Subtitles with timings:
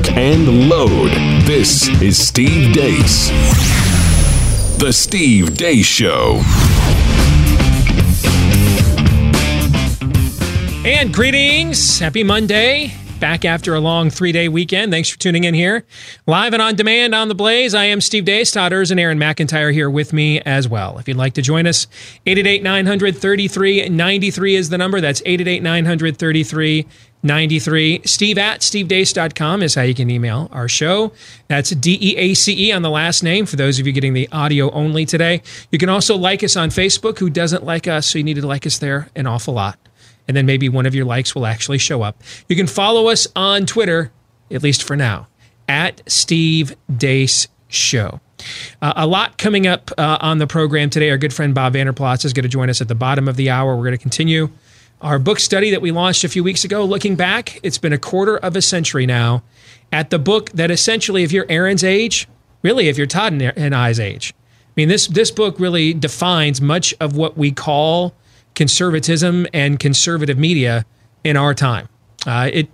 [0.00, 1.10] lock, and load.
[1.44, 3.30] This is Steve Deace.
[4.78, 6.40] The Steve Deace Show.
[10.86, 11.98] And greetings.
[11.98, 12.92] Happy Monday.
[13.18, 14.90] Back after a long three day weekend.
[14.90, 15.84] Thanks for tuning in here.
[16.26, 17.74] Live and on demand on The Blaze.
[17.74, 18.50] I am Steve Deace.
[18.50, 20.98] Todd Erzen and Aaron McIntyre here with me as well.
[20.98, 21.86] If you'd like to join us,
[22.24, 25.02] 888 900 3393 is the number.
[25.02, 26.18] That's 888 900
[27.22, 28.02] 3393.
[28.06, 31.12] Steve at stevedeace.com is how you can email our show.
[31.48, 34.14] That's D E A C E on the last name for those of you getting
[34.14, 35.42] the audio only today.
[35.70, 37.18] You can also like us on Facebook.
[37.18, 38.06] Who doesn't like us?
[38.06, 39.78] So you need to like us there an awful lot
[40.30, 42.22] and then maybe one of your likes will actually show up.
[42.48, 44.12] You can follow us on Twitter,
[44.48, 45.26] at least for now,
[45.68, 48.20] at Steve Deace Show.
[48.80, 51.10] Uh, a lot coming up uh, on the program today.
[51.10, 53.34] Our good friend Bob Vander Plaats is going to join us at the bottom of
[53.34, 53.74] the hour.
[53.74, 54.50] We're going to continue
[55.00, 56.84] our book study that we launched a few weeks ago.
[56.84, 59.42] Looking back, it's been a quarter of a century now
[59.92, 62.28] at the book that essentially, if you're Aaron's age,
[62.62, 66.94] really, if you're Todd and I's age, I mean, this this book really defines much
[67.00, 68.14] of what we call
[68.54, 70.84] conservatism and conservative media
[71.24, 71.88] in our time.
[72.26, 72.68] Uh, it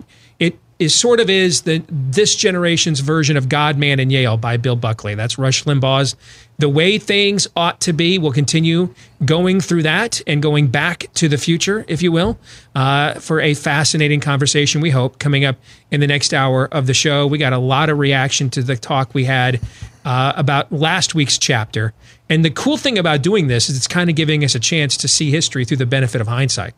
[0.79, 4.75] is sort of is the this generation's version of God, Man, and Yale by Bill
[4.75, 5.15] Buckley.
[5.15, 6.15] That's Rush Limbaugh's
[6.57, 8.93] "The Way Things Ought to Be." We'll continue
[9.25, 12.37] going through that and going back to the future, if you will,
[12.75, 14.81] uh, for a fascinating conversation.
[14.81, 15.57] We hope coming up
[15.89, 17.25] in the next hour of the show.
[17.25, 19.59] We got a lot of reaction to the talk we had
[20.05, 21.93] uh, about last week's chapter.
[22.29, 24.95] And the cool thing about doing this is it's kind of giving us a chance
[24.97, 26.73] to see history through the benefit of hindsight.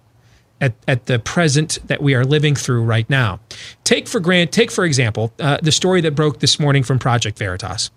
[0.62, 3.40] At, at the present that we are living through right now.
[3.86, 7.38] Take for grant, take for example, uh, the story that broke this morning from Project
[7.38, 7.92] Veritas,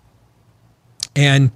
[1.13, 1.51] and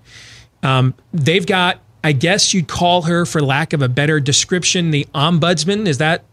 [0.64, 5.08] um, they've got, I guess you'd call her, for lack of a better description, the
[5.16, 5.88] ombudsman.
[5.88, 6.26] Is that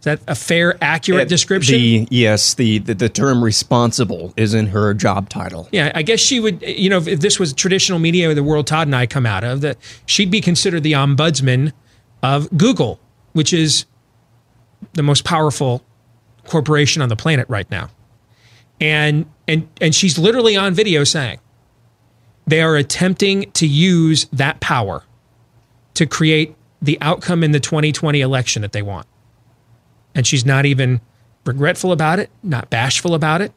[0.00, 1.76] is that a fair, accurate description?
[1.76, 5.66] The, yes, the, the, the term responsible is in her job title.
[5.72, 6.60] Yeah, I guess she would.
[6.60, 9.62] You know, if this was traditional media, the world Todd and I come out of,
[9.62, 11.72] that she'd be considered the ombudsman
[12.22, 13.00] of Google,
[13.32, 13.86] which is
[14.92, 15.82] the most powerful
[16.46, 17.90] corporation on the planet right now.
[18.80, 21.40] And and and she's literally on video saying
[22.46, 25.04] they are attempting to use that power
[25.94, 29.06] to create the outcome in the 2020 election that they want
[30.14, 31.00] and she's not even
[31.44, 33.52] regretful about it, not bashful about it.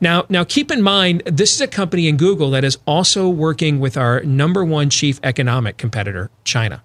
[0.00, 3.80] Now, now keep in mind this is a company in Google that is also working
[3.80, 6.82] with our number one chief economic competitor, China,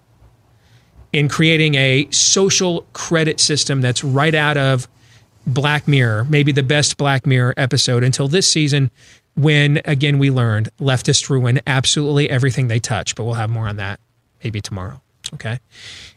[1.17, 4.87] in creating a social credit system that's right out of
[5.47, 8.91] Black Mirror, maybe the best Black Mirror episode until this season,
[9.33, 13.15] when again we learned leftists ruin absolutely everything they touch.
[13.15, 13.99] But we'll have more on that
[14.43, 15.01] maybe tomorrow.
[15.33, 15.57] Okay.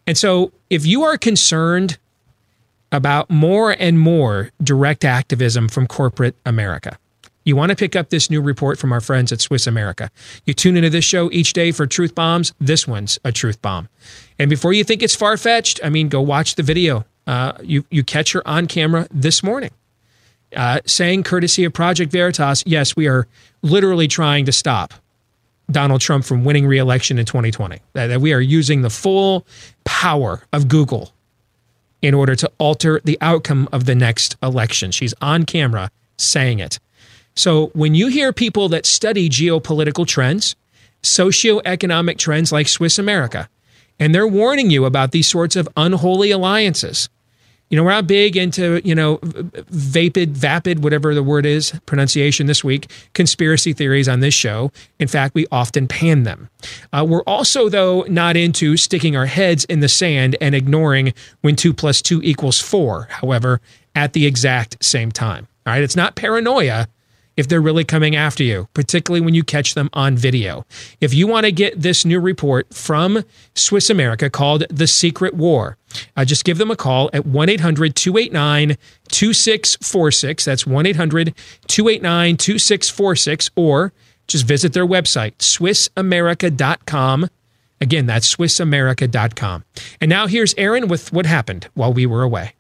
[0.07, 1.97] And so if you are concerned
[2.93, 6.99] about more and more direct activism from corporate America.
[7.45, 10.11] You want to pick up this new report from our friends at Swiss America.
[10.45, 12.53] You tune into this show each day for truth bombs.
[12.61, 13.89] This one's a truth bomb.
[14.39, 17.05] And before you think it's far fetched, I mean, go watch the video.
[17.27, 19.71] Uh, you, you catch her on camera this morning.
[20.55, 23.29] Uh, saying, courtesy of Project Veritas, yes, we are
[23.63, 24.93] literally trying to stop
[25.71, 27.79] Donald Trump from winning reelection in 2020.
[27.93, 29.47] That we are using the full
[29.85, 31.13] power of Google
[32.03, 34.91] in order to alter the outcome of the next election.
[34.91, 36.79] She's on camera saying it.
[37.35, 40.57] So when you hear people that study geopolitical trends,
[41.03, 43.49] socioeconomic trends like Swiss America,
[43.99, 47.09] and they're warning you about these sorts of unholy alliances,
[47.71, 52.49] you know, we're not big into, you know, vapid, vapid, whatever the word is, pronunciation
[52.49, 54.73] this week, conspiracy theories on this show.
[54.99, 56.51] In fact, we often pan them.
[56.93, 61.55] Uh, we're also, though, not into sticking our heads in the sand and ignoring when
[61.55, 63.61] two plus two equals four, however,
[63.95, 65.47] at the exact same time.
[65.65, 65.83] All right.
[65.83, 66.89] It's not paranoia
[67.41, 70.65] if they're really coming after you, particularly when you catch them on video.
[71.01, 75.77] If you want to get this new report from Swiss America called The Secret War,
[76.17, 78.77] uh, just give them a call at 1 800 289
[79.09, 80.45] 2646.
[80.45, 81.35] That's 1 800
[81.67, 83.93] 289 2646, or
[84.29, 87.29] just visit their website, SwissAmerica.com.
[87.81, 89.65] Again, that's SwissAmerica.com.
[90.01, 92.53] And now here's Aaron with what happened while we were away.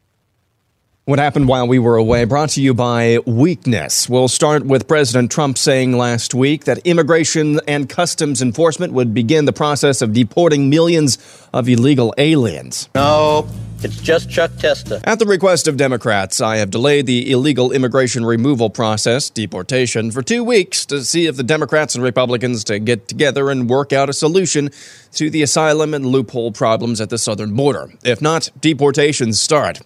[1.11, 4.09] What happened while we were away brought to you by weakness.
[4.09, 9.45] We'll start with President Trump saying last week that immigration and customs enforcement would begin
[9.45, 11.19] the process of deporting millions
[11.53, 12.89] of illegal aliens.
[12.95, 13.49] No,
[13.83, 15.01] it's just Chuck Testa.
[15.03, 20.23] At the request of Democrats, I have delayed the illegal immigration removal process, deportation, for
[20.23, 24.09] two weeks to see if the Democrats and Republicans to get together and work out
[24.09, 24.71] a solution
[25.15, 27.93] to the asylum and loophole problems at the southern border.
[28.05, 29.81] If not, deportations start.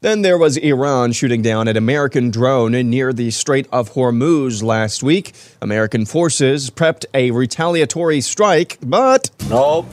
[0.00, 5.02] Then there was Iran shooting down an American drone near the Strait of Hormuz last
[5.02, 5.32] week.
[5.60, 9.30] American forces prepped a retaliatory strike, but.
[9.48, 9.86] Nope.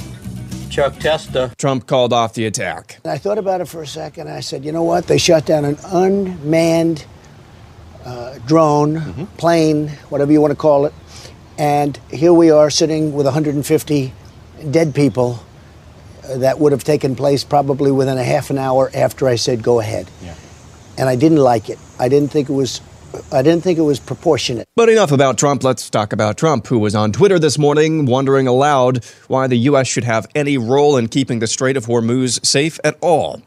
[0.69, 1.54] Chuck Testa.
[1.57, 3.00] Trump called off the attack.
[3.06, 4.30] I thought about it for a second.
[4.30, 5.07] I said, you know what?
[5.07, 7.06] They shot down an unmanned
[8.04, 9.25] uh, drone, mm-hmm.
[9.38, 10.94] plane, whatever you want to call it.
[11.58, 14.13] And here we are sitting with 150
[14.69, 15.40] dead people
[16.38, 19.80] that would have taken place probably within a half an hour after I said go
[19.80, 20.10] ahead.
[20.24, 20.36] Yeah.
[20.98, 21.80] And I didn't like it.
[22.00, 22.81] I didn't think it was
[23.31, 24.68] I didn't think it was proportionate.
[24.75, 25.63] But enough about Trump.
[25.63, 29.88] Let's talk about Trump, who was on Twitter this morning wondering aloud why the U.S.
[29.88, 33.42] should have any role in keeping the Strait of Hormuz safe at all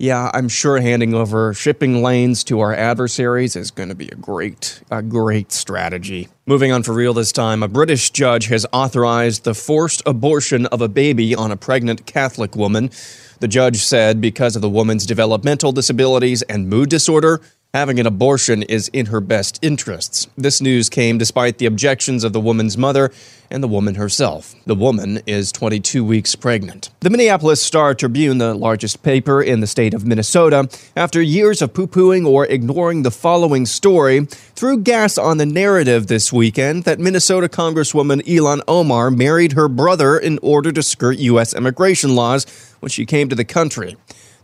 [0.00, 4.14] yeah, I'm sure handing over shipping lanes to our adversaries is going to be a
[4.14, 6.28] great, a great strategy.
[6.50, 10.82] Moving on for real this time, a British judge has authorized the forced abortion of
[10.82, 12.90] a baby on a pregnant Catholic woman.
[13.38, 17.40] The judge said because of the woman's developmental disabilities and mood disorder,
[17.72, 20.26] Having an abortion is in her best interests.
[20.36, 23.12] This news came despite the objections of the woman's mother
[23.48, 24.56] and the woman herself.
[24.66, 26.90] The woman is 22 weeks pregnant.
[26.98, 31.72] The Minneapolis Star Tribune, the largest paper in the state of Minnesota, after years of
[31.72, 36.98] poo pooing or ignoring the following story, threw gas on the narrative this weekend that
[36.98, 41.54] Minnesota Congresswoman Ilhan Omar married her brother in order to skirt U.S.
[41.54, 42.46] immigration laws
[42.80, 43.96] when she came to the country.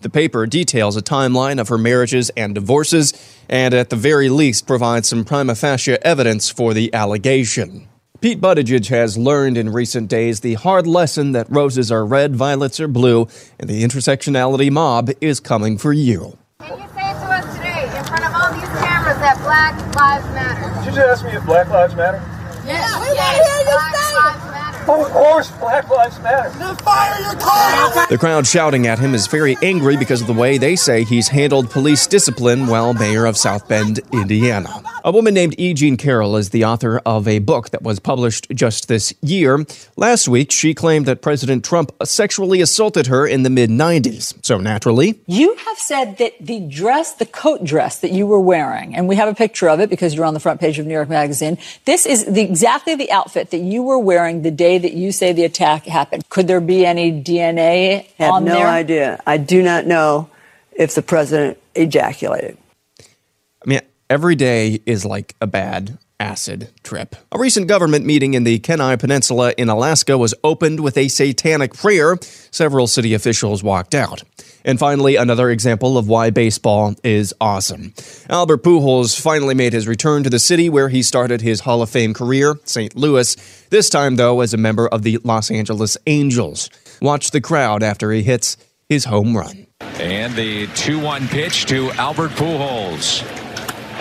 [0.07, 3.13] The paper details a timeline of her marriages and divorces,
[3.49, 7.89] and at the very least provides some prima facie evidence for the allegation.
[8.21, 12.79] Pete Buttigieg has learned in recent days the hard lesson that roses are red, violets
[12.79, 13.27] are blue,
[13.59, 16.39] and the intersectionality mob is coming for you.
[16.61, 20.25] Can you say to us today, in front of all these cameras, that Black Lives
[20.27, 20.85] Matter?
[20.85, 22.23] Did you just ask me if Black Lives Matter?
[22.65, 24.56] Yes, we yes, want to hear you say it.
[24.89, 26.49] Of course, Black Lives Matter.
[26.59, 28.07] Then fire your car!
[28.09, 31.27] The crowd shouting at him is very angry because of the way they say he's
[31.27, 34.83] handled police discipline while mayor of South Bend, Indiana.
[35.05, 35.73] A woman named E.
[35.75, 39.65] Jean Carroll is the author of a book that was published just this year.
[39.97, 44.35] Last week, she claimed that President Trump sexually assaulted her in the mid 90s.
[44.45, 48.97] So naturally, you have said that the dress, the coat dress that you were wearing,
[48.97, 50.95] and we have a picture of it because you're on the front page of New
[50.95, 51.59] York Magazine.
[51.85, 55.33] This is the, exactly the outfit that you were wearing the day that you say
[55.33, 56.29] the attack happened.
[56.29, 58.67] Could there be any DNA I have no there?
[58.67, 59.23] idea.
[59.27, 60.29] I do not know
[60.73, 62.57] if the president ejaculated.
[63.01, 67.15] I mean, every day is like a bad acid trip.
[67.33, 71.75] A recent government meeting in the Kenai Peninsula in Alaska was opened with a satanic
[71.75, 72.17] prayer.
[72.51, 74.23] Several city officials walked out.
[74.67, 77.95] And finally, another example of why baseball is awesome.
[78.29, 81.89] Albert Pujols finally made his return to the city where he started his Hall of
[81.89, 82.97] Fame career, St.
[82.97, 83.37] Louis,
[83.71, 86.69] this time, though, as a member of the Los Angeles Angels.
[87.01, 88.57] Watch the crowd after he hits
[88.89, 89.69] his home run.
[90.01, 93.23] And the 2 1 pitch to Albert Pujols.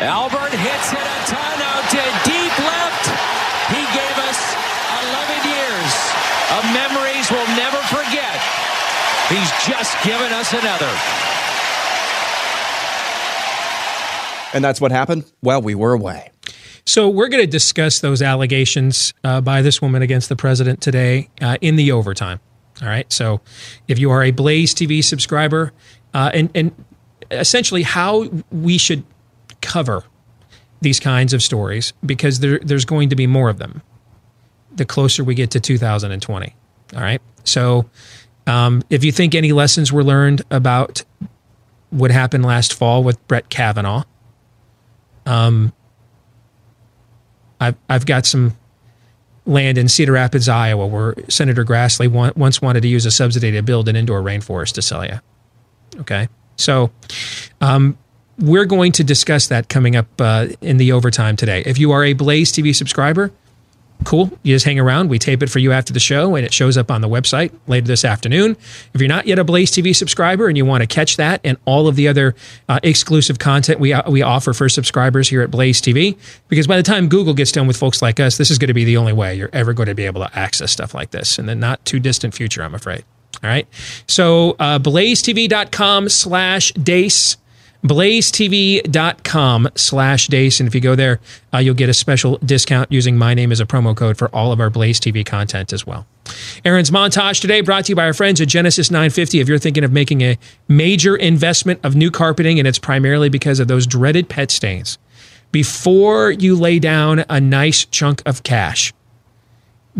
[0.01, 3.05] Albert hits it a ton out to deep left.
[3.69, 4.39] He gave us
[5.13, 5.93] 11 years
[6.57, 8.41] of memories we'll never forget.
[9.35, 10.89] He's just given us another.
[14.53, 16.31] And that's what happened while we were away.
[16.85, 21.29] So we're going to discuss those allegations uh, by this woman against the president today
[21.41, 22.39] uh, in the overtime.
[22.81, 23.11] All right.
[23.11, 23.41] So
[23.89, 25.73] if you are a Blaze TV subscriber,
[26.13, 26.85] uh, and and
[27.29, 29.03] essentially how we should
[29.61, 30.05] cover
[30.79, 33.81] these kinds of stories because there, there's going to be more of them
[34.73, 36.55] the closer we get to 2020.
[36.93, 37.21] All right.
[37.43, 37.89] So
[38.47, 41.03] um, if you think any lessons were learned about
[41.89, 44.03] what happened last fall with Brett Kavanaugh,
[45.25, 45.73] um,
[47.59, 48.55] I've I've got some
[49.45, 53.61] land in Cedar Rapids, Iowa, where Senator Grassley once wanted to use a subsidy to
[53.61, 55.19] build an indoor rainforest to sell you.
[56.01, 56.91] Okay, so
[57.61, 57.97] um,
[58.39, 61.63] we're going to discuss that coming up uh, in the overtime today.
[61.65, 63.31] If you are a Blaze TV subscriber,
[64.03, 64.31] cool.
[64.43, 65.09] You just hang around.
[65.09, 67.51] We tape it for you after the show, and it shows up on the website
[67.67, 68.57] later this afternoon.
[68.93, 71.57] If you're not yet a Blaze TV subscriber and you want to catch that and
[71.65, 72.35] all of the other
[72.69, 76.83] uh, exclusive content we we offer for subscribers here at Blaze TV, because by the
[76.83, 79.13] time Google gets done with folks like us, this is going to be the only
[79.13, 81.83] way you're ever going to be able to access stuff like this in the not
[81.85, 83.03] too distant future, I'm afraid.
[83.43, 83.67] All right.
[84.07, 87.37] So uh, blazetv.com slash Deace
[87.85, 91.19] blazetv.com slash deace and if you go there
[91.53, 94.51] uh, you'll get a special discount using my name as a promo code for all
[94.51, 96.07] of our blaze tv content as well.
[96.65, 99.83] Aaron's montage today brought to you by our friends at genesis 950 if you're thinking
[99.83, 100.37] of making a
[100.67, 104.97] major investment of new carpeting and it's primarily because of those dreaded pet stains
[105.51, 108.93] before you lay down a nice chunk of cash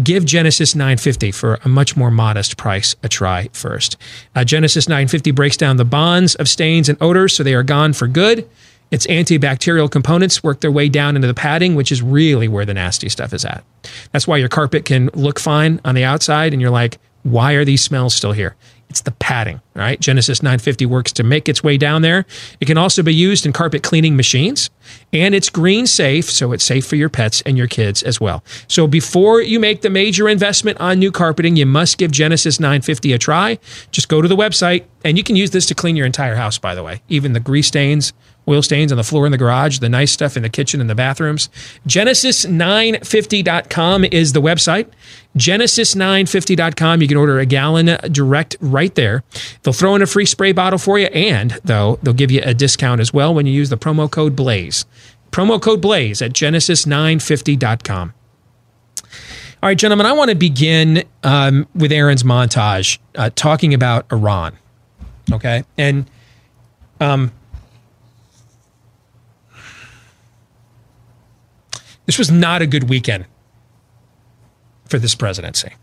[0.04, 3.98] give Genesis 950 for a much more modest price a try first.
[4.36, 7.94] Uh, Genesis 950 breaks down the bonds of stains and odors so they are gone
[7.94, 8.48] for good.
[8.92, 12.74] Its antibacterial components work their way down into the padding, which is really where the
[12.74, 13.64] nasty stuff is at.
[14.12, 17.66] That's why your carpet can look fine on the outside and you're like, why are
[17.66, 18.56] these smells still here?
[18.90, 20.00] It's the padding, right?
[20.00, 22.25] Genesis 950 works to make its way down there.
[22.60, 24.70] It can also be used in carpet cleaning machines,
[25.12, 28.44] and it's green safe, so it's safe for your pets and your kids as well.
[28.67, 33.13] So before you make the major investment on new carpeting, you must give Genesis 950
[33.13, 33.60] a try.
[33.91, 36.58] Just go to the website, and you can use this to clean your entire house,
[36.58, 38.13] by the way, even the grease stains,
[38.48, 40.89] oil stains on the floor in the garage, the nice stuff in the kitchen and
[40.89, 41.50] the bathrooms.
[41.88, 44.88] Genesis950.com is the website.
[45.38, 47.01] Genesis950.com.
[47.01, 49.24] You can order a gallon direct right there.
[49.65, 52.53] They'll throw in a free spray bottle for you, and though they'll give you a
[52.53, 54.86] discount as well when you use the promo code BLAZE.
[55.31, 58.13] Promo code BLAZE at Genesis950.com.
[59.63, 64.55] All right, gentlemen, I want to begin um, with Aaron's montage uh, talking about Iran.
[65.34, 65.63] Okay.
[65.79, 66.07] And
[67.00, 67.31] um,
[72.05, 73.25] this was not a good weekend
[74.88, 75.74] for this presidency.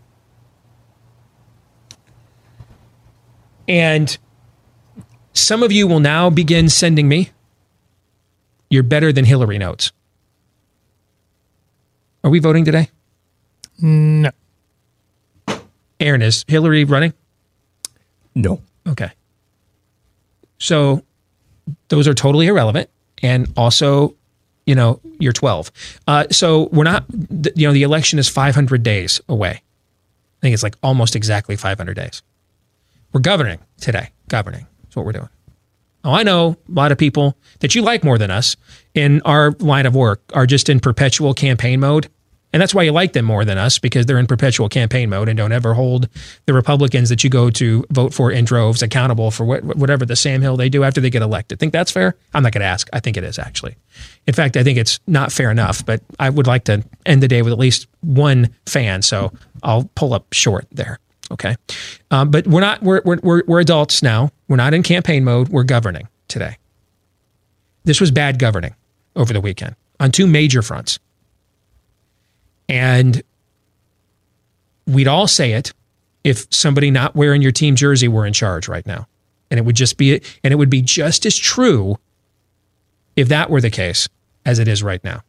[3.67, 4.17] And
[5.33, 7.31] some of you will now begin sending me
[8.69, 9.91] your better than Hillary notes.
[12.23, 12.89] Are we voting today?
[13.79, 14.31] No.
[15.99, 17.13] Aaron, is Hillary running?
[18.35, 18.61] No.
[18.87, 19.11] Okay.
[20.57, 21.03] So
[21.89, 22.89] those are totally irrelevant.
[23.21, 24.15] And also,
[24.65, 25.71] you know, you're 12.
[26.07, 27.05] Uh, so we're not,
[27.55, 29.51] you know, the election is 500 days away.
[29.51, 32.21] I think it's like almost exactly 500 days.
[33.13, 34.09] We're governing today.
[34.27, 34.65] Governing.
[34.81, 35.29] That's what we're doing.
[36.03, 38.57] Oh, I know a lot of people that you like more than us
[38.93, 42.09] in our line of work are just in perpetual campaign mode.
[42.51, 45.27] And that's why you like them more than us because they're in perpetual campaign mode
[45.27, 46.07] and don't ever hold
[46.45, 50.15] the Republicans that you go to vote for in droves accountable for what, whatever the
[50.15, 51.59] Sam Hill they do after they get elected.
[51.59, 52.15] Think that's fair?
[52.33, 52.89] I'm not going to ask.
[52.93, 53.75] I think it is actually.
[54.27, 57.27] In fact, I think it's not fair enough, but I would like to end the
[57.27, 59.01] day with at least one fan.
[59.01, 59.31] So
[59.63, 60.99] I'll pull up short there.
[61.33, 61.55] Okay.
[62.11, 64.31] Um, but we're not, we're, we're, we're adults now.
[64.47, 65.49] We're not in campaign mode.
[65.49, 66.57] We're governing today.
[67.83, 68.75] This was bad governing
[69.15, 70.99] over the weekend on two major fronts.
[72.69, 73.21] And
[74.85, 75.73] we'd all say it
[76.23, 79.07] if somebody not wearing your team jersey were in charge right now.
[79.49, 81.97] And it would just be, and it would be just as true
[83.15, 84.07] if that were the case
[84.45, 85.21] as it is right now.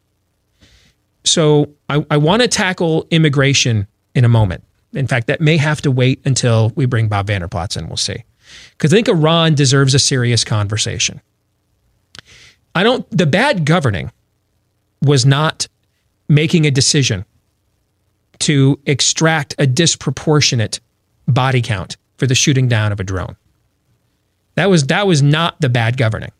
[1.24, 4.62] So I, I want to tackle immigration in a moment.
[4.94, 7.88] In fact, that may have to wait until we bring Bob Vander Plaats in.
[7.88, 8.24] We'll see.
[8.70, 11.20] Because I think Iran deserves a serious conversation.
[12.74, 14.10] I don't, the bad governing
[15.02, 15.68] was not
[16.28, 17.24] making a decision
[18.40, 20.80] to extract a disproportionate
[21.26, 23.36] body count for the shooting down of a drone.
[24.56, 26.30] That was that was not the bad governing.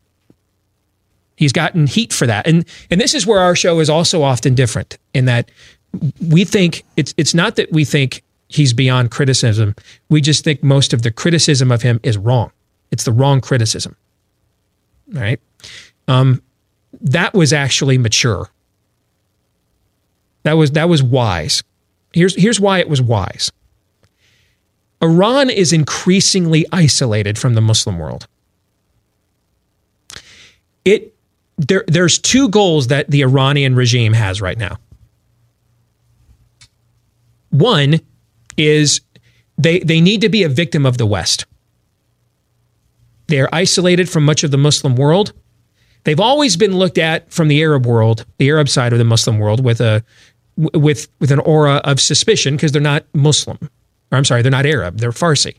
[1.37, 2.47] He's gotten heat for that.
[2.47, 5.51] And and this is where our show is also often different in that
[6.29, 8.23] we think it's it's not that we think
[8.55, 9.75] he's beyond criticism.
[10.09, 12.53] We just think most of the criticism of him is wrong.
[12.91, 13.97] It's the wrong criticism.
[15.09, 15.41] Right.
[16.07, 16.43] Um,
[17.01, 18.49] that was actually mature.
[20.45, 21.63] That was that was wise.
[22.13, 23.51] Here's here's why it was wise.
[25.03, 28.27] Iran is increasingly isolated from the Muslim world.
[30.85, 31.15] It
[31.59, 34.77] there there's two goals that the Iranian regime has right now.
[37.51, 38.01] One
[38.57, 39.01] is
[39.59, 41.47] they they need to be a victim of the West.
[43.27, 45.33] They are isolated from much of the Muslim world.
[46.05, 49.39] They've always been looked at from the Arab world, the Arab side of the Muslim
[49.39, 50.05] world, with a
[50.57, 53.59] with with an aura of suspicion because they're not Muslim.
[54.13, 54.99] Or I'm sorry, they're not Arab.
[54.99, 55.57] They're Farsi.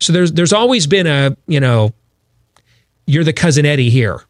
[0.00, 1.92] So there's there's always been a you know,
[3.06, 4.20] you're the cousin Eddie here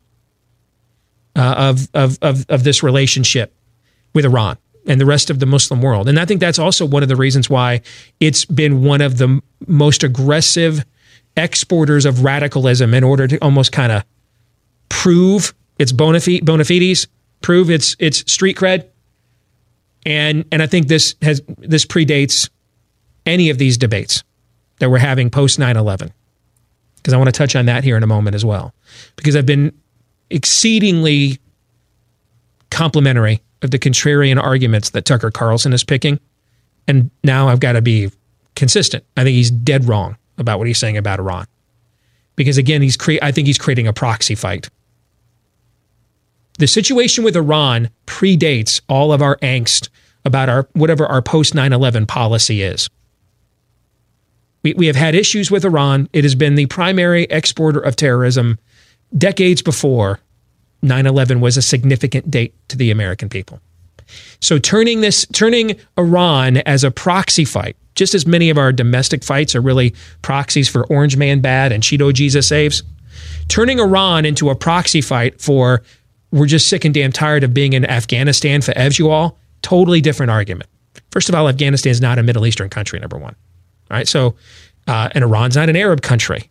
[1.35, 3.55] uh, of, of of of this relationship
[4.15, 6.09] with Iran and the rest of the Muslim world.
[6.09, 7.81] And I think that's also one of the reasons why
[8.21, 10.85] it's been one of the most aggressive
[11.37, 14.05] exporters of radicalism in order to almost kind of
[14.89, 17.09] prove its bona, fide, bona fides,
[17.43, 18.87] prove its its street cred.
[20.05, 22.49] And and I think this has this predates
[23.27, 24.23] any of these debates
[24.79, 26.13] that we're having post 9/11.
[26.97, 28.75] Because I want to touch on that here in a moment as well.
[29.17, 29.73] Because I've been
[30.31, 31.39] exceedingly
[32.71, 36.21] complimentary of the contrarian arguments that Tucker Carlson is picking.
[36.87, 38.11] And now I've got to be
[38.55, 39.05] consistent.
[39.17, 41.47] I think he's dead wrong about what he's saying about Iran.
[42.37, 44.69] Because again, he's cre- I think he's creating a proxy fight.
[46.59, 49.89] The situation with Iran predates all of our angst
[50.25, 52.89] about our whatever our post 9/11 policy is.
[54.63, 56.09] We, we have had issues with Iran.
[56.13, 58.59] It has been the primary exporter of terrorism
[59.17, 60.21] decades before
[60.83, 63.61] 9 11 was a significant date to the American people.
[64.41, 69.25] So turning this, turning Iran as a proxy fight, just as many of our domestic
[69.25, 72.83] fights are really proxies for Orange Man Bad and Cheeto Jesus Saves,
[73.49, 75.83] turning Iran into a proxy fight for
[76.31, 78.73] we're just sick and damn tired of being in Afghanistan for
[79.09, 79.39] all.
[79.63, 80.69] totally different argument.
[81.11, 83.35] First of all, Afghanistan is not a Middle Eastern country, number one.
[83.91, 84.07] All right.
[84.07, 84.35] So,
[84.87, 86.51] uh, and Iran's not an Arab country.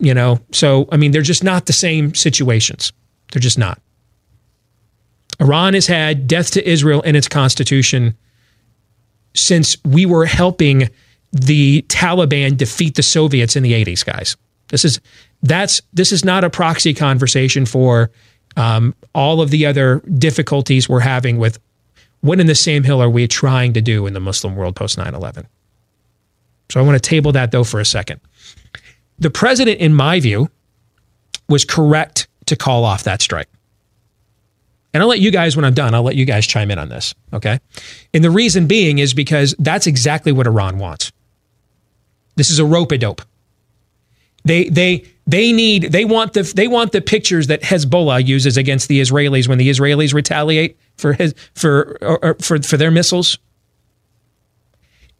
[0.00, 2.92] You know, so, I mean, they're just not the same situations.
[3.32, 3.80] They're just not.
[5.40, 8.16] Iran has had death to Israel in its constitution
[9.34, 10.88] since we were helping
[11.32, 14.36] the Taliban defeat the Soviets in the 80s, guys.
[14.68, 15.00] This is
[15.42, 18.10] that's this is not a proxy conversation for
[18.56, 21.58] um, all of the other difficulties we're having with
[22.20, 24.98] what in the same hill are we trying to do in the Muslim world post
[24.98, 25.46] 9 11.
[26.70, 28.20] So I want to table that though for a second.
[29.20, 30.50] The president, in my view,
[31.48, 33.48] was correct to call off that strike.
[34.92, 36.88] And I'll let you guys, when I'm done, I'll let you guys chime in on
[36.88, 37.14] this.
[37.32, 37.60] Okay.
[38.12, 41.12] And the reason being is because that's exactly what Iran wants.
[42.34, 43.22] This is a rope a dope.
[44.44, 48.88] They they they need they want the they want the pictures that Hezbollah uses against
[48.88, 53.38] the Israelis when the Israelis retaliate for his for or, or for for their missiles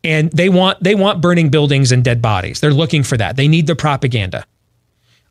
[0.03, 2.61] and they want they want burning buildings and dead bodies.
[2.61, 3.37] They're looking for that.
[3.37, 4.47] They need the propaganda.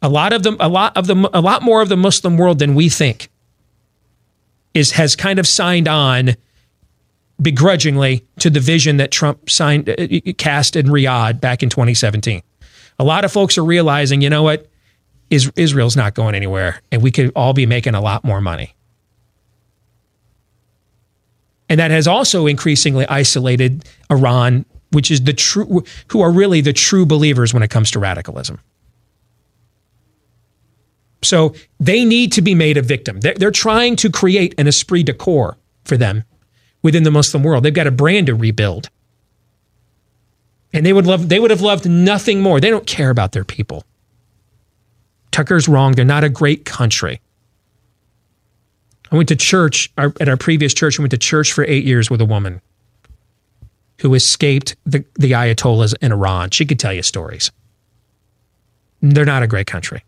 [0.01, 2.59] A lot of them, a lot of them, a lot more of the Muslim world
[2.59, 3.29] than we think
[4.73, 6.35] is has kind of signed on
[7.41, 9.95] begrudgingly to the vision that Trump signed uh,
[10.37, 12.41] cast in Riyadh back in 2017.
[12.99, 14.67] A lot of folks are realizing, you know what,
[15.29, 18.75] is Israel's not going anywhere, and we could all be making a lot more money.
[21.69, 26.73] And that has also increasingly isolated Iran, which is the true, who are really the
[26.73, 28.59] true believers when it comes to radicalism.
[31.21, 33.19] So they need to be made a victim.
[33.19, 36.23] They're, trying to create an esprit de corps for them
[36.81, 37.63] within the Muslim world.
[37.63, 38.89] They've got a brand to rebuild.
[40.71, 42.59] And they would love they would have loved nothing more.
[42.59, 43.83] They don't care about their people.
[45.31, 45.93] Tucker's wrong.
[45.93, 47.21] They're not a great country.
[49.11, 50.99] I went to church our, at our previous church.
[50.99, 52.61] I went to church for eight years with a woman
[54.01, 56.51] who escaped the, the Ayatollahs in Iran.
[56.51, 57.51] She could tell you stories.
[59.01, 60.03] They're not a great country.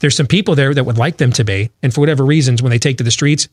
[0.00, 1.70] There's some people there that would like them to be.
[1.82, 3.48] And for whatever reasons, when they take to the streets,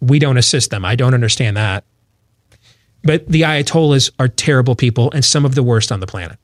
[0.00, 0.84] we don't assist them.
[0.84, 1.84] I don't understand that.
[3.04, 6.38] But the Ayatollahs are terrible people and some of the worst on the planet.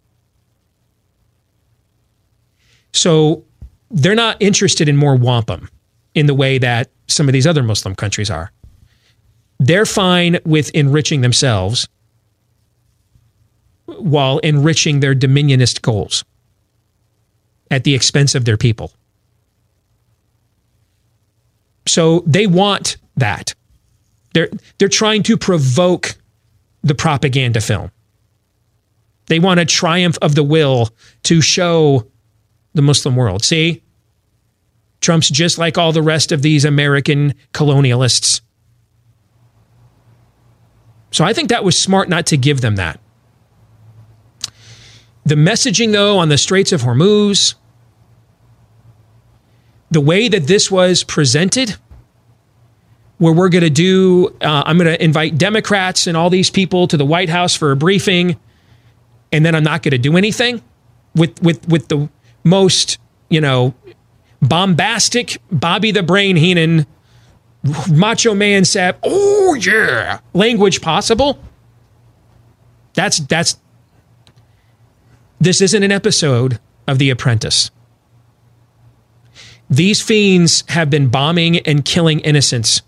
[2.92, 3.44] So
[3.90, 5.68] they're not interested in more wampum
[6.18, 8.50] in the way that some of these other Muslim countries are.
[9.60, 11.88] They're fine with enriching themselves
[13.86, 16.24] while enriching their dominionist goals
[17.70, 18.92] at the expense of their people.
[21.86, 23.54] So they want that.
[24.34, 26.16] They're, they're trying to provoke
[26.82, 27.92] the propaganda film.
[29.26, 30.90] They want a triumph of the will
[31.24, 32.10] to show
[32.74, 33.44] the Muslim world.
[33.44, 33.82] See,
[35.00, 38.40] Trump's just like all the rest of these American colonialists.
[41.10, 43.00] So I think that was smart not to give them that.
[45.24, 47.54] The messaging, though, on the Straits of Hormuz,
[49.90, 51.76] the way that this was presented,
[53.18, 56.86] where we're going to do, uh, I'm going to invite Democrats and all these people
[56.88, 58.38] to the White House for a briefing,
[59.32, 60.62] and then I'm not going to do anything
[61.14, 62.08] with with with the
[62.44, 63.74] most, you know,
[64.40, 66.86] bombastic Bobby the Brain Heenan,
[67.90, 71.38] Macho Man Sap, oh yeah, language possible.
[72.94, 73.58] That's that's.
[75.40, 77.70] This isn't an episode of The Apprentice.
[79.70, 82.82] These fiends have been bombing and killing innocents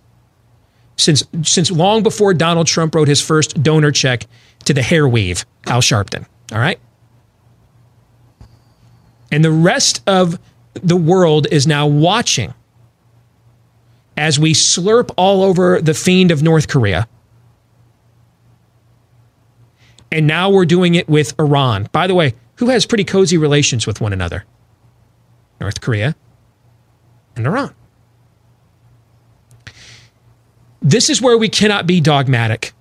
[0.97, 4.27] since since long before Donald Trump wrote his first donor check
[4.65, 6.27] to the hair weave, Al Sharpton.
[6.53, 6.79] All right.
[9.33, 10.39] And the rest of
[10.75, 12.55] the world is now watching
[14.17, 17.09] as we slurp all over the fiend of North Korea.
[20.13, 21.89] And now we're doing it with Iran.
[21.93, 24.45] By the way, who has pretty cozy relations with one another?
[25.61, 26.17] North Korea
[27.37, 27.75] and Iran.
[30.83, 32.73] This is where we cannot be dogmatic.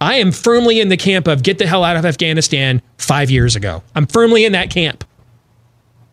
[0.00, 3.56] I am firmly in the camp of get the hell out of Afghanistan five years
[3.56, 3.82] ago.
[3.94, 5.04] I'm firmly in that camp.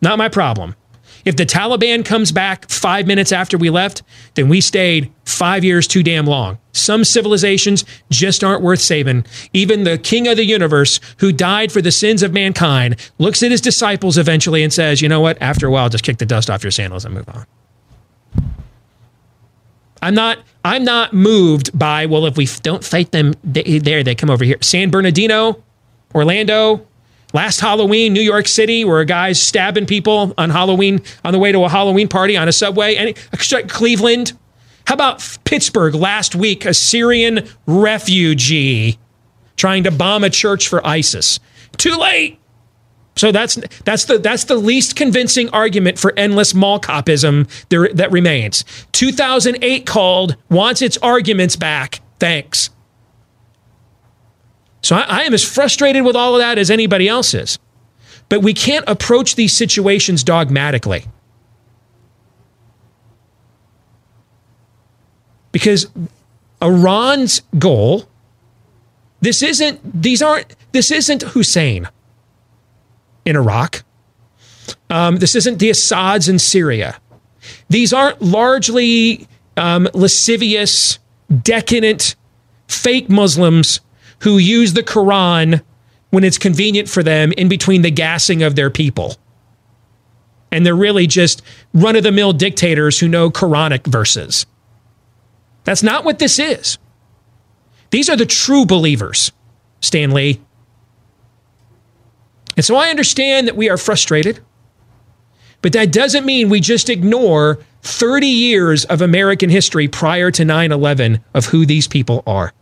[0.04, 0.76] Not my problem.
[1.24, 4.02] If the Taliban comes back five minutes after we left,
[4.34, 6.58] then we stayed five years too damn long.
[6.72, 9.24] Some civilizations just aren't worth saving.
[9.54, 13.50] Even the king of the universe, who died for the sins of mankind, looks at
[13.50, 15.40] his disciples eventually and says, you know what?
[15.40, 17.46] After a while, just kick the dust off your sandals and move on.
[20.02, 20.38] I'm not.
[20.66, 24.58] I'm not moved by well, if we don't fight them there, they come over here.
[24.60, 25.62] San Bernardino,
[26.14, 26.86] Orlando,
[27.34, 31.52] last Halloween, New York City, where a guy's stabbing people on Halloween on the way
[31.52, 32.96] to a Halloween party on a subway.
[32.96, 33.14] And
[33.68, 34.32] Cleveland.
[34.86, 36.64] How about Pittsburgh last week?
[36.64, 38.98] A Syrian refugee
[39.56, 41.40] trying to bomb a church for ISIS.
[41.76, 42.38] Too late.
[43.16, 48.10] So that's that's the that's the least convincing argument for endless mall copism there, that
[48.10, 48.64] remains.
[48.92, 52.00] 2008 called wants its arguments back.
[52.18, 52.70] Thanks.
[54.84, 57.58] So I, I am as frustrated with all of that as anybody else is.
[58.28, 61.06] But we can't approach these situations dogmatically.
[65.52, 65.86] Because
[66.60, 68.08] Iran's goal,
[69.22, 71.88] this isn't, these aren't, this isn't Hussein
[73.24, 73.84] in Iraq.
[74.90, 77.00] Um, this isn't the Assads in Syria.
[77.70, 80.98] These aren't largely um, lascivious,
[81.42, 82.16] decadent,
[82.68, 83.80] fake Muslims
[84.24, 85.62] who use the Quran
[86.08, 89.16] when it's convenient for them in between the gassing of their people.
[90.50, 91.42] And they're really just
[91.74, 94.46] run of the mill dictators who know Quranic verses.
[95.64, 96.78] That's not what this is.
[97.90, 99.30] These are the true believers,
[99.80, 100.40] Stanley.
[102.56, 104.40] And so I understand that we are frustrated,
[105.60, 110.72] but that doesn't mean we just ignore 30 years of American history prior to 9
[110.72, 112.54] 11 of who these people are.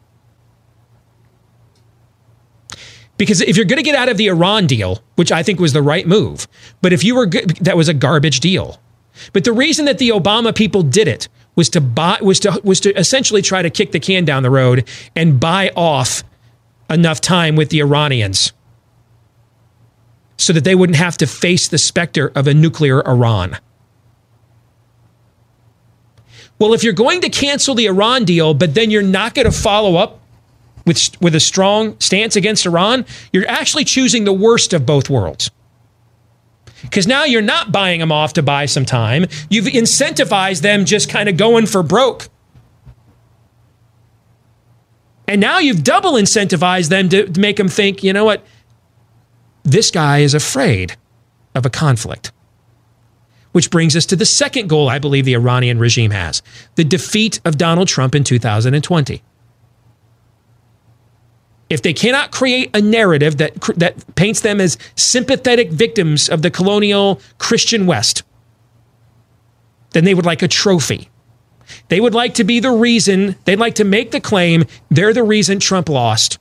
[3.22, 5.72] Because if you're going to get out of the Iran deal, which I think was
[5.72, 6.48] the right move,
[6.80, 8.80] but if you were good, that was a garbage deal.
[9.32, 12.80] But the reason that the Obama people did it was to buy was to was
[12.80, 16.24] to essentially try to kick the can down the road and buy off
[16.90, 18.52] enough time with the Iranians
[20.37, 23.56] so that they wouldn't have to face the specter of a nuclear Iran.
[26.58, 29.56] Well, if you're going to cancel the Iran deal, but then you're not going to
[29.56, 30.21] follow up
[30.87, 35.51] with, with a strong stance against Iran, you're actually choosing the worst of both worlds.
[36.83, 39.27] Because now you're not buying them off to buy some time.
[39.49, 42.29] You've incentivized them just kind of going for broke.
[45.29, 48.45] And now you've double incentivized them to, to make them think, you know what?
[49.62, 50.97] This guy is afraid
[51.55, 52.33] of a conflict.
[53.53, 56.42] Which brings us to the second goal I believe the Iranian regime has
[56.75, 59.23] the defeat of Donald Trump in 2020.
[61.72, 66.50] If they cannot create a narrative that, that paints them as sympathetic victims of the
[66.50, 68.24] colonial Christian West,
[69.92, 71.08] then they would like a trophy.
[71.88, 75.22] They would like to be the reason, they'd like to make the claim they're the
[75.22, 76.38] reason Trump lost.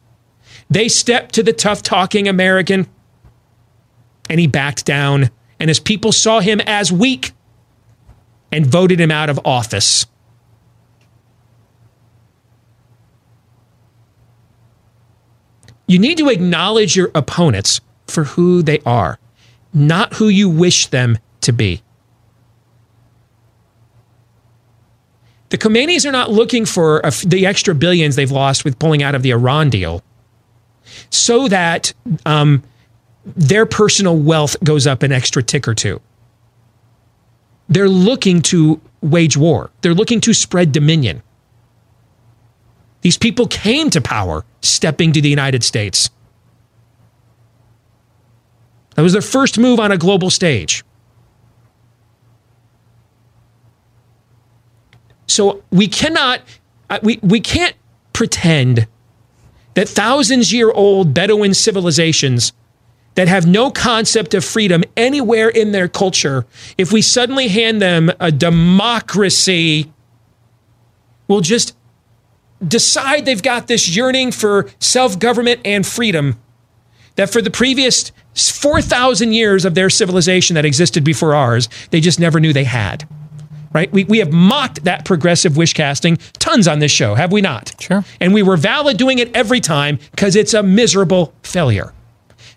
[0.70, 2.88] They stepped to the tough talking American
[4.30, 5.30] and he backed down.
[5.62, 7.32] And his people saw him as weak
[8.52, 10.06] and voted him out of office.
[15.92, 19.20] You need to acknowledge your opponents for who they are,
[19.74, 21.82] not who you wish them to be.
[25.50, 29.22] The Khomeinis are not looking for the extra billions they've lost with pulling out of
[29.22, 30.02] the Iran deal
[31.10, 31.92] so that
[32.26, 32.64] um,
[33.26, 36.00] their personal wealth goes up an extra tick or two.
[37.68, 41.22] They're looking to wage war, they're looking to spread dominion.
[43.02, 46.10] These people came to power stepping to the United States.
[48.96, 50.84] That was their first move on a global stage.
[55.28, 56.42] So we cannot,
[56.90, 57.76] uh, we, we can't
[58.12, 58.88] pretend
[59.76, 62.52] that thousands year old Bedouin civilizations
[63.16, 66.46] that have no concept of freedom anywhere in their culture,
[66.78, 69.92] if we suddenly hand them a democracy,
[71.28, 71.76] will just
[72.65, 76.39] decide they've got this yearning for self government and freedom
[77.15, 82.19] that for the previous 4,000 years of their civilization that existed before ours, they just
[82.19, 83.08] never knew they had.
[83.74, 83.91] Right?
[83.91, 87.74] We, we have mocked that progressive wish casting tons on this show, have we not?
[87.80, 88.04] Sure.
[88.19, 91.93] And we were valid doing it every time because it's a miserable failure.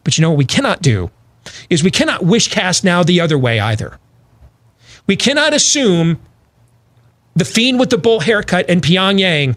[0.03, 1.11] But you know what we cannot do
[1.71, 3.99] is we cannot wish cast now the other way either.
[5.07, 6.21] We cannot assume
[7.37, 9.57] the fiend with the bull haircut in Pyongyang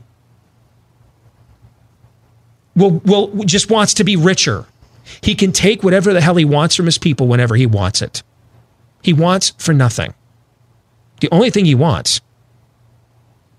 [2.77, 4.65] will, will just wants to be richer.
[5.21, 8.23] He can take whatever the hell he wants from his people whenever he wants it.
[9.01, 10.13] He wants for nothing.
[11.19, 12.21] The only thing he wants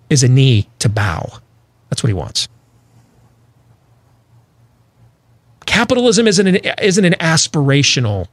[0.08, 1.40] is a knee to bow.
[1.90, 2.48] That's what he wants.
[5.66, 8.28] Capitalism isn't an, isn't an aspirational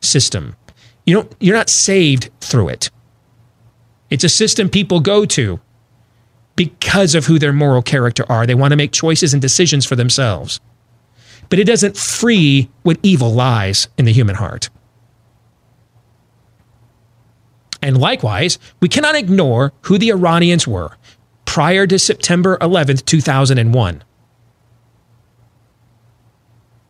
[0.00, 0.56] system.
[1.06, 2.90] You don't, you're not saved through it.
[4.10, 5.60] It's a system people go to
[6.60, 8.44] because of who their moral character are.
[8.44, 10.60] They want to make choices and decisions for themselves.
[11.48, 14.68] But it doesn't free what evil lies in the human heart.
[17.80, 20.98] And likewise, we cannot ignore who the Iranians were
[21.46, 24.04] prior to September 11th, 2001.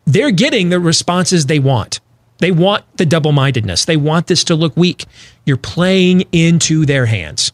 [0.03, 2.01] They're getting the responses they want.
[2.39, 3.85] They want the double mindedness.
[3.85, 5.05] They want this to look weak.
[5.45, 7.53] You're playing into their hands.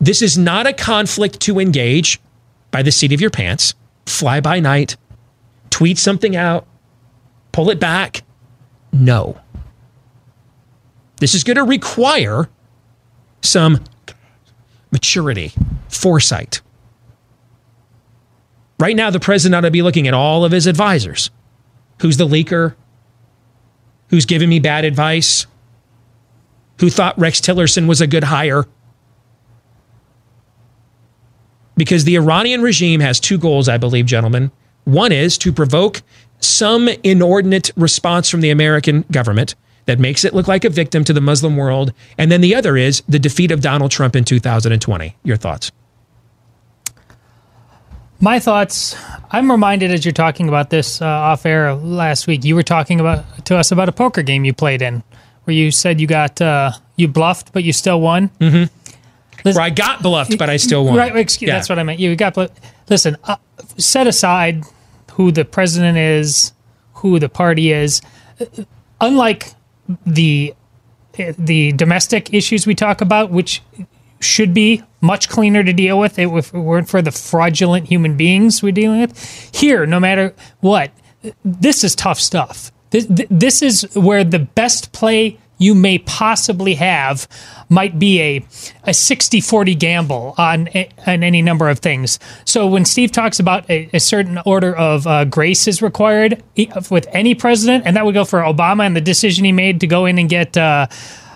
[0.00, 2.20] This is not a conflict to engage
[2.70, 3.74] by the seat of your pants,
[4.06, 4.96] fly by night,
[5.68, 6.66] tweet something out,
[7.52, 8.22] pull it back.
[8.92, 9.38] No.
[11.18, 12.48] This is going to require
[13.42, 13.84] some
[14.90, 15.52] maturity,
[15.88, 16.62] foresight.
[18.78, 21.30] Right now, the president ought to be looking at all of his advisors.
[22.00, 22.74] Who's the leaker?
[24.08, 25.46] Who's giving me bad advice?
[26.80, 28.66] Who thought Rex Tillerson was a good hire?
[31.80, 34.50] Because the Iranian regime has two goals, I believe, gentlemen.
[34.84, 36.02] One is to provoke
[36.38, 39.54] some inordinate response from the American government
[39.86, 41.94] that makes it look like a victim to the Muslim world.
[42.18, 45.16] And then the other is the defeat of Donald Trump in 2020.
[45.22, 45.72] Your thoughts?
[48.20, 48.94] My thoughts.
[49.30, 52.44] I'm reminded as you're talking about this uh, off air last week.
[52.44, 55.02] You were talking about to us about a poker game you played in,
[55.44, 58.28] where you said you got uh, you bluffed, but you still won.
[58.38, 58.64] Mm-hmm.
[59.42, 60.96] Where I got bluffed, but I still won.
[60.96, 61.14] Right.
[61.16, 61.54] Excuse, Yeah.
[61.56, 62.00] That's what I meant.
[62.00, 62.34] You got.
[62.34, 62.58] bluffed.
[62.88, 63.16] Listen.
[63.24, 63.36] Uh,
[63.76, 64.64] set aside
[65.12, 66.52] who the president is,
[66.94, 68.00] who the party is.
[68.40, 68.64] Uh,
[69.02, 69.52] Unlike
[70.04, 70.54] the
[71.38, 73.62] the domestic issues we talk about, which
[74.20, 78.62] should be much cleaner to deal with if it weren't for the fraudulent human beings
[78.62, 79.50] we're dealing with.
[79.54, 80.92] Here, no matter what,
[81.44, 82.70] this is tough stuff.
[82.90, 87.28] This, this is where the best play you may possibly have
[87.68, 88.36] might be a,
[88.84, 90.68] a 60-40 gamble on,
[91.06, 92.18] on any number of things.
[92.44, 96.42] So when Steve talks about a, a certain order of uh, grace is required
[96.90, 99.86] with any president, and that would go for Obama and the decision he made to
[99.86, 100.86] go in and get uh,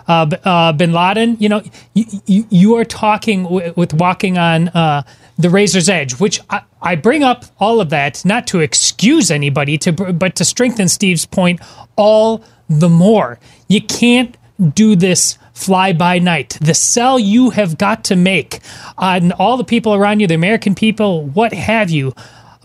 [0.08, 1.62] uh, uh, Bin Laden, you know,
[1.94, 5.02] you, you, you are talking w- with walking on uh,
[5.38, 9.78] the razor's edge, which I, I bring up all of that not to excuse anybody,
[9.78, 11.60] to but to strengthen Steve's point
[11.96, 13.38] all the more.
[13.68, 14.36] You can't
[14.74, 16.58] do this fly by night.
[16.60, 18.60] The sell you have got to make
[18.98, 22.14] on all the people around you, the American people, what have you,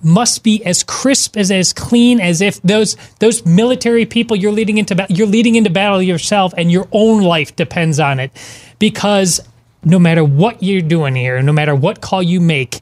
[0.01, 4.77] must be as crisp as as clean as if those those military people you're leading
[4.77, 8.31] into you're leading into battle yourself and your own life depends on it
[8.79, 9.41] because
[9.83, 12.79] no matter what you're doing here no matter what call you make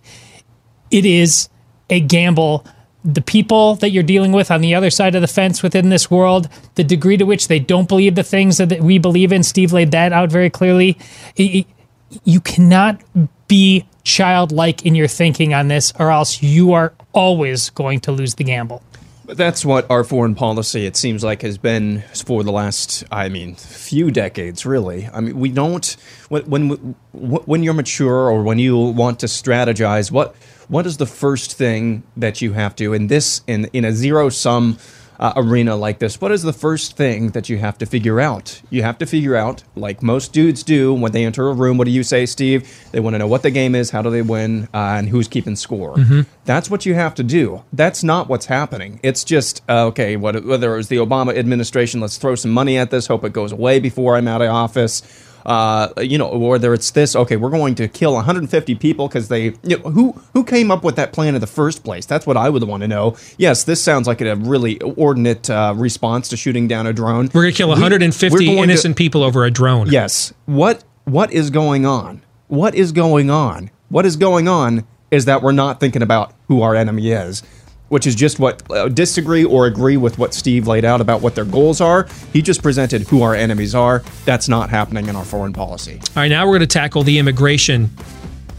[0.92, 1.50] it is
[1.90, 2.64] a gamble
[3.08, 6.12] the people that you're dealing with on the other side of the fence within this
[6.12, 9.72] world, the degree to which they don't believe the things that we believe in, Steve
[9.72, 10.98] laid that out very clearly.
[11.38, 13.02] You cannot
[13.48, 18.36] be childlike in your thinking on this, or else you are always going to lose
[18.36, 18.84] the gamble.
[19.28, 23.56] That's what our foreign policy, it seems like, has been for the last, I mean,
[23.56, 25.10] few decades, really.
[25.13, 25.98] I mean, we don't,
[26.30, 26.76] when, when,
[27.12, 30.34] when you're mature or when you want to strategize, what,
[30.70, 34.30] what is the first thing that you have to, in this, in, in a zero
[34.30, 34.78] sum
[35.20, 38.62] uh, arena like this, what is the first thing that you have to figure out?
[38.70, 41.86] You have to figure out, like most dudes do when they enter a room, what
[41.86, 42.70] do you say, Steve?
[42.92, 45.28] They want to know what the game is, how do they win, uh, and who's
[45.28, 45.96] keeping score.
[45.96, 46.26] Mhm.
[46.46, 47.64] That's what you have to do.
[47.74, 49.00] That's not what's happening.
[49.04, 50.16] It's just uh, okay.
[50.18, 53.34] What, whether it was the Obama administration, let's throw some money at this, hope it
[53.34, 55.02] goes away before I'm out of office.
[55.48, 59.54] Uh, you know, whether it's this, okay, we're going to kill 150 people because they,
[59.64, 62.06] you know, who who came up with that plan in the first place?
[62.06, 63.16] That's what I would want to know.
[63.38, 67.30] Yes, this sounds like a really ordinate uh, response to shooting down a drone.
[67.34, 69.88] We're going to kill 150 we're going to- innocent people over a drone.
[69.90, 70.34] Yes.
[70.48, 72.22] What what is going on?
[72.50, 73.72] What is going on?
[73.88, 77.42] What is going on is that we're not thinking about who our enemy is,
[77.89, 81.36] which is just what uh, disagree or agree with what Steve laid out about what
[81.36, 82.08] their goals are.
[82.34, 84.04] He just presented who our enemies are.
[84.26, 86.00] That's not happening in our foreign policy.
[86.00, 87.89] All right, now we're going to tackle the immigration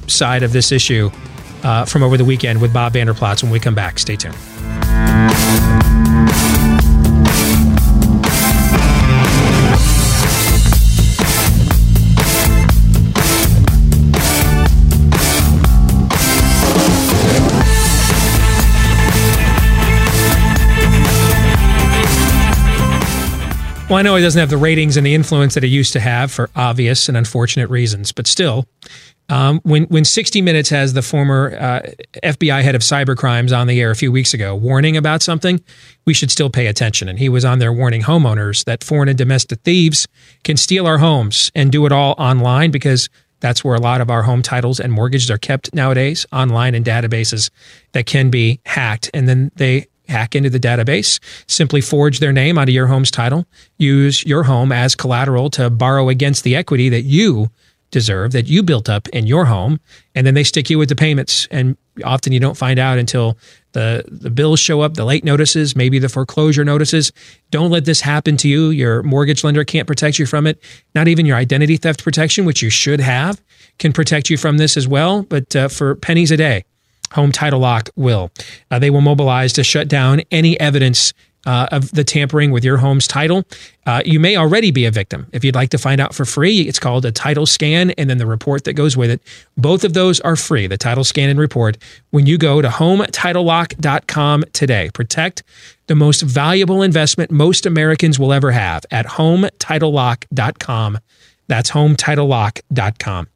[0.07, 1.11] side of this issue
[1.63, 3.99] uh, from over the weekend with Bob Vander Plaats when we come back.
[3.99, 4.35] Stay tuned.
[23.89, 26.01] Well, I know he doesn't have the ratings and the influence that he used to
[26.01, 28.67] have for obvious and unfortunate reasons, but still,
[29.31, 31.81] um, when when 60 Minutes has the former uh,
[32.23, 35.63] FBI head of cyber crimes on the air a few weeks ago warning about something,
[36.05, 37.09] we should still pay attention.
[37.09, 40.07] And he was on there warning homeowners that foreign and domestic thieves
[40.45, 43.09] can steal our homes and do it all online because
[43.41, 46.85] that's where a lot of our home titles and mortgages are kept nowadays, online in
[46.85, 47.49] databases
[47.93, 52.59] that can be hacked, and then they hack into the database, simply forge their name
[52.59, 57.03] onto your home's title, use your home as collateral to borrow against the equity that
[57.03, 57.51] you
[57.91, 59.81] deserve, that you built up in your home,
[60.15, 61.49] and then they stick you with the payments.
[61.51, 63.39] And often you don't find out until
[63.73, 67.13] the, the bills show up, the late notices, maybe the foreclosure notices.
[67.51, 68.71] Don't let this happen to you.
[68.71, 70.63] Your mortgage lender can't protect you from it.
[70.95, 73.43] Not even your identity theft protection, which you should have,
[73.79, 76.65] can protect you from this as well, but uh, for pennies a day.
[77.13, 78.31] Home Title Lock will.
[78.71, 81.13] Uh, they will mobilize to shut down any evidence
[81.47, 83.45] uh, of the tampering with your home's title.
[83.87, 85.27] Uh, you may already be a victim.
[85.33, 88.19] If you'd like to find out for free, it's called a title scan and then
[88.19, 89.23] the report that goes with it.
[89.57, 91.79] Both of those are free, the title scan and report,
[92.11, 94.91] when you go to hometitlelock.com today.
[94.93, 95.43] Protect
[95.87, 100.99] the most valuable investment most Americans will ever have at hometitlelock.com.
[101.47, 103.29] That's hometitlelock.com.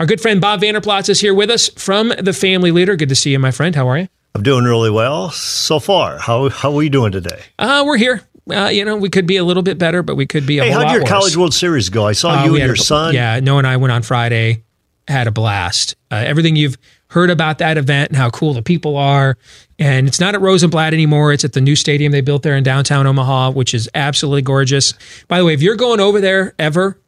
[0.00, 2.96] Our good friend Bob Vander Plaats is here with us from the Family Leader.
[2.96, 3.74] Good to see you, my friend.
[3.74, 4.08] How are you?
[4.34, 6.18] I'm doing really well so far.
[6.18, 7.40] How how are we doing today?
[7.58, 8.22] Uh, we're here.
[8.50, 10.64] Uh, you know, we could be a little bit better, but we could be a
[10.64, 11.10] hey, whole how'd your worse.
[11.10, 12.06] College World Series go?
[12.06, 13.14] I saw Uh, you and your a- son.
[13.14, 14.62] Yeah, Noah and I went on Friday,
[15.06, 15.96] had a blast.
[16.10, 16.78] Uh, everything you've
[17.08, 19.36] heard about that event and how cool the people are.
[19.78, 21.32] And it's not at Rosenblatt anymore.
[21.32, 24.92] It's at the new stadium they built there in downtown Omaha, which is absolutely gorgeous.
[25.26, 26.98] By the way, if you're going over there ever,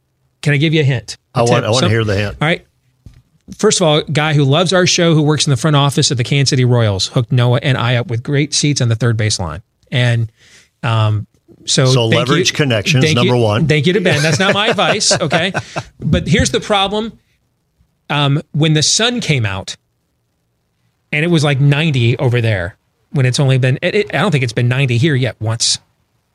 [0.43, 1.17] can I give you a hint?
[1.35, 1.65] I want.
[1.65, 2.37] I want to Some- hear the hint.
[2.41, 2.67] All right.
[3.57, 6.17] First of all, guy who loves our show, who works in the front office of
[6.17, 9.17] the Kansas City Royals, hooked Noah and I up with great seats on the third
[9.19, 9.61] baseline.
[9.91, 10.31] And
[10.85, 11.27] um,
[11.67, 13.67] so, So leverage you- connections, thank you- number one.
[13.67, 14.23] Thank you to Ben.
[14.23, 15.11] That's not my advice.
[15.21, 15.53] Okay.
[15.99, 17.19] But here's the problem.
[18.09, 19.77] Um, when the sun came out,
[21.13, 22.77] and it was like 90 over there,
[23.11, 25.81] when it's only been, it, it- I don't think it's been 90 here yet once.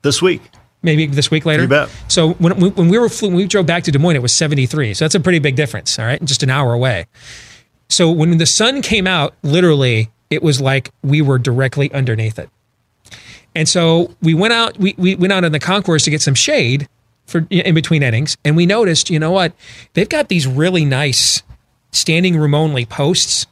[0.01, 0.41] This week.
[0.85, 1.63] Maybe this week later.
[1.63, 1.89] You bet.
[2.07, 4.21] So when, we- when we were flew, when we drove back to Des Moines, it
[4.21, 4.93] was 73.
[4.93, 5.99] So that's a pretty big difference.
[5.99, 7.07] All right, just an hour away.
[7.89, 12.49] So when the sun came out, literally, it was like we were directly underneath it.
[13.53, 14.77] And so we went out.
[14.77, 16.87] We, we went out in the concourse to get some shade
[17.25, 19.53] for in between innings, and we noticed, you know what?
[19.93, 21.41] They've got these really nice
[21.91, 23.47] standing room only posts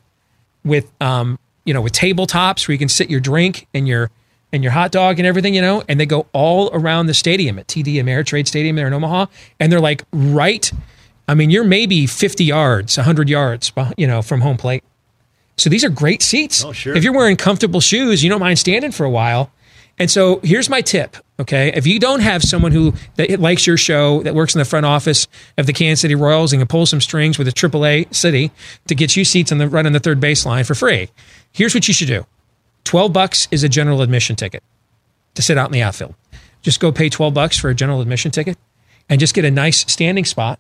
[0.66, 4.12] with um you know with tabletops where you can sit your drink and your
[4.54, 7.60] and your hot dog and everything you know and they go all around the stadium
[7.60, 9.26] at TD Ameritrade Stadium there in Omaha
[9.60, 10.72] and they're like right
[11.28, 14.84] I mean you're maybe 50 yards 100 yards you know from home plate.
[15.58, 16.64] So these are great seats.
[16.64, 16.96] Oh, sure.
[16.96, 19.52] if you're wearing comfortable shoes you don't mind standing for a while.
[20.00, 21.74] And so here's my tip okay?
[21.74, 24.86] If you don't have someone who that likes your show that works in the front
[24.86, 28.52] office of the Kansas City Royals and can pull some strings with a AAA city
[28.88, 31.10] to get you seats on the right on the third baseline for free
[31.52, 32.26] here's what you should do
[32.84, 34.64] 12 bucks is a general admission ticket
[35.36, 36.16] to sit out in the outfield
[36.64, 38.58] just go pay 12 bucks for a general admission ticket
[39.10, 40.60] and just get a nice standing spot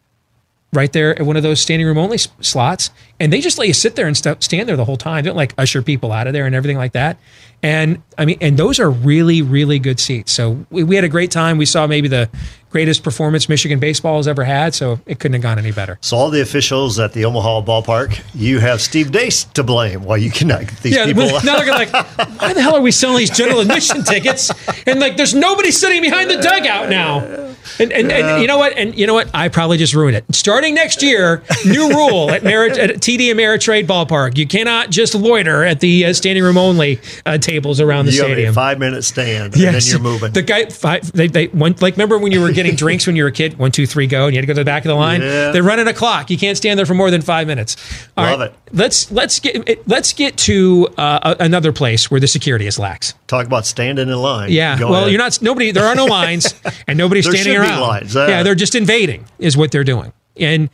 [0.73, 2.89] right there at one of those standing room only slots.
[3.19, 5.23] And they just let you sit there and st- stand there the whole time.
[5.23, 7.17] They don't like usher people out of there and everything like that.
[7.63, 10.33] And I mean, and those are really, really good seats.
[10.33, 11.57] So we, we had a great time.
[11.57, 12.29] We saw maybe the
[12.69, 14.73] greatest performance Michigan baseball has ever had.
[14.75, 15.97] So it couldn't have gone any better.
[16.01, 20.03] So all the officials at the Omaha ballpark, you have Steve Deace to blame.
[20.03, 21.25] Why you cannot get these yeah, people?
[21.43, 21.93] now they're like,
[22.41, 24.51] why the hell are we selling these general admission tickets?
[24.85, 27.53] And like, there's nobody sitting behind the dugout now.
[27.79, 28.77] And, and, and you know what?
[28.77, 29.29] And you know what?
[29.33, 30.25] I probably just ruined it.
[30.35, 35.63] Starting next year, new rule at, Merit, at TD Ameritrade Ballpark: you cannot just loiter
[35.63, 38.53] at the uh, standing room only uh, tables around the you stadium.
[38.53, 40.31] five minute stand, and then you're moving.
[40.31, 43.23] The guy, five, they, they one, like remember when you were getting drinks when you
[43.23, 43.57] were a kid?
[43.57, 45.21] One, two, three, go, and you had to go to the back of the line.
[45.21, 45.51] Yeah.
[45.51, 46.29] They're running a clock.
[46.29, 47.77] You can't stand there for more than five minutes.
[48.17, 48.55] All Love right, it.
[48.71, 53.13] Let's let's get let's get to uh, another place where the security is lax.
[53.27, 54.51] Talk about standing in line.
[54.51, 54.77] Yeah.
[54.77, 55.11] Go well, ahead.
[55.11, 55.41] you're not.
[55.41, 55.71] Nobody.
[55.71, 56.55] There are no lines,
[56.87, 57.81] and nobody's There standing around.
[57.81, 58.25] lines, uh.
[58.27, 59.25] yeah, they're just invading.
[59.39, 60.11] Is what they're doing.
[60.37, 60.69] And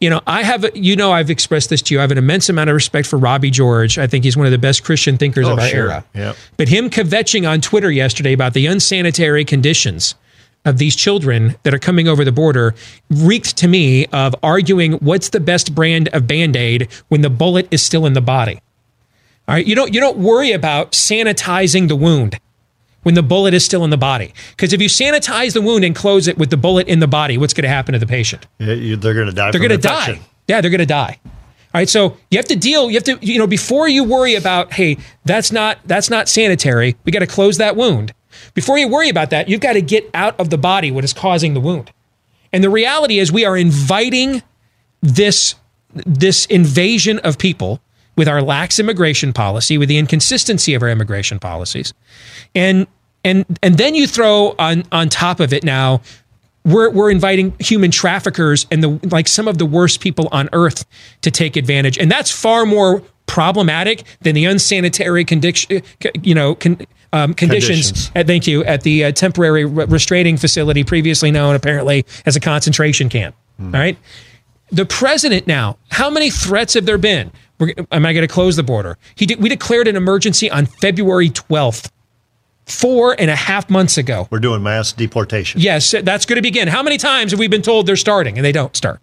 [0.00, 0.64] you know, I have.
[0.74, 2.00] You know, I've expressed this to you.
[2.00, 3.98] I have an immense amount of respect for Robbie George.
[3.98, 5.90] I think he's one of the best Christian thinkers Oh, of our sure.
[5.90, 6.04] era.
[6.14, 6.36] Yep.
[6.56, 10.14] But him kvetching on Twitter yesterday about the unsanitary conditions
[10.64, 12.74] of these children that are coming over the border
[13.10, 17.82] reeked to me of arguing what's the best brand of Band-Aid when the bullet is
[17.82, 18.60] still in the body.
[19.48, 22.38] All right, you don't you don't worry about sanitizing the wound
[23.02, 24.34] when the bullet is still in the body.
[24.50, 27.38] Because if you sanitize the wound and close it with the bullet in the body,
[27.38, 28.46] what's going to happen to the patient?
[28.58, 29.50] Yeah, you- they're going to die.
[29.50, 30.20] They're going to die.
[30.48, 31.18] Yeah, they're going to die.
[31.72, 32.90] All right, so you have to deal.
[32.90, 36.96] You have to, you know, before you worry about, hey, that's not that's not sanitary.
[37.04, 38.12] We got to close that wound.
[38.54, 41.12] Before you worry about that, you've got to get out of the body what is
[41.12, 41.92] causing the wound.
[42.52, 44.42] And the reality is, we are inviting
[45.00, 45.54] this
[45.94, 47.80] this invasion of people
[48.20, 51.94] with our lax immigration policy, with the inconsistency of our immigration policies,
[52.54, 52.86] and
[53.24, 56.02] and and then you throw on on top of it now
[56.66, 60.84] we're, we're inviting human traffickers and the like some of the worst people on earth
[61.22, 61.96] to take advantage.
[61.96, 65.80] And that's far more problematic than the unsanitary condition
[66.20, 66.76] you know con,
[67.14, 68.12] um, conditions, Conditions.
[68.14, 72.40] At, thank you at the uh, temporary re- restraining facility previously known apparently as a
[72.40, 73.96] concentration camp all right?
[74.70, 78.56] The president now how many threats have there been We're, am i going to close
[78.56, 81.90] the border he we declared an emergency on february 12th
[82.66, 85.60] four and a half months ago We're doing mass deportation.
[85.60, 86.68] Yes, that's going to begin.
[86.68, 89.00] How many times have we been told they're starting and they don't start?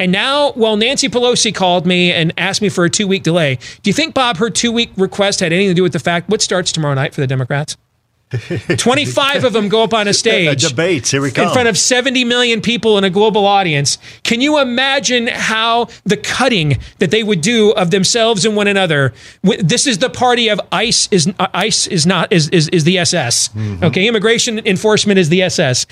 [0.00, 3.56] And now, well, Nancy Pelosi called me and asked me for a two week delay.
[3.82, 6.28] Do you think, Bob, her two week request had anything to do with the fact
[6.28, 7.76] what starts tomorrow night for the Democrats?
[8.30, 10.68] 25 of them go up on a stage.
[10.68, 13.98] Debates, here we In front of 70 million people in a global audience.
[14.22, 19.14] Can you imagine how the cutting that they would do of themselves and one another?
[19.42, 22.98] This is the party of ICE is uh, ICE is not is is, is the
[22.98, 23.50] SS.
[23.82, 25.86] Okay, immigration enforcement is the SS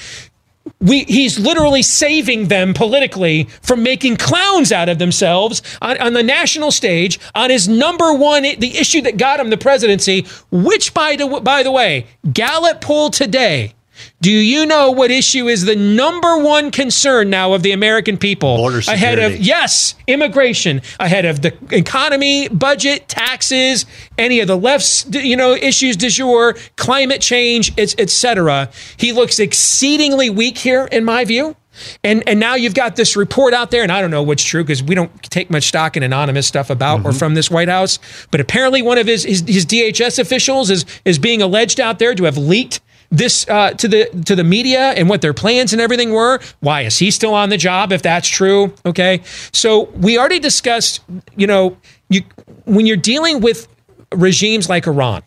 [0.80, 6.22] we he's literally saving them politically from making clowns out of themselves on, on the
[6.22, 11.16] national stage on his number one the issue that got him the presidency which by
[11.16, 13.74] the by the way Gallup poll today
[14.20, 18.56] do you know what issue is the number one concern now of the American people?
[18.56, 19.44] Border ahead of security.
[19.44, 20.82] yes immigration.
[20.98, 23.86] Ahead of the economy budget taxes
[24.18, 30.30] any of the left's you know issues du jour climate change etc he looks exceedingly
[30.30, 31.56] weak here in my view.
[32.02, 34.64] And and now you've got this report out there and i don't know what's true
[34.64, 37.18] because we don't take much stock in anonymous stuff about or mm-hmm.
[37.18, 37.98] from this white house.
[38.30, 42.14] But apparently one of his, his his dhs officials is is being alleged out there
[42.14, 42.80] to have leaked
[43.10, 46.40] this uh, to the to the media and what their plans and everything were.
[46.60, 48.74] Why is he still on the job if that's true?
[48.84, 51.00] Okay, so we already discussed.
[51.36, 51.76] You know,
[52.08, 52.22] you
[52.64, 53.68] when you're dealing with
[54.12, 55.22] regimes like Iran,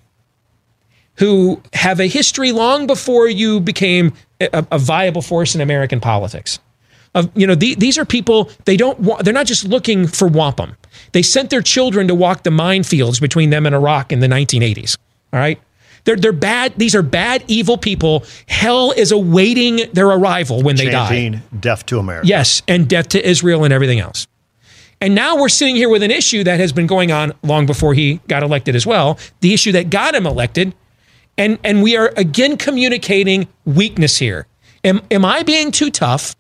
[1.16, 6.60] who have a history long before you became a, a viable force in American politics.
[7.16, 10.28] Of you know, the, these are people they don't wa- they're not just looking for
[10.28, 10.76] wampum.
[11.12, 14.98] They sent their children to walk the minefields between them and Iraq in the 1980s.
[15.34, 15.60] All right.
[16.06, 16.74] They're, they're bad.
[16.78, 18.24] These are bad, evil people.
[18.47, 21.41] Hell is awaiting their arrival when they die.
[21.60, 22.28] Death to America.
[22.28, 24.28] Yes, and death to Israel and everything else.
[25.02, 27.93] And now we're sitting here with an issue that has been going on long before
[27.93, 29.18] he got elected as well.
[29.39, 30.74] The issue that got him elected.
[31.38, 34.45] And, and we are again communicating weakness here.
[34.84, 36.36] Am, am I being too tough?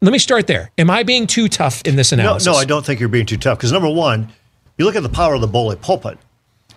[0.00, 0.70] Let me start there.
[0.78, 2.46] Am I being too tough in this No, analysis?
[2.46, 3.58] no, I don't think you're being too tough.
[3.58, 4.30] Because number one,
[4.78, 6.18] you look at the power of the bully pulpit.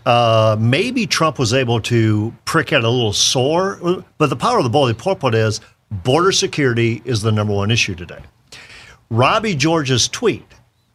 [0.07, 4.63] Uh, maybe Trump was able to prick at a little sore, but the power of
[4.63, 5.59] the bully pulpit is
[5.91, 8.21] border security is the number one issue today.
[9.09, 10.45] Robbie George's tweet.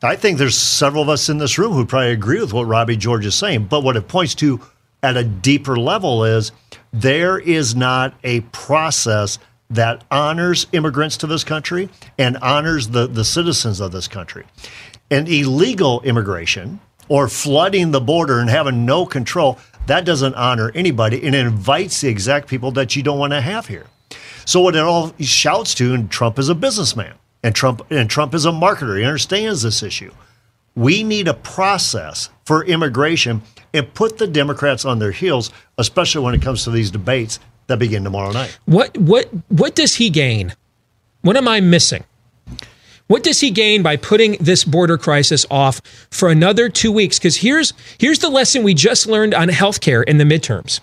[0.02, 2.96] I think there's several of us in this room who probably agree with what Robbie
[2.96, 4.62] George is saying, but what it points to
[5.02, 6.50] at a deeper level is
[6.94, 9.38] there is not a process
[9.68, 14.46] that honors immigrants to this country and honors the, the citizens of this country.
[15.10, 21.24] And illegal immigration or flooding the border and having no control, that doesn't honor anybody
[21.24, 23.86] and it invites the exact people that you don't want to have here.
[24.44, 28.34] So what it all shouts to, and Trump is a businessman, and Trump and Trump
[28.34, 28.98] is a marketer.
[28.98, 30.12] He understands this issue.
[30.74, 33.42] We need a process for immigration
[33.74, 37.78] and put the Democrats on their heels, especially when it comes to these debates that
[37.78, 38.58] begin tomorrow night.
[38.64, 40.54] What what what does he gain?
[41.22, 42.04] What am I missing?
[43.12, 47.18] What does he gain by putting this border crisis off for another two weeks?
[47.18, 50.80] Because here's here's the lesson we just learned on healthcare in the midterms.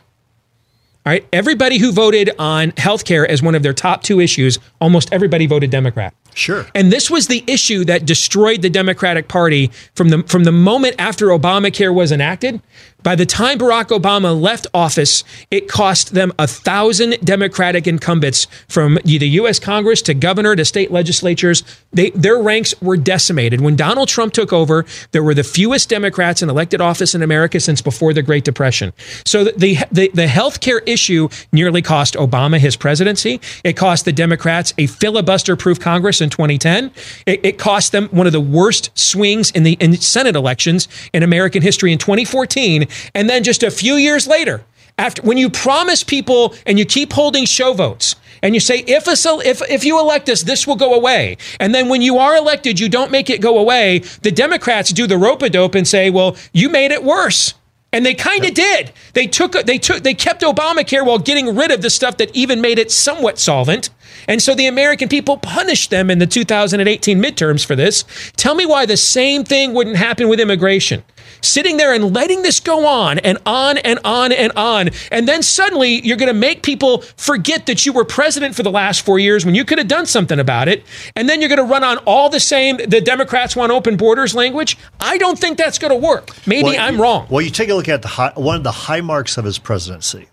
[1.08, 5.12] All right, everybody who voted on healthcare as one of their top two issues, almost
[5.12, 6.14] everybody voted Democrat.
[6.36, 6.68] Sure.
[6.76, 10.98] And this was the issue that destroyed the Democratic Party from the from the moment
[11.00, 12.62] after Obamacare was enacted.
[13.02, 19.00] By the time Barack Obama left office, it cost them a thousand Democratic incumbents from
[19.06, 19.58] the U.S.
[19.58, 21.64] Congress to governor to state legislatures.
[21.94, 23.62] They, their ranks were decimated.
[23.62, 27.60] When Donald Trump took over, there were the fewest Democrats in elected office in America
[27.62, 28.92] since before the Great Depression.
[29.26, 33.40] So the the, the, the health care issue nearly cost Obama his presidency.
[33.64, 36.92] It cost the Democrats a filibuster-proof Congress in 2010.
[37.26, 41.24] It, it cost them one of the worst swings in the in Senate elections in
[41.24, 42.88] American history in 2014.
[43.14, 44.64] And then just a few years later,
[44.98, 49.08] after when you promise people and you keep holding show votes and you say if
[49.08, 49.16] a,
[49.48, 52.80] if if you elect us this will go away and then when you are elected
[52.80, 56.10] you don't make it go away the democrats do the rope a dope and say
[56.10, 57.54] well you made it worse
[57.92, 58.92] And they kind of did.
[59.14, 62.62] They took they took they kept Obamacare while getting rid of the stuff that even
[62.62, 63.90] made it somewhat solvent.
[64.28, 68.04] And so the American people punished them in the 2018 midterms for this.
[68.36, 71.04] Tell me why the same thing wouldn't happen with immigration.
[71.42, 74.90] Sitting there and letting this go on and on and on and on.
[75.12, 78.72] And then suddenly you're going to make people forget that you were president for the
[78.72, 80.84] last four years when you could have done something about it.
[81.16, 84.36] And then you're going to run on all the same, the Democrats want open borders
[84.36, 84.78] language.
[85.00, 86.32] I don't think that's going to work.
[86.46, 87.28] Maybe Well, I'm you- wrong.
[87.30, 89.60] Well, you take a look at the high, one of the high marks of his
[89.60, 90.28] presidency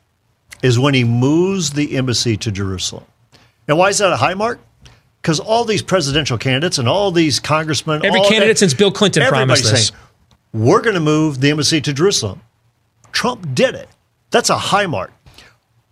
[0.62, 3.04] is when he moves the embassy to Jerusalem.
[3.68, 4.60] And why is that a high mark?
[5.20, 9.26] Because all these presidential candidates and all these congressmen, Every all candidate since Bill Clinton
[9.26, 9.88] promised this.
[9.88, 10.00] saying,
[10.52, 12.42] we're going to move the embassy to Jerusalem.
[13.12, 13.88] Trump did it.
[14.30, 15.12] That's a high mark.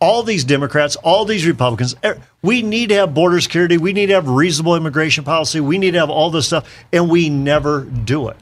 [0.01, 1.97] All these Democrats, all these Republicans,
[2.43, 3.79] we need to have border security.
[3.79, 5.61] We need to have reasonable immigration policy.
[5.61, 8.37] We need to have all this stuff, and we never do it.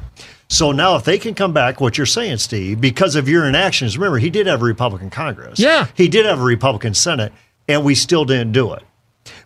[0.49, 3.97] So now, if they can come back, what you're saying, Steve, because of your inactions,
[3.97, 5.59] remember, he did have a Republican Congress.
[5.59, 5.87] Yeah.
[5.95, 7.33] He did have a Republican Senate,
[7.69, 8.83] and we still didn't do it.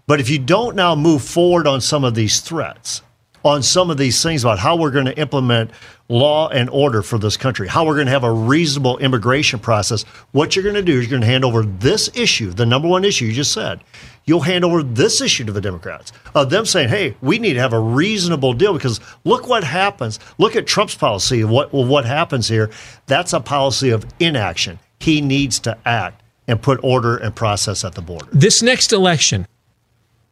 [0.07, 3.02] But if you don't now move forward on some of these threats,
[3.44, 5.72] on some of these things about how we're going to implement
[6.09, 10.04] law and order for this country, how we're going to have a reasonable immigration process,
[10.30, 12.86] what you're going to do is you're going to hand over this issue, the number
[12.86, 13.80] one issue you just said.
[14.26, 17.61] You'll hand over this issue to the Democrats of them saying, "Hey, we need to
[17.61, 20.20] have a reasonable deal because look what happens.
[20.38, 21.42] Look at Trump's policy.
[21.42, 22.70] What well, what happens here?
[23.07, 24.78] That's a policy of inaction.
[25.00, 29.46] He needs to act and put order and process at the border." This next election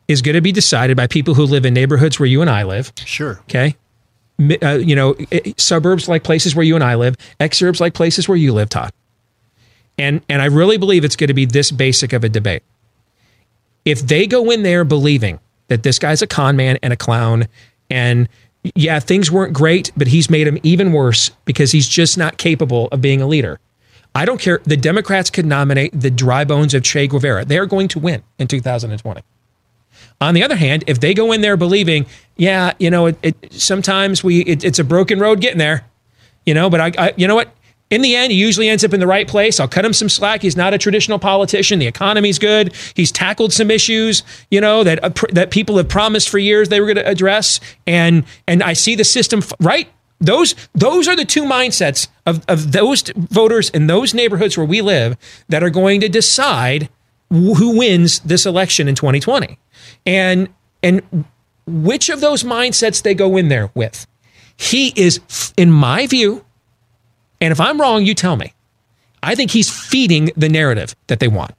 [0.08, 2.64] is going to be decided by people who live in neighborhoods where you and I
[2.64, 2.92] live.
[3.04, 3.40] Sure.
[3.42, 3.76] Okay.
[4.62, 5.14] Uh, you know,
[5.56, 8.92] suburbs like places where you and I live, exurbs like places where you live, Todd.
[9.96, 12.64] And and I really believe it's going to be this basic of a debate.
[13.84, 15.38] If they go in there believing
[15.68, 17.46] that this guy's a con man and a clown,
[17.90, 18.28] and
[18.74, 22.88] yeah, things weren't great, but he's made them even worse because he's just not capable
[22.88, 23.60] of being a leader.
[24.14, 24.60] I don't care.
[24.64, 27.44] The Democrats could nominate the dry bones of Che Guevara.
[27.44, 29.22] They're going to win in 2020.
[30.20, 32.06] On the other hand, if they go in there believing,
[32.36, 35.84] yeah, you know, it, it sometimes we it, it's a broken road getting there,
[36.46, 37.54] you know, but I, I, you know what?
[37.90, 39.60] In the end, he usually ends up in the right place.
[39.60, 40.42] I'll cut him some slack.
[40.42, 41.78] He's not a traditional politician.
[41.78, 42.74] The economy's good.
[42.94, 46.80] He's tackled some issues, you know, that uh, that people have promised for years they
[46.80, 49.88] were going to address, and and I see the system right.
[50.18, 54.80] Those those are the two mindsets of of those voters in those neighborhoods where we
[54.80, 55.16] live
[55.50, 56.88] that are going to decide
[57.30, 59.58] who wins this election in 2020
[60.06, 60.48] and
[60.82, 61.24] and
[61.66, 64.06] which of those mindsets they go in there with
[64.56, 65.20] he is
[65.56, 66.44] in my view
[67.40, 68.52] and if i'm wrong you tell me
[69.22, 71.52] i think he's feeding the narrative that they want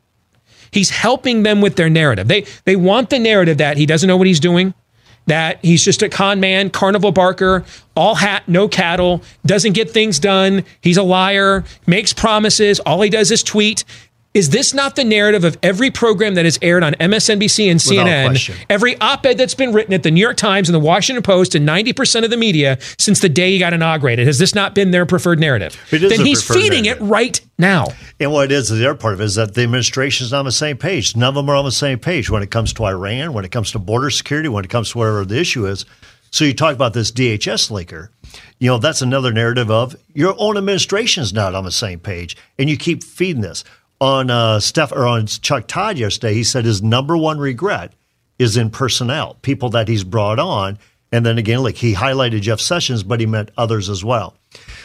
[0.72, 4.18] he's helping them with their narrative they they want the narrative that he doesn't know
[4.18, 4.74] what he's doing
[5.28, 10.20] that he's just a con man, carnival barker, all hat, no cattle, doesn't get things
[10.20, 10.64] done.
[10.82, 12.80] He's a liar, makes promises.
[12.82, 13.84] All he does is tweet.
[14.36, 18.66] Is this not the narrative of every program that has aired on MSNBC and CNN?
[18.70, 21.56] Every op ed that's been written at the New York Times and the Washington Post
[21.56, 24.28] and 90% of the media since the day he got inaugurated?
[24.28, 25.82] Has this not been their preferred narrative?
[25.90, 27.08] It is then he's feeding narrative.
[27.08, 27.88] it right now.
[28.20, 30.40] And what it is, the other part of it is that the administration is not
[30.40, 31.16] on the same page.
[31.16, 33.52] None of them are on the same page when it comes to Iran, when it
[33.52, 35.86] comes to border security, when it comes to whatever the issue is.
[36.32, 38.10] So you talk about this DHS leaker.
[38.60, 42.36] You know, that's another narrative of your own administration is not on the same page,
[42.60, 43.64] and you keep feeding this.
[44.02, 47.94] On uh, Steph or on Chuck Todd yesterday, he said his number one regret
[48.38, 50.78] is in personnel, people that he's brought on.
[51.12, 54.36] And then again, like he highlighted Jeff Sessions, but he meant others as well.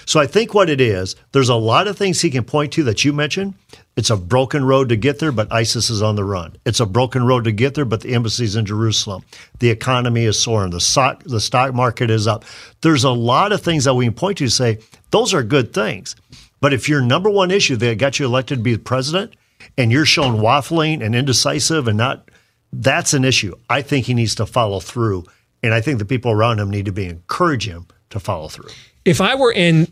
[0.06, 2.84] So I think what it is, there's a lot of things he can point to
[2.84, 3.54] that you mentioned.
[3.96, 6.56] It's a broken road to get there, but ISIS is on the run.
[6.64, 9.24] It's a broken road to get there, but the embassy's in Jerusalem.
[9.58, 10.70] The economy is soaring.
[10.70, 12.44] The stock, the stock market is up.
[12.80, 14.78] There's a lot of things that we can point to to say
[15.10, 16.16] those are good things.
[16.60, 19.34] But if your number one issue that got you elected to be president
[19.76, 22.28] and you're shown waffling and indecisive and not,
[22.72, 23.54] that's an issue.
[23.68, 25.24] I think he needs to follow through.
[25.62, 28.70] And I think the people around him need to be encourage him to follow through.
[29.04, 29.90] if I were in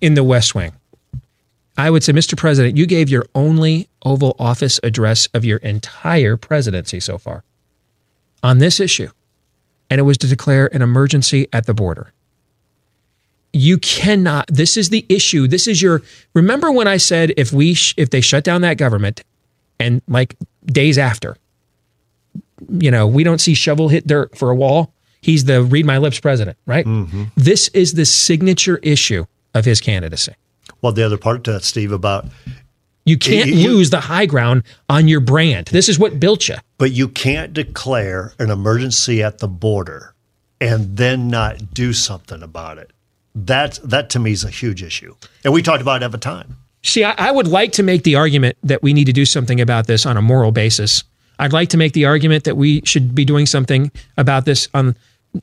[0.00, 0.72] in the West Wing,
[1.76, 2.36] I would say, Mr.
[2.36, 7.44] President, you gave your only Oval Office address of your entire presidency so far
[8.42, 9.10] on this issue,
[9.88, 12.12] and it was to declare an emergency at the border.
[13.52, 14.46] You cannot.
[14.48, 15.46] This is the issue.
[15.48, 16.02] This is your.
[16.34, 19.22] Remember when I said if we sh- if they shut down that government,
[19.80, 20.36] and like
[20.66, 21.36] days after,
[22.68, 24.92] you know, we don't see shovel hit dirt for a wall.
[25.20, 26.84] He's the read my lips president, right?
[26.84, 27.24] Mm-hmm.
[27.36, 29.24] This is the signature issue
[29.54, 30.32] of his candidacy.
[30.82, 32.26] Well, the other part to that, Steve, about
[33.04, 35.68] You can't You- you- lose the high ground on your brand.
[35.68, 36.56] This is what built you.
[36.76, 40.14] but you can't declare an emergency at the border
[40.60, 42.92] and then not do something about it.
[43.46, 45.14] That that to me is a huge issue,
[45.44, 46.56] and we talked about it at the time.
[46.82, 49.60] See, I, I would like to make the argument that we need to do something
[49.60, 51.04] about this on a moral basis.
[51.38, 54.96] I'd like to make the argument that we should be doing something about this on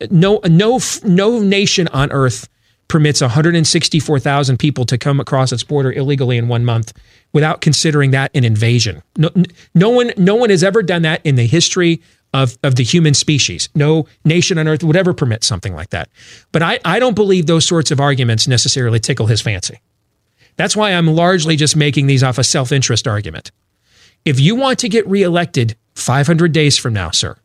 [0.09, 2.49] no no no nation on earth
[2.87, 6.93] permits 164,000 people to come across its border illegally in one month
[7.33, 9.01] without considering that an invasion.
[9.17, 9.29] No,
[9.73, 12.01] no one no one has ever done that in the history
[12.33, 13.69] of, of the human species.
[13.75, 16.09] No nation on earth would ever permit something like that.
[16.51, 19.79] But I, I don't believe those sorts of arguments necessarily tickle his fancy.
[20.57, 23.51] That's why I'm largely just making these off a self interest argument.
[24.25, 27.37] If you want to get reelected 500 days from now, sir,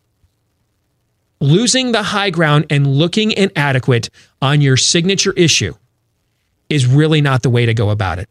[1.41, 4.11] losing the high ground and looking inadequate
[4.43, 5.75] on your signature issue
[6.69, 8.29] is really not the way to go about it.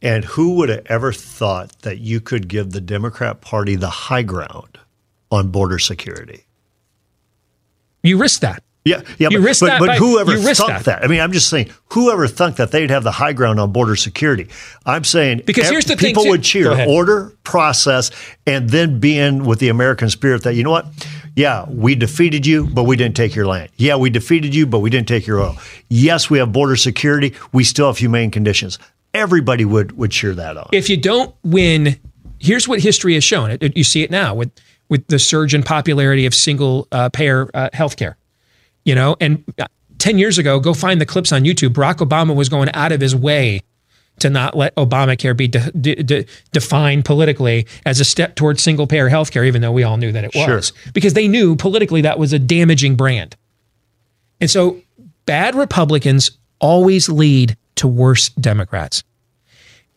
[0.00, 4.22] And who would have ever thought that you could give the Democrat Party the high
[4.22, 4.78] ground
[5.30, 6.44] on border security?
[8.02, 8.62] You risk that.
[8.84, 10.84] Yeah, yeah, you but, but, but by- whoever thought that.
[10.86, 11.04] that.
[11.04, 13.94] I mean, I'm just saying, whoever thunk that they'd have the high ground on border
[13.94, 14.48] security.
[14.84, 18.10] I'm saying Because here's the thing, people would cheer order, process,
[18.44, 20.86] and then be in with the American spirit that you know what?
[21.36, 23.70] Yeah, we defeated you, but we didn't take your land.
[23.76, 25.56] Yeah, we defeated you, but we didn't take your oil.
[25.88, 27.34] Yes, we have border security.
[27.52, 28.78] We still have humane conditions.
[29.14, 30.68] Everybody would would cheer that on.
[30.72, 32.00] if you don't win,
[32.40, 33.50] here's what history has shown.
[33.52, 34.50] It, it- you see it now with
[34.88, 38.14] with the surge in popularity of single uh, payer uh, healthcare.
[38.84, 39.66] You know, and uh,
[39.98, 41.70] ten years ago, go find the clips on YouTube.
[41.70, 43.62] Barack Obama was going out of his way
[44.18, 48.86] to not let Obamacare be de- de- de- defined politically as a step towards single
[48.86, 50.56] payer health care, even though we all knew that it Sure.
[50.56, 53.36] was, because they knew politically that was a damaging brand.
[54.40, 54.80] And so
[55.24, 56.30] bad Republicans
[56.60, 59.02] always lead to worse Democrats.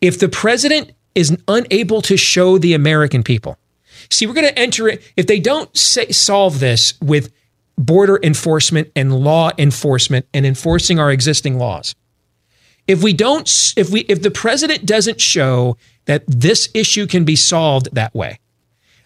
[0.00, 3.58] If the president is unable to show the American people,
[4.10, 7.32] see, we're going to enter it, if they don't say, solve this with
[7.78, 11.94] border enforcement and law enforcement and enforcing our existing laws,
[12.86, 17.36] if we don't, if we, if the president doesn't show that this issue can be
[17.36, 18.38] solved that way,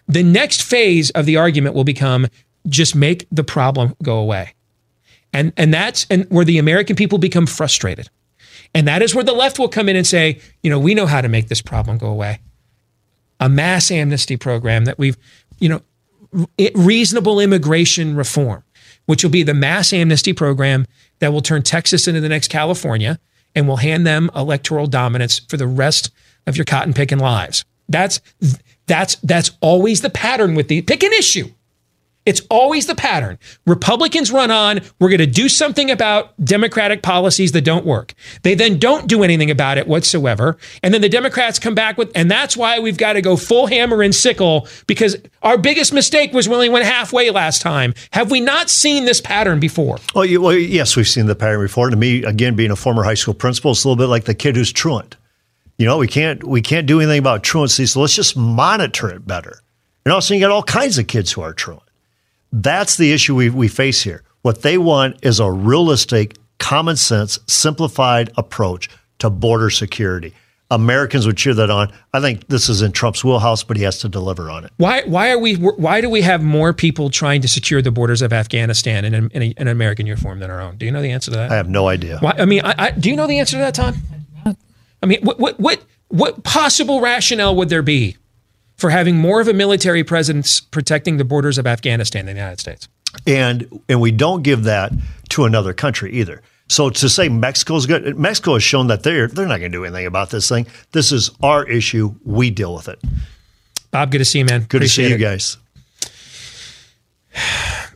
[0.07, 2.27] the next phase of the argument will become
[2.67, 4.53] just make the problem go away.
[5.33, 8.09] And, and that's and where the American people become frustrated.
[8.73, 11.05] And that is where the left will come in and say, you know, we know
[11.05, 12.39] how to make this problem go away.
[13.39, 15.17] A mass amnesty program that we've,
[15.59, 15.81] you know,
[16.73, 18.63] reasonable immigration reform,
[19.05, 20.85] which will be the mass amnesty program
[21.19, 23.19] that will turn Texas into the next California
[23.55, 26.11] and will hand them electoral dominance for the rest
[26.47, 27.65] of your cotton picking lives.
[27.89, 28.21] That's
[28.87, 31.49] that's that's always the pattern with the pick an issue.
[32.25, 33.39] It's always the pattern.
[33.65, 38.13] Republicans run on, we're going to do something about Democratic policies that don't work.
[38.43, 40.57] They then don't do anything about it whatsoever.
[40.83, 43.65] And then the Democrats come back with, and that's why we've got to go full
[43.65, 47.95] hammer and sickle because our biggest mistake was when we only went halfway last time.
[48.11, 49.97] Have we not seen this pattern before?
[50.13, 51.89] Well, you, well, yes, we've seen the pattern before.
[51.89, 54.35] To me, again, being a former high school principal, it's a little bit like the
[54.35, 55.17] kid who's truant.
[55.79, 59.25] You know, we can't we can't do anything about truancy, so let's just monitor it
[59.25, 59.61] better.
[60.05, 61.81] And also, you got all kinds of kids who are truant.
[62.51, 64.23] That's the issue we, we face here.
[64.41, 68.89] What they want is a realistic, common sense, simplified approach
[69.19, 70.33] to border security.
[70.71, 71.91] Americans would cheer that on.
[72.13, 74.71] I think this is in Trump's wheelhouse, but he has to deliver on it.
[74.77, 75.55] Why, why are we?
[75.55, 79.41] Why do we have more people trying to secure the borders of Afghanistan in, in,
[79.41, 80.77] a, in an American uniform than our own?
[80.77, 81.51] Do you know the answer to that?
[81.51, 82.19] I have no idea.
[82.19, 83.95] Why, I mean, I, I, do you know the answer to that, Tom?
[85.03, 88.17] I mean, what, what, what, what possible rationale would there be
[88.81, 92.59] for having more of a military presence protecting the borders of Afghanistan than the United
[92.59, 92.87] States?
[93.27, 94.91] and and we don't give that
[95.29, 96.41] to another country either.
[96.69, 99.83] So to say Mexico's good, Mexico has shown that they're they're not going to do
[99.85, 100.65] anything about this thing.
[100.93, 102.15] This is our issue.
[102.23, 102.99] We deal with it.
[103.91, 104.61] Bob, good to see you, man.
[104.61, 105.19] Good Appreciate to see it.
[105.19, 105.57] you guys.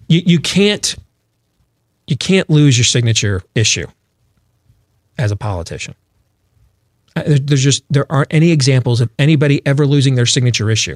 [0.07, 0.95] You, you can't
[2.07, 3.87] you can't lose your signature issue
[5.17, 5.95] as a politician.
[7.15, 10.95] There- There's just there aren't any examples of anybody ever losing their signature issue,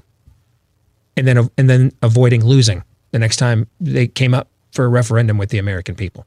[1.17, 5.38] and then and then avoiding losing the next time they came up for a referendum
[5.38, 6.26] with the American people.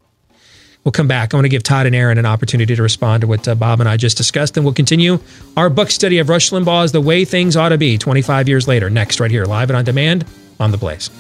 [0.85, 1.33] We'll come back.
[1.33, 3.79] I want to give Todd and Aaron an opportunity to respond to what uh, Bob
[3.79, 5.21] and I just discussed, and we'll continue
[5.57, 8.91] our book study of Rush Limbaugh's "The Way Things Ought to Be" 25 years later.
[8.91, 10.25] Next, right here, live and on demand
[10.59, 11.11] on the Blaze.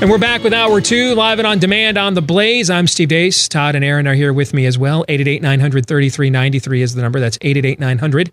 [0.00, 2.70] And we're back with hour two, live and on demand on the Blaze.
[2.70, 3.48] I'm Steve Deace.
[3.48, 5.04] Todd and Aaron are here with me as well.
[5.08, 7.20] 888 900 3393 is the number.
[7.20, 8.32] That's 888 900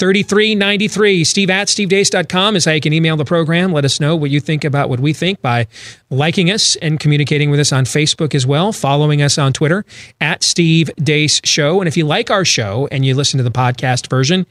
[0.00, 1.24] 3393.
[1.24, 3.70] Steve at stevedeace.com is how you can email the program.
[3.70, 5.66] Let us know what you think about what we think by
[6.08, 9.84] liking us and communicating with us on Facebook as well, following us on Twitter
[10.18, 11.82] at Steve Deace Show.
[11.82, 14.46] And if you like our show and you listen to the podcast version,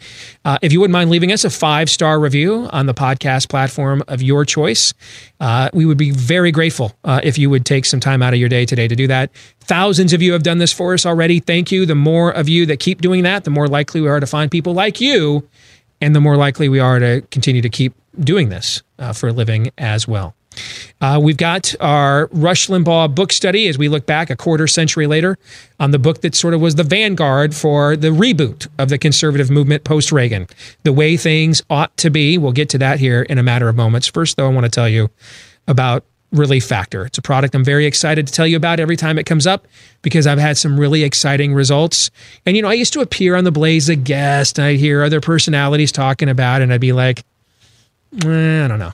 [0.45, 4.03] uh, if you wouldn't mind leaving us a five star review on the podcast platform
[4.07, 4.93] of your choice,
[5.39, 8.39] uh, we would be very grateful uh, if you would take some time out of
[8.39, 9.31] your day today to do that.
[9.69, 11.39] Thousands of you have done this for us already.
[11.39, 11.85] Thank you.
[11.85, 14.49] The more of you that keep doing that, the more likely we are to find
[14.49, 15.47] people like you,
[16.01, 19.31] and the more likely we are to continue to keep doing this uh, for a
[19.31, 20.33] living as well.
[20.99, 25.05] Uh, we've got our Rush Limbaugh book study as we look back a quarter century
[25.05, 25.37] later
[25.79, 29.51] on the book that sort of was the vanguard for the reboot of the conservative
[29.51, 30.47] movement post Reagan,
[30.81, 32.39] the way things ought to be.
[32.39, 34.07] We'll get to that here in a matter of moments.
[34.07, 35.11] First, though, I want to tell you
[35.67, 37.05] about Relief Factor.
[37.05, 39.67] It's a product I'm very excited to tell you about every time it comes up
[40.01, 42.11] because I've had some really exciting results.
[42.45, 45.03] And, you know, I used to appear on the Blaze a guest and I'd hear
[45.03, 47.23] other personalities talking about it and I'd be like,
[48.23, 48.91] eh, I don't know.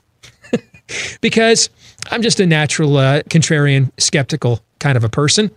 [1.20, 1.68] because
[2.10, 5.50] I'm just a natural uh, contrarian, skeptical kind of a person.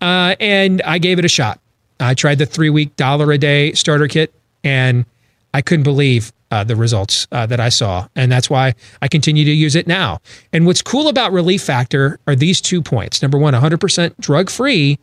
[0.00, 1.60] Uh, and I gave it a shot.
[2.00, 4.32] I tried the three week dollar a day starter kit
[4.64, 5.04] and
[5.52, 8.08] I couldn't believe uh, the results uh, that I saw.
[8.16, 10.20] And that's why I continue to use it now.
[10.52, 13.22] And what's cool about Relief Factor are these two points.
[13.22, 14.98] Number one, 100% drug free,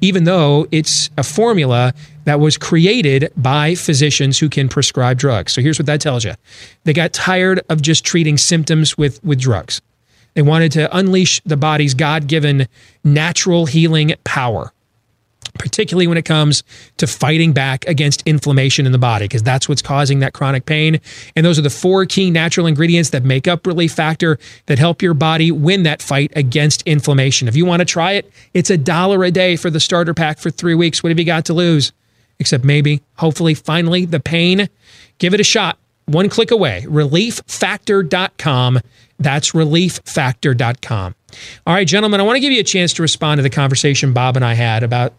[0.00, 1.92] even though it's a formula
[2.24, 5.52] that was created by physicians who can prescribe drugs.
[5.52, 6.34] So here's what that tells you
[6.84, 9.80] they got tired of just treating symptoms with, with drugs.
[10.34, 12.66] They wanted to unleash the body's God given
[13.04, 14.72] natural healing power
[15.58, 16.62] particularly when it comes
[16.96, 21.00] to fighting back against inflammation in the body, because that's what's causing that chronic pain.
[21.36, 25.02] And those are the four key natural ingredients that make up Relief Factor that help
[25.02, 27.48] your body win that fight against inflammation.
[27.48, 30.38] If you want to try it, it's a dollar a day for the starter pack
[30.38, 31.02] for three weeks.
[31.02, 31.92] What have you got to lose?
[32.38, 34.68] Except maybe, hopefully, finally, the pain.
[35.18, 35.78] Give it a shot.
[36.06, 36.84] One click away.
[36.88, 38.80] ReliefFactor.com.
[39.18, 41.14] That's ReliefFactor.com.
[41.66, 44.12] All right, gentlemen, I want to give you a chance to respond to the conversation
[44.12, 45.12] Bob and I had about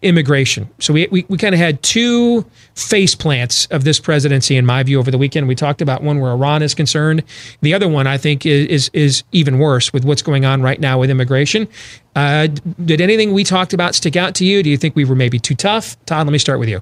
[0.00, 0.68] immigration.
[0.78, 2.44] So we, we, we kind of had two
[2.74, 5.48] face plants of this presidency, in my view, over the weekend.
[5.48, 7.24] We talked about one where Iran is concerned.
[7.62, 10.78] The other one, I think, is is, is even worse with what's going on right
[10.78, 11.66] now with immigration.
[12.14, 12.46] Uh,
[12.84, 14.62] did anything we talked about stick out to you?
[14.62, 15.96] Do you think we were maybe too tough?
[16.06, 16.80] Todd, let me start with you.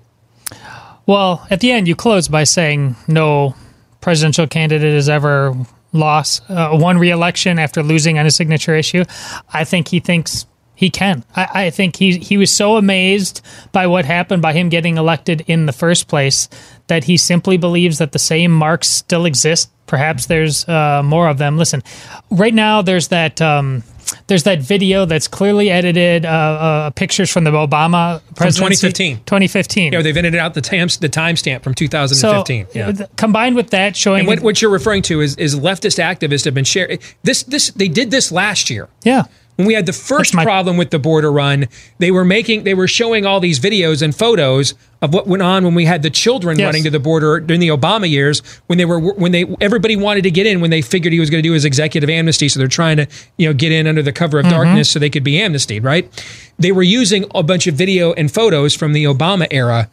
[1.07, 3.55] Well, at the end, you close by saying no
[4.01, 5.55] presidential candidate has ever
[5.93, 9.05] lost uh, one reelection after losing on a signature issue.
[9.53, 10.47] I think he thinks
[10.85, 11.25] he can.
[11.35, 13.41] I, I, think he he was so amazed
[13.73, 16.49] by what happened by him getting elected in the first place
[16.89, 19.71] that he simply believes that the same marks still exist.
[19.87, 21.57] Perhaps there's uh, more of them.
[21.57, 21.83] Listen,
[22.31, 23.41] right now there's that.
[23.41, 23.83] Um,
[24.27, 28.87] there's that video that's clearly edited, uh, uh, pictures from the Obama presidency.
[28.87, 29.17] From 2015.
[29.25, 29.93] 2015.
[29.93, 32.67] Yeah, they've edited out the time the timestamp from 2015.
[32.67, 33.07] So, yeah.
[33.17, 36.55] combined with that, showing and what, what you're referring to is, is leftist activists have
[36.55, 37.45] been sharing this.
[37.45, 38.89] This they did this last year.
[39.05, 39.25] Yeah
[39.57, 42.75] when we had the first my- problem with the border run, they were making they
[42.75, 46.11] were showing all these videos and photos of what went on when we had the
[46.11, 46.67] children yes.
[46.67, 50.23] running to the border during the Obama years when they were when they everybody wanted
[50.23, 52.59] to get in when they figured he was going to do his executive amnesty so
[52.59, 54.55] they're trying to you know get in under the cover of mm-hmm.
[54.55, 56.25] darkness so they could be amnestied right
[56.59, 59.91] they were using a bunch of video and photos from the Obama era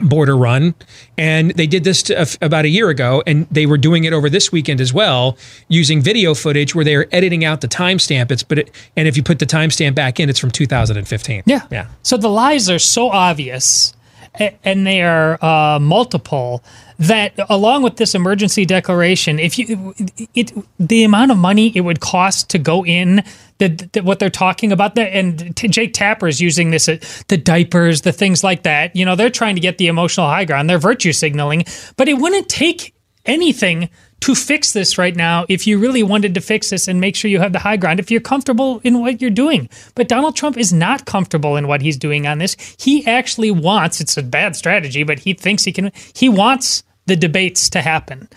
[0.00, 0.74] border run
[1.16, 4.12] and they did this to, uh, about a year ago and they were doing it
[4.12, 5.36] over this weekend as well
[5.68, 8.30] using video footage where they are editing out the timestamp.
[8.30, 11.66] It's but it, and if you put the timestamp back in it's from 2015 yeah.
[11.70, 11.88] Yeah.
[12.02, 13.94] So the lies are so obvious
[14.38, 16.62] and they are uh, multiple
[16.98, 19.94] that along with this emergency declaration if you
[20.34, 23.22] it the amount of money it would cost to go in
[23.58, 26.96] the, the, what they're talking about there and t- Jake Tapper is using this uh,
[27.28, 30.44] the diapers the things like that you know they're trying to get the emotional high
[30.44, 30.68] ground.
[30.68, 31.64] They're virtue signaling
[31.96, 32.94] but it wouldn't take
[33.26, 33.90] anything
[34.20, 37.30] to fix this right now if you really wanted to fix this and make sure
[37.30, 39.68] you have the high ground if you're comfortable in what you're doing.
[39.94, 42.56] But Donald Trump is not comfortable in what he's doing on this.
[42.78, 47.16] He actually wants, it's a bad strategy, but he thinks he can, he wants the
[47.16, 48.28] debates to happen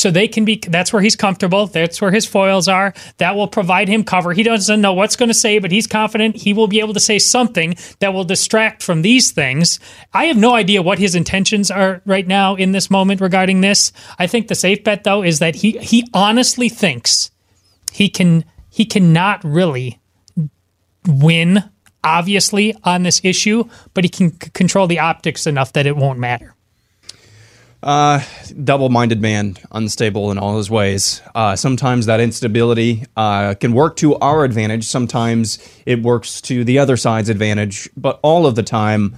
[0.00, 1.66] so they can be that's where he's comfortable.
[1.66, 2.94] That's where his foils are.
[3.18, 4.32] That will provide him cover.
[4.32, 7.00] He doesn't know what's going to say but he's confident he will be able to
[7.00, 9.78] say something that will distract from these things.
[10.14, 13.92] I have no idea what his intentions are right now in this moment regarding this.
[14.18, 17.30] I think the safe bet though is that he he honestly thinks
[17.92, 20.00] he can he cannot really
[21.06, 21.62] win
[22.02, 26.18] obviously on this issue but he can c- control the optics enough that it won't
[26.18, 26.54] matter
[27.82, 28.22] Uh,
[28.62, 31.22] double-minded man, unstable in all his ways.
[31.34, 34.84] Uh, sometimes that instability uh, can work to our advantage.
[34.84, 37.88] Sometimes it works to the other side's advantage.
[37.96, 39.16] But all of the time,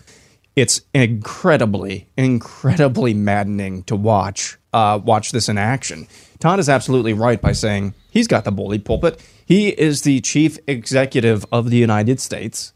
[0.54, 4.58] it's incredibly, incredibly maddening to watch.
[4.72, 6.06] Uh, watch this in action.
[6.38, 9.22] Todd is absolutely right by saying he's got the bully pulpit.
[9.44, 12.72] He is the chief executive of the United States.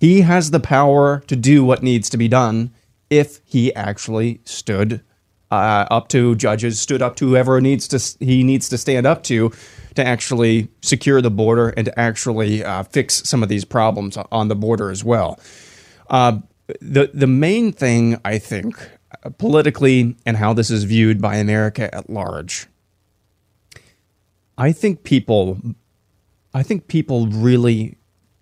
[0.00, 2.72] He has the power to do what needs to be done
[3.18, 5.02] if he actually stood
[5.50, 9.22] uh, up to judges, stood up to whoever needs to he needs to stand up
[9.24, 9.52] to
[9.94, 14.48] to actually secure the border and to actually uh, fix some of these problems on
[14.48, 15.38] the border as well.
[16.08, 16.38] Uh,
[16.80, 18.76] the the main thing I think
[19.22, 22.66] uh, politically and how this is viewed by America at large.
[24.56, 25.58] I think people,
[26.52, 27.96] I think people really,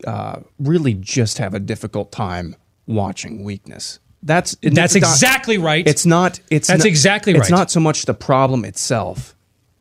[0.07, 2.55] uh, really just have a difficult time
[2.87, 3.99] watching weakness.
[4.23, 5.87] That's That's not- exactly right.
[5.87, 6.41] It's not.
[6.51, 7.41] It's That's not- exactly right.
[7.43, 9.35] It's not so much the problem itself.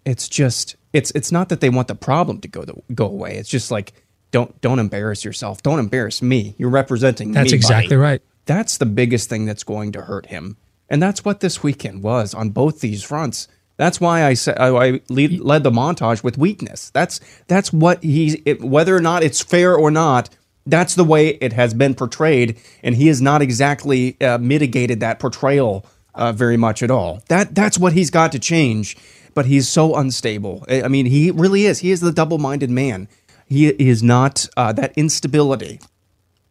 [0.06, 0.76] It's just.
[0.94, 3.38] It's it's not that they want the problem to go the, go away.
[3.38, 3.94] It's just like
[4.32, 5.62] don't don't embarrass yourself.
[5.64, 6.56] Don't embarrass me.
[6.58, 7.56] You're representing That's me.
[7.58, 7.96] exactly buddy.
[7.98, 8.22] right.
[8.46, 10.58] That's the biggest thing that's going to hurt him,
[10.90, 13.48] and that's what this weekend was on both these fronts.
[13.78, 16.90] That's why I said I lead, led the montage with weakness.
[16.90, 20.30] That's that's what he it, whether or not it's fair or not.
[20.66, 25.20] That's the way it has been portrayed, and he has not exactly uh, mitigated that
[25.20, 27.22] portrayal uh, very much at all.
[27.30, 28.98] That that's what he's got to change.
[29.34, 30.66] But he's so unstable.
[30.70, 31.80] I I mean, he really is.
[31.80, 33.08] He is the double-minded man.
[33.48, 35.80] He is not uh, that instability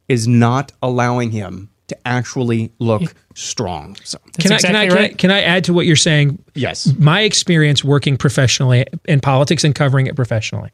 [0.09, 3.97] is not allowing him to actually look strong.
[4.03, 6.43] So Can I, can, I, can, I, can I add to what you're saying?
[6.55, 6.93] Yes.
[6.99, 10.71] My experience working professionally in politics and covering it professionally.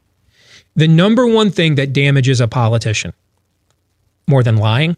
[0.74, 3.12] The number one thing that damages a politician
[4.26, 4.96] more than lying,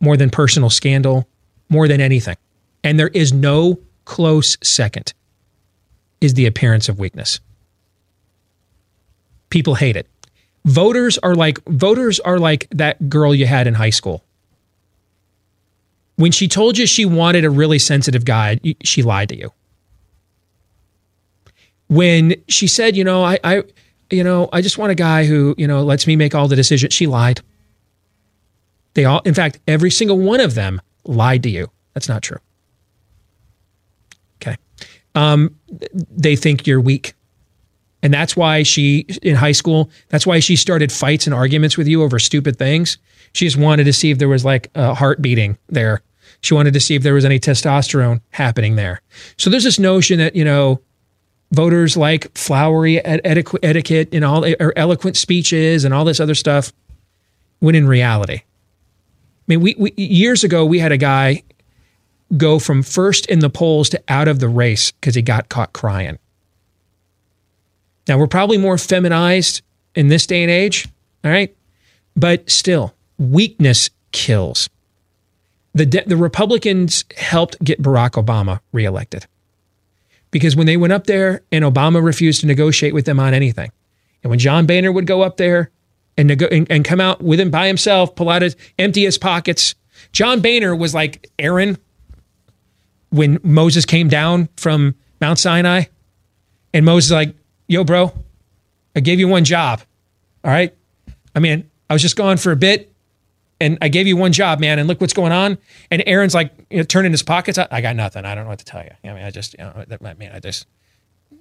[0.00, 1.28] more than personal scandal,
[1.68, 2.36] more than anything,
[2.84, 5.12] and there is no close second,
[6.20, 7.40] is the appearance of weakness.
[9.50, 10.06] People hate it.
[10.64, 14.24] Voters are like voters are like that girl you had in high school
[16.16, 19.52] when she told you she wanted a really sensitive guy, she lied to you.
[21.88, 23.62] When she said, you know, I, I,
[24.10, 26.56] you know, I just want a guy who, you know, lets me make all the
[26.56, 27.40] decisions, she lied.
[28.96, 31.70] They all, in fact, every single one of them lied to you.
[31.92, 32.38] That's not true.
[34.40, 34.56] Okay.
[35.14, 35.54] Um,
[35.92, 37.12] they think you're weak.
[38.02, 41.86] And that's why she, in high school, that's why she started fights and arguments with
[41.86, 42.96] you over stupid things.
[43.34, 46.00] She just wanted to see if there was like a heart beating there.
[46.40, 49.02] She wanted to see if there was any testosterone happening there.
[49.36, 50.80] So there's this notion that, you know,
[51.52, 56.72] voters like flowery et- etiquette, and all, or eloquent speeches and all this other stuff,
[57.58, 58.40] when in reality,
[59.46, 61.42] mean, we, we years ago, we had a guy
[62.36, 65.72] go from first in the polls to out of the race because he got caught
[65.72, 66.18] crying.
[68.08, 69.62] Now, we're probably more feminized
[69.94, 70.88] in this day and age,
[71.24, 71.54] all right?
[72.14, 74.68] But still, weakness kills.
[75.74, 79.26] The, de- the Republicans helped get Barack Obama reelected
[80.30, 83.70] because when they went up there and Obama refused to negotiate with them on anything,
[84.22, 85.70] and when John Boehner would go up there
[86.16, 89.74] and, and, and come out with him by himself, pull out his, empty his pockets,
[90.12, 91.78] John Boehner was like Aaron
[93.10, 95.84] when Moses came down from Mount Sinai,
[96.74, 97.34] and Moses like,
[97.68, 98.12] "Yo, bro,
[98.94, 99.82] I gave you one job.
[100.44, 100.74] All right.
[101.34, 102.92] I mean, I was just gone for a bit,
[103.60, 104.78] and I gave you one job, man.
[104.78, 105.58] And look what's going on."
[105.90, 107.58] And Aaron's like, you know, turning his pockets.
[107.58, 108.24] I, I got nothing.
[108.24, 108.90] I don't know what to tell you.
[109.04, 110.66] I mean, I just, you know, that, I mean, I just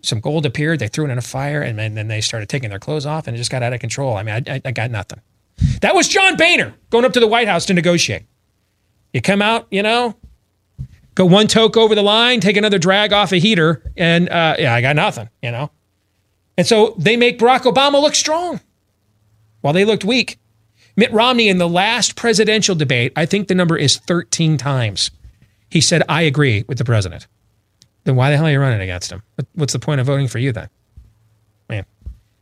[0.05, 0.79] some gold appeared.
[0.79, 3.27] They threw it in a fire, and then, then they started taking their clothes off,
[3.27, 4.15] and it just got out of control.
[4.15, 5.21] I mean, I, I, I got nothing.
[5.81, 8.23] That was John Boehner going up to the White House to negotiate.
[9.13, 10.15] You come out, you know,
[11.15, 14.73] go one toke over the line, take another drag off a heater, and uh, yeah,
[14.73, 15.71] I got nothing, you know.
[16.57, 18.59] And so they make Barack Obama look strong
[19.61, 20.37] while they looked weak.
[20.97, 25.11] Mitt Romney in the last presidential debate, I think the number is 13 times.
[25.69, 27.27] He said, I agree with the president.
[28.05, 29.23] Then why the hell are you running against him?
[29.53, 30.69] What's the point of voting for you then?
[31.67, 31.85] Man,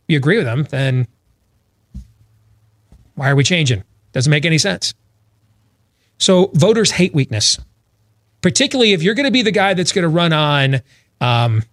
[0.07, 1.07] you agree with him, then
[3.15, 3.83] why are we changing?
[4.11, 4.93] Doesn't make any sense.
[6.17, 7.57] So voters hate weakness,
[8.41, 10.81] particularly if you're going to be the guy that's going to run on,
[11.21, 11.63] um,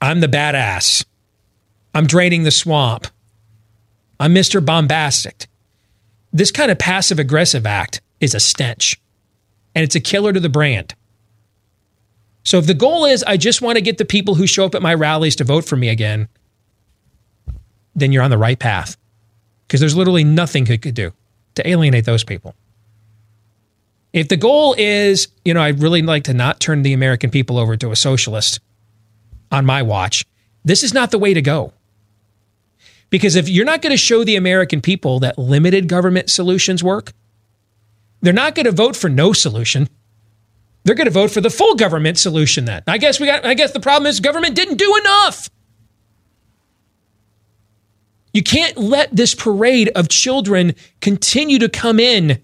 [0.00, 1.04] I'm the badass.
[1.94, 3.06] I'm draining the swamp.
[4.18, 4.64] I'm Mr.
[4.64, 5.46] Bombastic.
[6.32, 9.00] This kind of passive aggressive act is a stench
[9.74, 10.94] and it's a killer to the brand.
[12.46, 14.76] So if the goal is I just want to get the people who show up
[14.76, 16.28] at my rallies to vote for me again,
[17.96, 18.96] then you're on the right path
[19.66, 21.12] because there's literally nothing you could do
[21.56, 22.54] to alienate those people.
[24.12, 27.58] If the goal is, you know, I'd really like to not turn the American people
[27.58, 28.60] over to a socialist
[29.50, 30.24] on my watch,
[30.64, 31.72] this is not the way to go.
[33.10, 37.12] Because if you're not going to show the American people that limited government solutions work,
[38.20, 39.88] they're not going to vote for no solution.
[40.86, 42.84] They're going to vote for the full government solution then.
[42.86, 45.50] I guess we got I guess the problem is government didn't do enough.
[48.32, 52.40] You can't let this parade of children continue to come in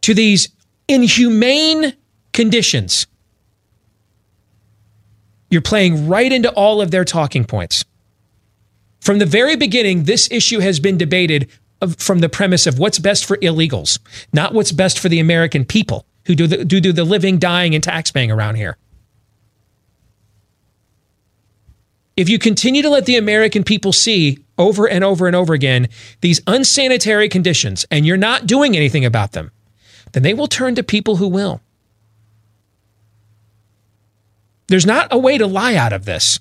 [0.00, 0.48] to these
[0.88, 1.92] inhumane
[2.32, 3.06] conditions.
[5.48, 7.84] You're playing right into all of their talking points.
[8.98, 11.48] From the very beginning, this issue has been debated
[11.96, 14.00] from the premise of what's best for illegals,
[14.32, 17.74] not what's best for the American people who do the, do, do the living, dying,
[17.74, 18.76] and taxpaying around here.
[22.16, 25.88] If you continue to let the American people see over and over and over again
[26.22, 29.50] these unsanitary conditions and you're not doing anything about them,
[30.12, 31.60] then they will turn to people who will.
[34.68, 36.40] There's not a way to lie out of this.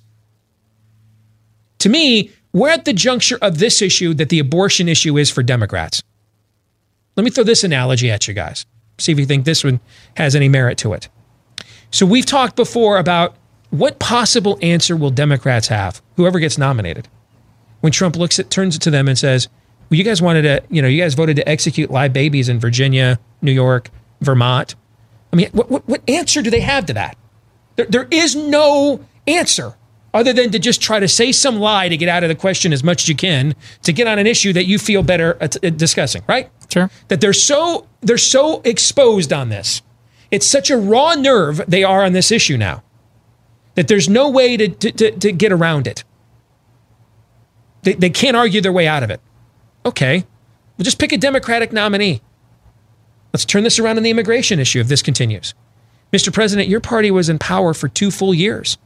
[1.79, 5.43] To me, we're at the juncture of this issue that the abortion issue is for
[5.43, 6.01] Democrats.
[7.17, 8.65] Let me throw this analogy at you guys.
[8.97, 9.79] See if you think this one
[10.15, 11.09] has any merit to it.
[11.91, 13.35] So, we've talked before about
[13.69, 17.07] what possible answer will Democrats have, whoever gets nominated,
[17.81, 19.47] when Trump looks at, turns it to them and says,
[19.89, 22.59] well, you guys wanted to, you know, you guys voted to execute live babies in
[22.59, 23.89] Virginia, New York,
[24.21, 24.75] Vermont.
[25.31, 27.17] I mean, what, what, what answer do they have to that?
[27.75, 29.75] There, there is no answer
[30.15, 32.71] other than to just try to say some lie to get out of the question
[32.71, 33.53] as much as you can
[33.83, 36.49] to get on an issue that you feel better at, at discussing, right?
[36.71, 36.89] Sure.
[37.09, 39.81] That they're so they're so exposed on this.
[40.31, 42.81] It's such a raw nerve they are on this issue now
[43.75, 46.03] that there's no way to, to, to, to get around it.
[47.83, 49.19] They, they can't argue their way out of it.
[49.85, 50.25] Okay,
[50.77, 52.21] we'll just pick a Democratic nominee.
[53.33, 55.53] Let's turn this around on the immigration issue if this continues.
[56.13, 56.33] Mr.
[56.33, 58.77] President, your party was in power for two full years.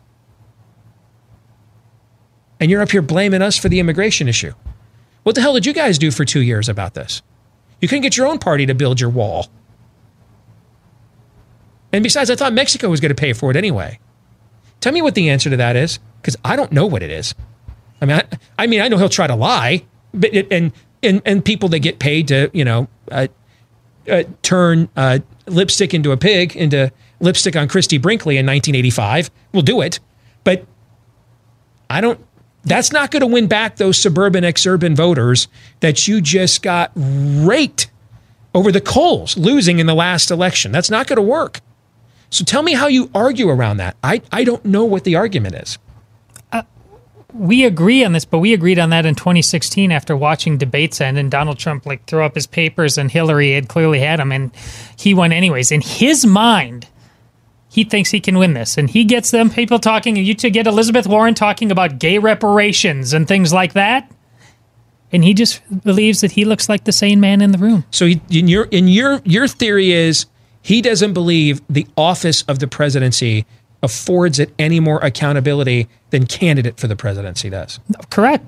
[2.59, 4.53] And you're up here blaming us for the immigration issue.
[5.23, 7.21] What the hell did you guys do for two years about this?
[7.81, 9.47] You couldn't get your own party to build your wall.
[11.91, 13.99] And besides, I thought Mexico was going to pay for it anyway.
[14.81, 17.33] Tell me what the answer to that is, because I don't know what it is.
[18.01, 20.71] I mean, I, I, mean, I know he'll try to lie, but it, and
[21.03, 23.27] and and people that get paid to you know uh,
[24.09, 29.61] uh, turn uh, lipstick into a pig into lipstick on Christie Brinkley in 1985 will
[29.61, 29.99] do it,
[30.43, 30.65] but
[31.89, 32.19] I don't.
[32.65, 35.47] That's not going to win back those suburban exurban voters
[35.79, 37.89] that you just got raked
[38.53, 40.71] over the coals losing in the last election.
[40.71, 41.61] That's not going to work.
[42.29, 43.95] So tell me how you argue around that.
[44.03, 45.79] I, I don't know what the argument is
[46.51, 46.63] uh,
[47.33, 51.17] we agree on this, but we agreed on that in 2016 after watching debates end
[51.17, 54.51] and Donald Trump like throw up his papers and Hillary had clearly had him and
[54.97, 55.71] he won anyways.
[55.71, 56.87] In his mind,
[57.69, 60.49] he thinks he can win this and he gets them people talking and you to
[60.49, 64.11] get Elizabeth Warren talking about gay reparations and things like that.
[65.11, 67.85] And he just believes that he looks like the sane man in the room.
[67.91, 70.25] So he, in your in your your theory is
[70.61, 73.45] he doesn't believe the office of the presidency
[73.81, 77.79] affords it any more accountability than candidate for the presidency does.
[78.09, 78.45] Correct.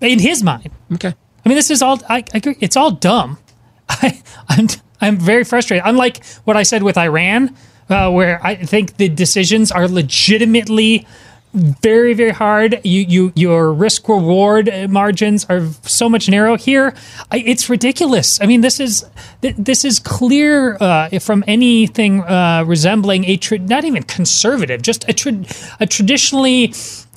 [0.00, 0.70] In his mind.
[0.94, 1.14] Okay.
[1.44, 2.00] I mean, this is all.
[2.08, 2.56] I, I agree.
[2.60, 3.38] It's all dumb.
[3.88, 4.68] I, I'm
[5.00, 5.84] I'm very frustrated.
[5.86, 7.56] Unlike what I said with Iran,
[7.90, 11.06] uh, where I think the decisions are legitimately
[11.52, 12.80] very very hard.
[12.84, 16.94] You you your risk reward margins are so much narrow here.
[17.32, 18.40] It's ridiculous.
[18.40, 19.04] I mean this is
[19.40, 25.12] this is clear uh, from anything uh, resembling a tra- not even conservative just a,
[25.12, 25.44] tra-
[25.80, 26.72] a traditionally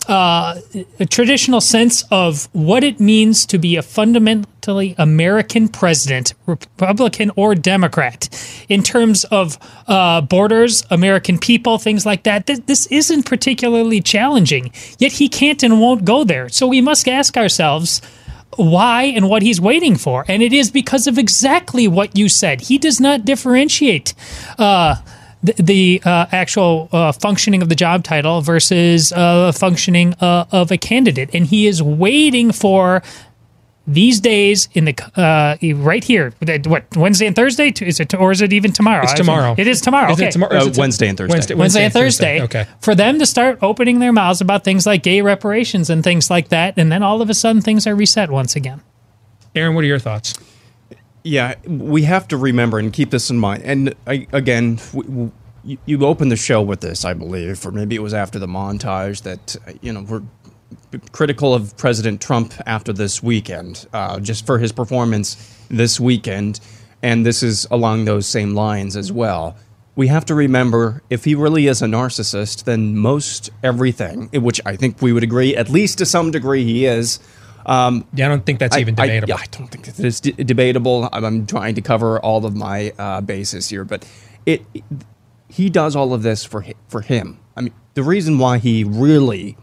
[0.09, 0.59] uh,
[0.99, 7.55] a traditional sense of what it means to be a fundamentally American president, Republican or
[7.55, 8.29] Democrat,
[8.69, 12.47] in terms of uh, borders, American people, things like that.
[12.47, 16.49] Th- this isn't particularly challenging, yet he can't and won't go there.
[16.49, 18.01] So we must ask ourselves
[18.57, 20.25] why and what he's waiting for.
[20.27, 22.61] And it is because of exactly what you said.
[22.61, 24.13] He does not differentiate.
[24.57, 24.95] Uh,
[25.43, 30.71] the, the uh, actual uh, functioning of the job title versus uh, functioning uh, of
[30.71, 33.03] a candidate, and he is waiting for
[33.85, 36.33] these days in the uh, right here.
[36.65, 37.73] What Wednesday and Thursday?
[37.81, 39.03] Is it or is it even tomorrow?
[39.03, 39.55] It's tomorrow.
[39.57, 40.11] It is tomorrow.
[40.11, 40.29] Is okay.
[40.29, 40.55] It tomorrow?
[40.55, 41.33] Uh, Wednesday and Thursday.
[41.33, 42.39] Wednesday, Wednesday, and Thursday.
[42.39, 42.61] Thursday.
[42.61, 42.71] Okay.
[42.79, 46.47] For them to start opening their mouths about things like gay reparations and things like
[46.49, 48.81] that, and then all of a sudden things are reset once again.
[49.55, 50.33] Aaron, what are your thoughts?
[51.23, 53.63] Yeah, we have to remember and keep this in mind.
[53.63, 55.31] And I, again, we,
[55.63, 58.47] you, you opened the show with this, I believe, or maybe it was after the
[58.47, 60.23] montage that you know we're
[61.11, 65.37] critical of President Trump after this weekend, uh, just for his performance
[65.69, 66.59] this weekend.
[67.03, 69.55] and this is along those same lines as well.
[69.95, 74.75] We have to remember if he really is a narcissist, then most everything, which I
[74.75, 77.19] think we would agree, at least to some degree, he is.
[77.65, 79.29] Um, yeah, I don't think that's I- even I- debatable.
[79.29, 81.09] yeah, I don't think that it's de- debatable.
[81.11, 84.05] I'm, I'm trying to cover all of my uh, bases here, but
[84.45, 84.83] it, it-
[85.47, 87.39] he does all of this for for him.
[87.55, 89.55] I mean, the reason why he really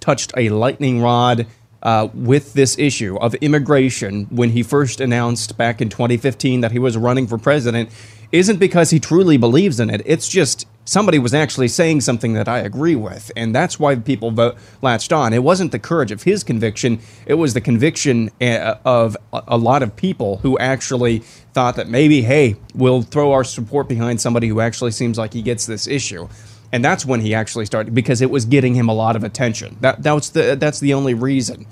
[0.00, 1.46] touched a lightning rod
[1.82, 6.78] uh, with this issue of immigration when he first announced back in 2015 that he
[6.78, 7.90] was running for president
[8.32, 10.00] isn't because he truly believes in it.
[10.06, 14.30] It's just somebody was actually saying something that I agree with, and that's why people
[14.30, 15.32] vote, latched on.
[15.32, 19.58] It wasn't the courage of his conviction; it was the conviction uh, of a a
[19.58, 21.20] lot of people who actually
[21.52, 25.42] thought that maybe, hey, we'll throw our support behind somebody who actually seems like he
[25.42, 26.28] gets this issue.
[26.72, 29.76] And that's when he actually started because it was getting him a lot of attention.
[29.80, 31.66] That that's the that's the only reason.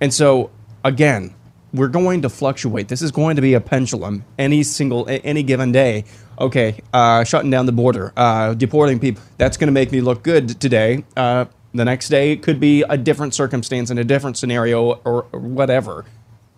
[0.00, 0.50] And so
[0.82, 1.34] again,
[1.76, 2.88] we're going to fluctuate.
[2.88, 6.04] This is going to be a pendulum any single any given day.
[6.38, 9.22] Okay, uh, shutting down the border, uh, deporting people.
[9.38, 11.04] That's going to make me look good today.
[11.16, 15.26] Uh, the next day it could be a different circumstance and a different scenario or,
[15.32, 16.04] or whatever.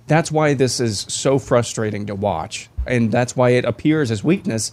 [0.06, 4.72] That's why this is so frustrating to watch, and that's why it appears as weakness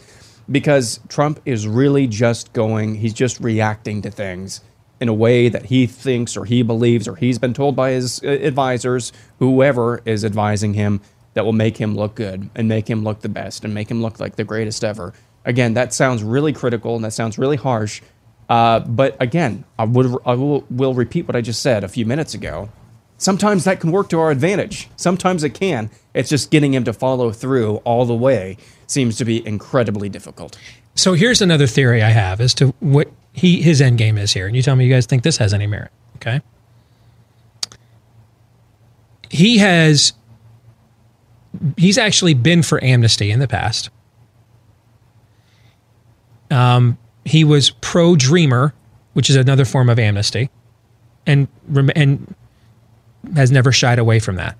[0.50, 4.62] because Trump is really just going, he's just reacting to things
[5.00, 8.24] in a way that he thinks or he believes or he's been told by his
[8.24, 11.02] uh, advisors, whoever is advising him,
[11.34, 14.02] that will make him look good and make him look the best and make him
[14.02, 15.14] look like the greatest ever.
[15.43, 18.02] Again, that sounds really critical and that sounds really harsh.
[18.48, 22.06] Uh, but again, I would I will, will repeat what I just said a few
[22.06, 22.70] minutes ago.
[23.18, 24.89] Sometimes that can work to our advantage.
[24.96, 25.89] Sometimes it can.
[26.14, 30.58] It's just getting him to follow through all the way seems to be incredibly difficult.
[30.96, 34.48] So here's another theory I have as to what he his end game is here,
[34.48, 35.92] and you tell me you guys think this has any merit.
[36.16, 36.42] Okay.
[39.30, 40.14] He has
[41.78, 43.90] he's actually been for amnesty in the past.
[46.50, 48.74] Um, he was pro dreamer,
[49.14, 50.50] which is another form of amnesty,
[51.28, 51.50] and
[51.94, 52.34] and
[53.36, 54.58] has never shied away from that.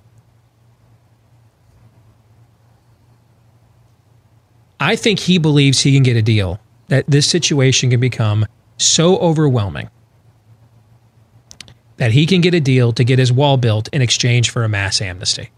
[4.82, 6.60] I think he believes he can get a deal
[6.90, 8.46] that this situation can become
[8.78, 9.90] so overwhelming
[11.98, 14.70] that he can get a deal to get his wall built in exchange for a
[14.70, 15.50] mass amnesty.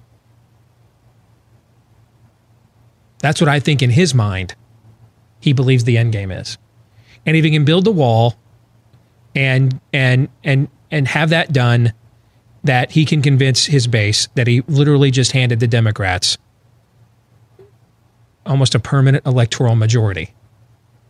[3.20, 4.56] That's what I think in his mind
[5.40, 6.58] he believes the end game is.
[7.26, 8.36] And if he can build the wall
[9.36, 11.94] and and and and have that done
[12.64, 16.38] that he can convince his base that he literally just handed the Democrats
[18.46, 20.34] almost a permanent electoral majority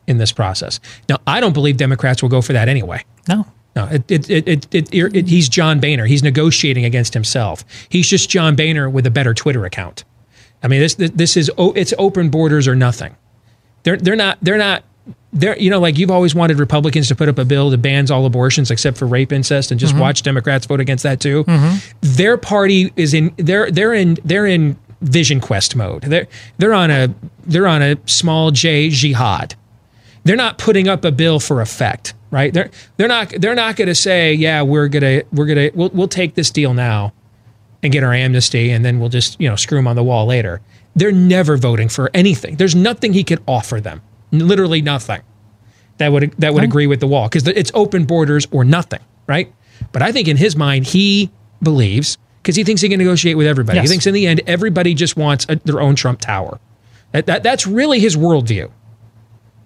[0.07, 0.79] in this process.
[1.09, 3.03] Now, I don't believe Democrats will go for that anyway.
[3.27, 3.45] No.
[3.75, 6.05] No, it, it, it, it, he's John Boehner.
[6.07, 7.63] He's negotiating against himself.
[7.89, 10.03] He's just John Boehner with a better Twitter account.
[10.63, 13.15] I mean, this this, is oh, it's open borders or nothing.
[13.83, 14.83] They're they're not they're not
[15.31, 18.09] they're you know like you've always wanted Republicans to put up a bill that bans
[18.09, 19.99] all abortions except for rape incest and just Mhm.
[19.99, 21.43] watch Democrats vote against that too.
[21.43, 21.93] Mhm.
[22.01, 26.01] Their party is in they're they're in they're in vision quest mode.
[26.01, 26.27] They're
[26.57, 27.13] they're on a
[27.45, 29.53] they're on a small J jihad.
[30.27, 32.53] They're not putting up a bill for effect, right?
[32.53, 36.07] They're they're not they're not going to say, yeah, we're gonna we're gonna we'll we'll
[36.07, 37.13] take this deal now
[37.81, 40.25] and get our amnesty, and then we'll just you know screw them on the wall
[40.25, 40.61] later.
[40.95, 42.55] They're never voting for anything.
[42.55, 44.01] There's nothing he could offer them.
[44.31, 45.21] Literally nothing
[45.97, 49.53] that would that would agree with the wall because it's open borders or nothing, right?
[49.91, 53.47] But I think in his mind he believes because he thinks he can negotiate with
[53.47, 53.79] everybody.
[53.79, 56.59] He thinks in the end everybody just wants a, their own Trump Tower.
[57.11, 58.71] That, that that's really his worldview.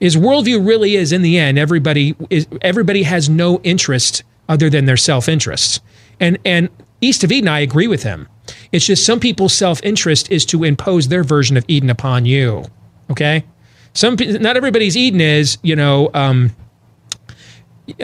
[0.02, 4.86] His worldview really is in the end everybody is everybody has no interest other than
[4.86, 5.80] their self interests.
[6.20, 6.70] And and
[7.02, 8.28] East of Eden, I agree with him.
[8.72, 12.66] It's just some people's self interest is to impose their version of Eden upon you.
[13.12, 13.46] Okay,
[13.94, 16.56] some not everybody's Eden is you know um,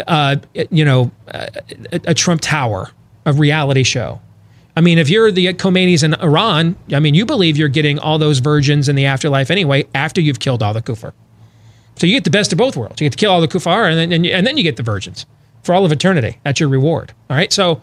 [0.05, 1.49] uh, you know a,
[2.05, 2.91] a Trump Tower,
[3.26, 4.21] a reality show.
[4.76, 8.19] I mean, if you're the Khomeinis in Iran, I mean, you believe you're getting all
[8.19, 11.13] those virgins in the afterlife anyway after you've killed all the kuffar.
[11.97, 13.01] So you get the best of both worlds.
[13.01, 14.83] You get to kill all the kuffar, and then and, and then you get the
[14.83, 15.25] virgins
[15.63, 16.39] for all of eternity.
[16.43, 17.13] That's your reward.
[17.29, 17.51] All right.
[17.51, 17.81] So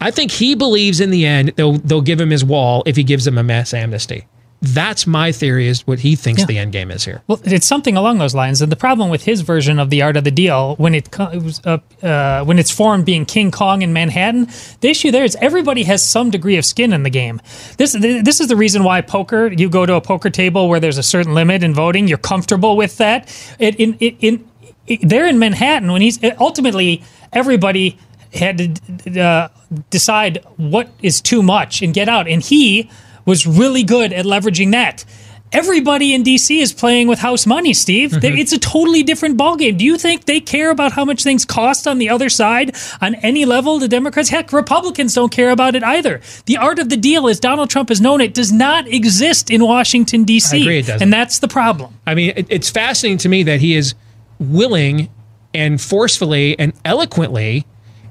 [0.00, 3.04] I think he believes in the end they'll they'll give him his wall if he
[3.04, 4.26] gives them a mass amnesty.
[4.62, 5.66] That's my theory.
[5.66, 6.46] Is what he thinks Yeah.
[6.46, 7.22] the end game is here.
[7.26, 8.62] Well, it's something along those lines.
[8.62, 11.60] And the problem with his version of the art of the deal, when it comes
[11.64, 14.46] up, uh, when it's formed being King Kong in Manhattan,
[14.80, 17.40] the issue there is everybody has some degree of skin in the game.
[17.76, 19.48] This this is the reason why poker.
[19.48, 22.06] You go to a poker table where there's a certain limit in voting.
[22.06, 23.28] You're comfortable with that.
[23.58, 24.48] It, in in, in,
[24.86, 27.02] it, there in Manhattan, when he's ultimately
[27.32, 27.98] everybody
[28.32, 29.48] had to uh,
[29.90, 32.88] decide what is too much and get out, and he
[33.24, 35.04] was really good at leveraging that
[35.52, 38.10] everybody in DC is playing with house money, Steve.
[38.10, 38.38] They- mm-hmm.
[38.38, 39.76] It's a totally different ballgame.
[39.76, 43.14] Do you think they care about how much things cost on the other side on
[43.16, 43.78] any level?
[43.78, 46.20] The Democrats, heck, Republicans don't care about it either.
[46.46, 49.62] The art of the deal, as Donald Trump has known it, does not exist in
[49.62, 50.56] Washington D.C.
[50.56, 51.02] I agree it doesn't.
[51.02, 51.98] and that's the problem.
[52.06, 53.94] I mean, it's fascinating to me that he is
[54.40, 55.10] willing
[55.54, 57.66] and forcefully and eloquently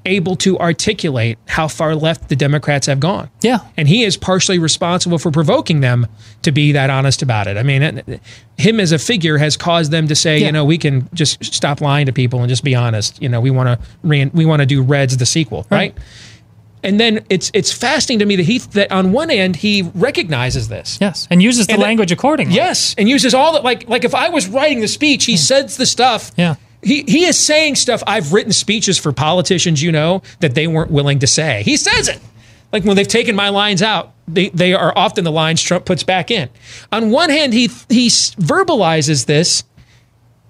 [0.05, 3.29] able to articulate how far left the Democrats have gone.
[3.41, 3.59] Yeah.
[3.77, 6.07] And he is partially responsible for provoking them
[6.41, 7.55] to be that honest about it.
[7.57, 8.21] I mean, it,
[8.57, 10.47] him as a figure has caused them to say, Yeah.
[10.47, 13.21] you know, we can just stop lying to people and just be honest.
[13.21, 15.95] You know, we want to re- we want to do Reds the sequel, right?
[16.83, 20.67] And then it's it's fascinating to me that he that on one end he recognizes
[20.67, 20.97] this.
[20.99, 22.55] Yes, and uses the And that- language accordingly.
[22.55, 25.77] Yes, and uses all that like like if I was writing the speech, he says
[25.77, 26.31] the stuff.
[26.37, 26.55] Yeah.
[26.83, 28.01] He he is saying stuff.
[28.07, 31.63] I've written speeches for politicians, you know, that they weren't willing to say.
[31.63, 32.19] He says it.
[32.73, 36.03] Like when they've taken my lines out, they, they are often the lines Trump puts
[36.03, 36.49] back in.
[36.91, 39.63] On one hand, he he verbalizes this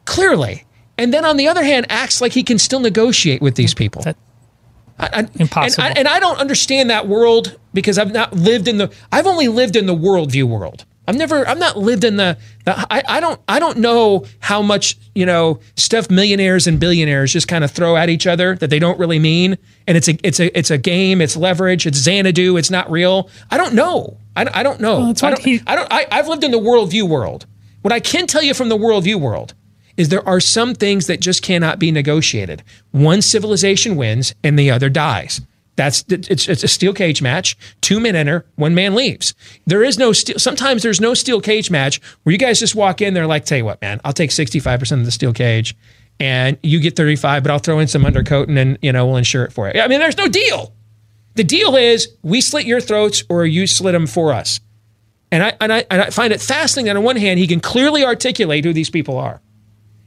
[0.05, 0.65] clearly,
[0.97, 4.03] and then on the other hand, acts like he can still negotiate with these people.
[4.03, 4.17] That-
[4.99, 5.83] I, I, Impossible.
[5.83, 8.93] And I, and I don't understand that world because I've not lived in the.
[9.11, 10.85] I've only lived in the worldview world.
[11.11, 11.47] I've never.
[11.47, 12.37] I've not lived in the.
[12.65, 13.39] the I, I don't.
[13.47, 17.97] I don't know how much you know stuff millionaires and billionaires just kind of throw
[17.97, 19.57] at each other that they don't really mean,
[19.87, 20.17] and it's a.
[20.23, 20.57] It's a.
[20.57, 21.21] It's a game.
[21.21, 21.85] It's leverage.
[21.85, 22.57] It's Xanadu.
[22.57, 23.29] It's not real.
[23.49, 24.17] I don't know.
[24.35, 24.97] I, I don't know.
[24.97, 25.43] Well, that's I don't.
[25.43, 25.91] he- I don't.
[25.91, 27.45] I, I've lived in the worldview world.
[27.81, 29.53] What I can tell you from the worldview world
[29.97, 32.63] is there are some things that just cannot be negotiated.
[32.91, 35.41] One civilization wins and the other dies.
[35.75, 37.57] That's it's it's a steel cage match.
[37.81, 39.33] Two men enter, one man leaves.
[39.65, 40.37] There is no steel.
[40.37, 43.13] Sometimes there's no steel cage match where you guys just walk in.
[43.13, 45.75] They're like, tell you what, man, I'll take sixty five percent of the steel cage,
[46.19, 49.07] and you get thirty five, but I'll throw in some undercoat and then you know
[49.07, 49.79] we'll insure it for you.
[49.79, 50.73] I mean, there's no deal.
[51.35, 54.59] The deal is we slit your throats or you slit them for us.
[55.31, 57.61] And I, and I, and I find it fascinating that on one hand, he can
[57.61, 59.41] clearly articulate who these people are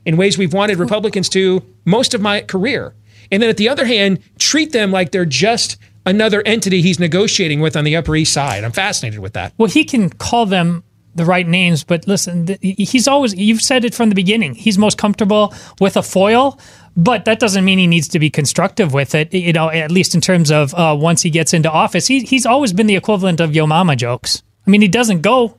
[0.05, 2.95] in ways we've wanted Republicans to most of my career.
[3.35, 7.61] And then at the other hand, treat them like they're just another entity he's negotiating
[7.61, 8.63] with on the Upper East Side.
[8.63, 9.53] I'm fascinated with that.
[9.59, 10.85] Well, he can call them
[11.17, 14.99] the right names, but listen, he's always, you've said it from the beginning, he's most
[14.99, 16.61] comfortable with a foil,
[16.97, 20.15] but that doesn't mean he needs to be constructive with it, you know, at least
[20.15, 22.07] in terms of uh, once he gets into office.
[22.07, 24.45] He, he's always been the equivalent of yo mama jokes.
[24.65, 25.59] I mean, he doesn't go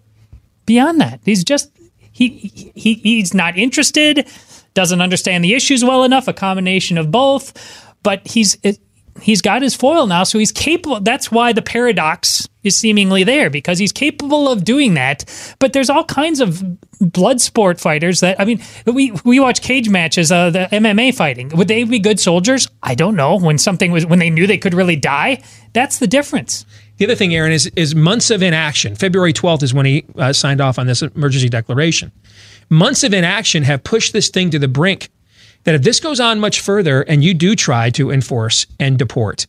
[0.65, 1.19] beyond that.
[1.25, 1.71] He's just,
[2.11, 2.29] he,
[2.73, 4.25] he he's not interested,
[4.75, 7.53] doesn't understand the issues well enough, a combination of both,
[8.03, 8.77] but he's, it,
[9.21, 10.99] he's got his foil now, so he's capable.
[10.99, 15.25] That's why the paradox is seemingly there because he's capable of doing that.
[15.59, 16.63] But there's all kinds of
[16.99, 21.49] blood sport fighters that I mean, we we watch cage matches, uh, the MMA fighting.
[21.49, 22.67] Would they be good soldiers?
[22.83, 23.37] I don't know.
[23.37, 25.41] When something was when they knew they could really die,
[25.73, 26.65] that's the difference.
[26.97, 28.95] The other thing, Aaron, is is months of inaction.
[28.95, 32.11] February 12th is when he uh, signed off on this emergency declaration.
[32.69, 35.09] Months of inaction have pushed this thing to the brink
[35.63, 39.47] that if this goes on much further and you do try to enforce and deport,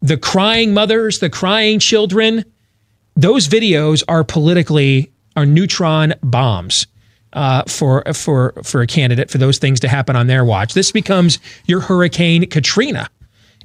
[0.00, 2.44] the crying mothers, the crying children,
[3.14, 6.86] those videos are politically are neutron bombs
[7.32, 10.74] uh, for for for a candidate for those things to happen on their watch.
[10.74, 13.08] This becomes your Hurricane Katrina.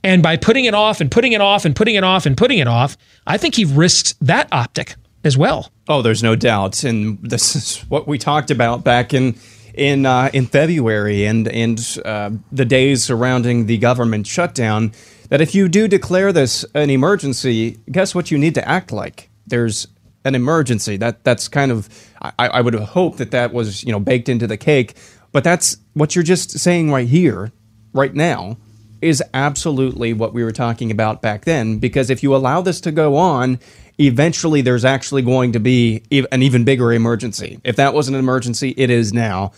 [0.03, 2.60] And by putting it off and putting it off and putting it off and putting
[2.60, 5.72] it off, I think he risks that optic as well.
[5.89, 9.35] Oh, there's no doubt, and this is what we talked about back in
[9.73, 14.91] in uh, in February and and uh, the days surrounding the government shutdown.
[15.30, 19.30] That if you do declare this an emergency, guess what you need to act like?
[19.45, 19.88] There's
[20.26, 20.97] an emergency.
[20.97, 21.88] That that's kind of
[22.22, 24.95] I, I would hope that that was you know baked into the cake,
[25.31, 27.53] but that's what you're just saying right here,
[27.93, 28.57] right now
[29.01, 31.77] is absolutely what we were talking about back then.
[31.77, 33.59] Because if you allow this to go on,
[33.98, 37.60] eventually there's actually going to be an even bigger emergency.
[37.64, 39.52] If that wasn't an emergency, it is now,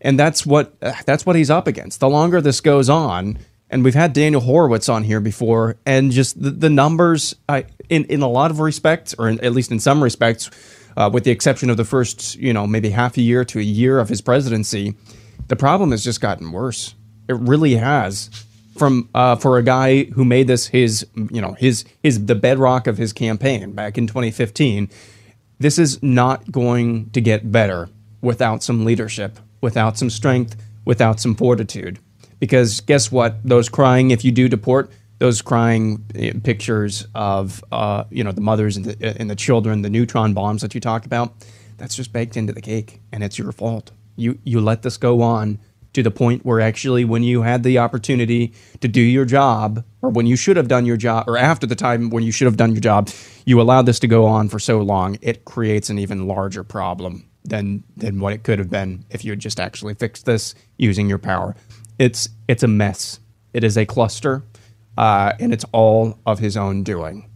[0.00, 2.00] and that's what uh, that's what he's up against.
[2.00, 3.38] The longer this goes on,
[3.70, 8.04] and we've had Daniel Horowitz on here before, and just the, the numbers, I, in
[8.06, 10.50] in a lot of respects, or in, at least in some respects,
[10.96, 13.62] uh, with the exception of the first, you know, maybe half a year to a
[13.62, 14.94] year of his presidency,
[15.48, 16.94] the problem has just gotten worse.
[17.28, 18.28] It really has
[18.76, 22.86] from uh, for a guy who made this his you know his his the bedrock
[22.86, 24.88] of his campaign back in 2015
[25.58, 27.88] this is not going to get better
[28.20, 31.98] without some leadership without some strength without some fortitude.
[32.38, 33.36] Because guess what?
[33.42, 38.40] Those crying if you do deport those crying eh, pictures of uh, you know the
[38.40, 41.32] mothers and the, and the children the neutron bombs that you talk about
[41.76, 43.92] that's just baked into the cake and it's your fault.
[44.16, 45.58] You you let this go on
[45.94, 50.10] to the point where actually, when you had the opportunity to do your job, or
[50.10, 52.56] when you should have done your job, or after the time when you should have
[52.56, 53.08] done your job,
[53.44, 57.28] you allowed this to go on for so long, it creates an even larger problem
[57.44, 61.08] than than what it could have been if you had just actually fixed this using
[61.08, 61.54] your power.
[61.98, 63.20] It's it's a mess.
[63.52, 64.42] It is a cluster,
[64.98, 67.30] uh, and it's all of his own doing.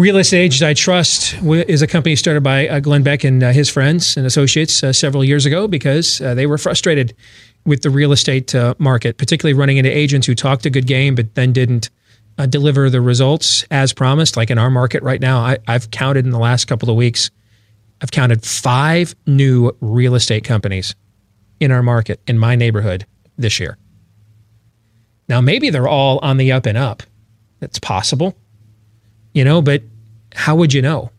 [0.00, 3.52] Real Estate Agents I Trust is a company started by uh, Glenn Beck and uh,
[3.52, 7.14] his friends and associates uh, several years ago because they were frustrated
[7.66, 11.34] with the real estate market, particularly running into agents who talked a good game but
[11.34, 11.90] then didn't
[12.48, 14.38] deliver the results as promised.
[14.38, 17.30] Like in our market right now, I, I've counted in the last couple of weeks,
[18.00, 20.94] I've counted five new real estate companies
[21.60, 23.04] in our market in my neighborhood
[23.36, 23.76] this year.
[25.28, 27.02] Now, maybe they're all on the up and up.
[27.58, 28.34] That's possible
[29.32, 29.82] you know, but
[30.34, 31.10] how would you know?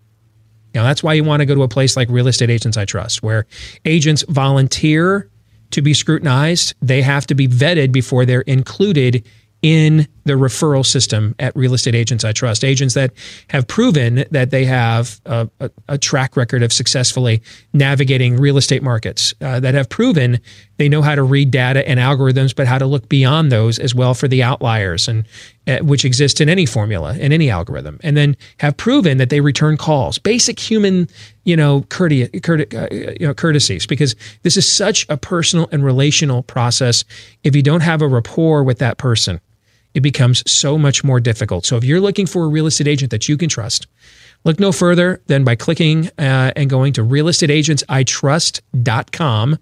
[0.73, 2.85] Now, that's why you want to go to a place like Real Estate Agents I
[2.85, 3.45] Trust, where
[3.83, 5.29] agents volunteer
[5.71, 6.75] to be scrutinized.
[6.81, 9.25] They have to be vetted before they're included
[9.61, 12.63] in the referral system at Real Estate Agents I Trust.
[12.63, 13.11] Agents that
[13.49, 17.41] have proven that they have a, a, a track record of successfully
[17.73, 20.39] navigating real estate markets, uh, that have proven
[20.81, 23.93] they know how to read data and algorithms, but how to look beyond those as
[23.93, 25.27] well for the outliers and
[25.67, 29.41] uh, which exist in any formula in any algorithm, and then have proven that they
[29.41, 31.07] return calls, basic human,
[31.43, 32.87] you know, courte- uh,
[33.19, 37.03] you know, courtesies, because this is such a personal and relational process.
[37.43, 39.39] If you don't have a rapport with that person,
[39.93, 41.67] it becomes so much more difficult.
[41.67, 43.85] So if you're looking for a real estate agent that you can trust,
[44.45, 49.59] look no further than by clicking uh, and going to realestateagentsitrust.com.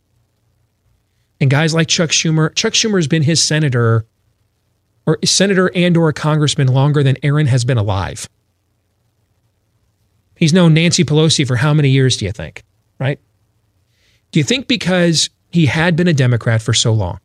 [1.39, 4.05] and guys like Chuck Schumer, Chuck Schumer has been his senator
[5.07, 8.29] or senator and or a congressman longer than Aaron has been alive.
[10.35, 12.61] He's known Nancy Pelosi for how many years do you think?
[12.99, 13.19] Right?
[14.31, 17.19] Do you think because he had been a Democrat for so long,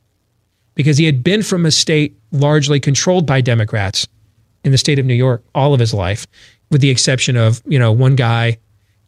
[0.76, 4.06] because he had been from a state largely controlled by Democrats
[4.62, 6.26] in the state of New York all of his life,
[6.70, 8.58] with the exception of, you know, one guy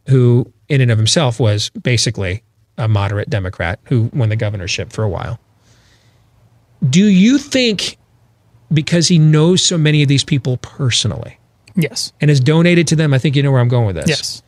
[0.09, 2.43] who in and of himself was basically
[2.77, 5.39] a moderate Democrat who won the governorship for a while.
[6.89, 7.97] Do you think
[8.73, 11.39] because he knows so many of these people personally
[11.75, 12.13] Yes.
[12.21, 14.09] and has donated to them, I think you know where I'm going with this.
[14.09, 14.43] Yes.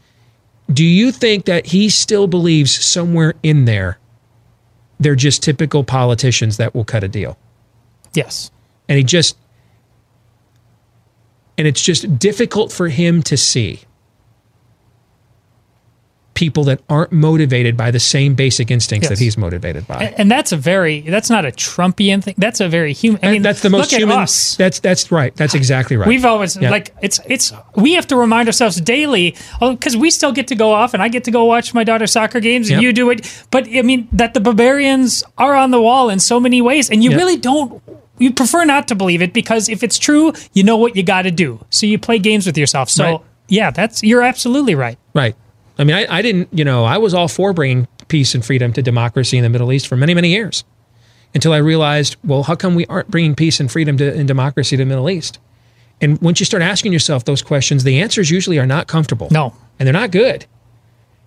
[0.73, 3.99] Do you think that he still believes somewhere in there
[5.01, 7.37] they're just typical politicians that will cut a deal?
[8.15, 8.51] Yes.
[8.89, 9.37] And he just
[11.59, 13.81] and it's just difficult for him to see
[16.35, 19.19] people that aren't motivated by the same basic instincts Yes.
[19.19, 19.97] that he's motivated by.
[20.05, 22.35] And, and that's a very that's not a Trumpian thing.
[22.39, 23.21] That's a very human.
[23.25, 24.17] I mean, that's the most human.
[24.19, 24.57] Us.
[24.57, 25.35] That's that's right.
[25.37, 26.09] That's exactly right.
[26.09, 26.71] We've always Yeah.
[26.71, 30.55] like it's it's we have to remind ourselves daily oh, because we still get to
[30.55, 32.83] go off and I get to go watch my daughter's soccer games and Yep.
[32.83, 33.45] you do it.
[33.51, 37.03] But I mean that the barbarians are on the wall in so many ways, and
[37.05, 37.19] you Yep.
[37.19, 37.83] really don't.
[38.19, 41.23] You prefer not to believe it because if it's true, you know what you got
[41.23, 41.59] to do.
[41.71, 42.89] So you play games with yourself.
[42.91, 43.21] So Right.
[43.49, 44.99] yeah, that's you're absolutely right.
[45.15, 45.35] Right.
[45.81, 48.71] I mean, I, I didn't, you know, I was all for bringing peace and freedom
[48.75, 50.63] to democracy in the Middle East for many, many years
[51.35, 54.77] until I realized, well, how come we aren't bringing peace and freedom to, and democracy
[54.77, 55.39] to the Middle East?
[56.03, 59.29] And once you start asking yourself those questions, the answers usually are not comfortable.
[59.31, 59.55] No.
[59.79, 60.45] And they're not good.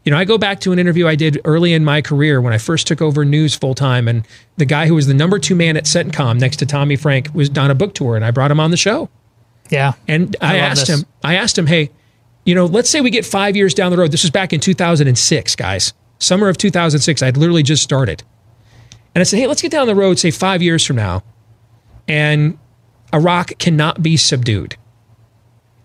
[0.06, 2.54] You know, I go back to an interview I did early in my career when
[2.54, 4.28] I first took over news full time, and
[4.58, 7.50] the guy who was the number two man at CENTCOM next to Tommy Frank was
[7.58, 9.10] on a book tour, and I brought him on the show.
[9.70, 9.94] Yeah.
[10.08, 11.00] And I, I asked this.
[11.02, 11.90] him, I asked him, hey,
[12.46, 14.12] you know, let's say we get five years down the road.
[14.12, 15.94] This was back in 2006, guys.
[16.20, 17.22] Summer of 2006.
[17.22, 18.24] I'd literally just started.
[19.16, 21.24] And I said, hey, let's get down the road, say five years from now,
[22.08, 22.58] and
[23.14, 24.76] Iraq cannot be subdued.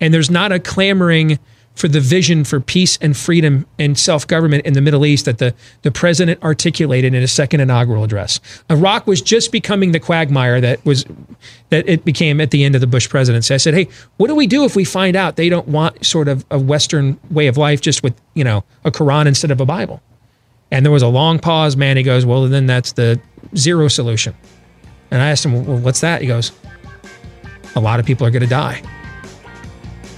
[0.01, 1.39] And there's not a clamoring
[1.78, 5.38] for the vision for peace and freedom and self government in the Middle East that
[5.38, 8.40] the, the president articulated in his second inaugural address.
[8.68, 11.05] Iraq was just becoming the quagmire that was
[11.70, 13.55] that it became at the end of the Bush presidency.
[13.55, 13.86] I said, "Hey,
[14.16, 17.18] what do we do if we find out they don't want sort of a Western
[17.30, 20.02] way of life, just with you know a Quran instead of a Bible?"
[20.72, 21.76] And there was a long pause.
[21.76, 23.20] Man, he goes, "Well, then that's the
[23.56, 24.34] zero solution."
[25.12, 26.50] And I asked him, "Well, what's that?" He goes,
[27.76, 28.82] "A lot of people are going to die."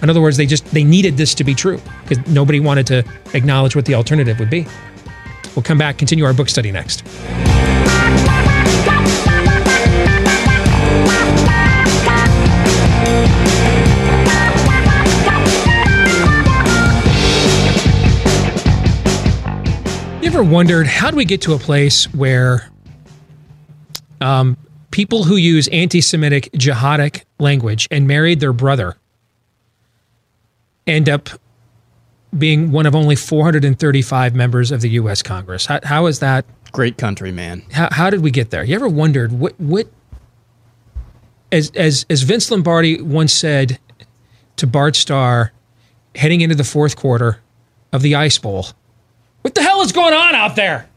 [0.03, 3.05] In other words, they just they needed this to be true because nobody wanted to
[3.35, 4.67] acknowledge what the alternative would be.
[5.55, 7.05] We'll come back, continue our book study next.
[20.23, 22.71] You ever wondered how do we get to a place where
[24.21, 24.59] Um,
[24.91, 28.97] people who use anti Semitic jihadic language and married their brother
[30.91, 31.29] end up
[32.37, 35.23] being one of only 435 members of the U.S.
[35.23, 35.67] Congress.
[35.67, 36.45] How, how is that?
[36.73, 37.63] Great country, man.
[37.73, 38.63] How, how did we get there?
[38.63, 39.89] You ever wondered what, what
[41.51, 43.79] as, as, as Vince Lombardi once said
[44.57, 45.53] to Bart Starr
[46.15, 47.41] heading into the fourth quarter
[47.93, 48.67] of the Ice Bowl,
[49.41, 50.89] what the hell is going on out there?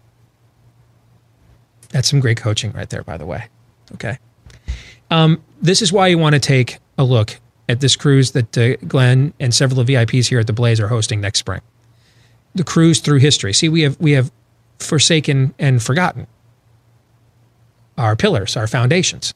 [1.89, 3.45] That's some great coaching right there, by the way.
[3.93, 4.17] Okay.
[5.09, 8.75] Um, this is why you want to take a look at this cruise that uh,
[8.87, 11.61] Glenn and several of the VIPs here at the Blaze are hosting next spring.
[12.55, 13.53] The cruise through history.
[13.53, 14.31] See, we have we have
[14.79, 16.27] forsaken and forgotten
[17.97, 19.33] our pillars, our foundations,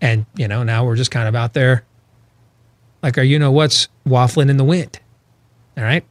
[0.00, 1.84] and you know now we're just kind of out there,
[3.02, 4.98] like our you know what's waffling in the wind.
[5.76, 6.04] All right.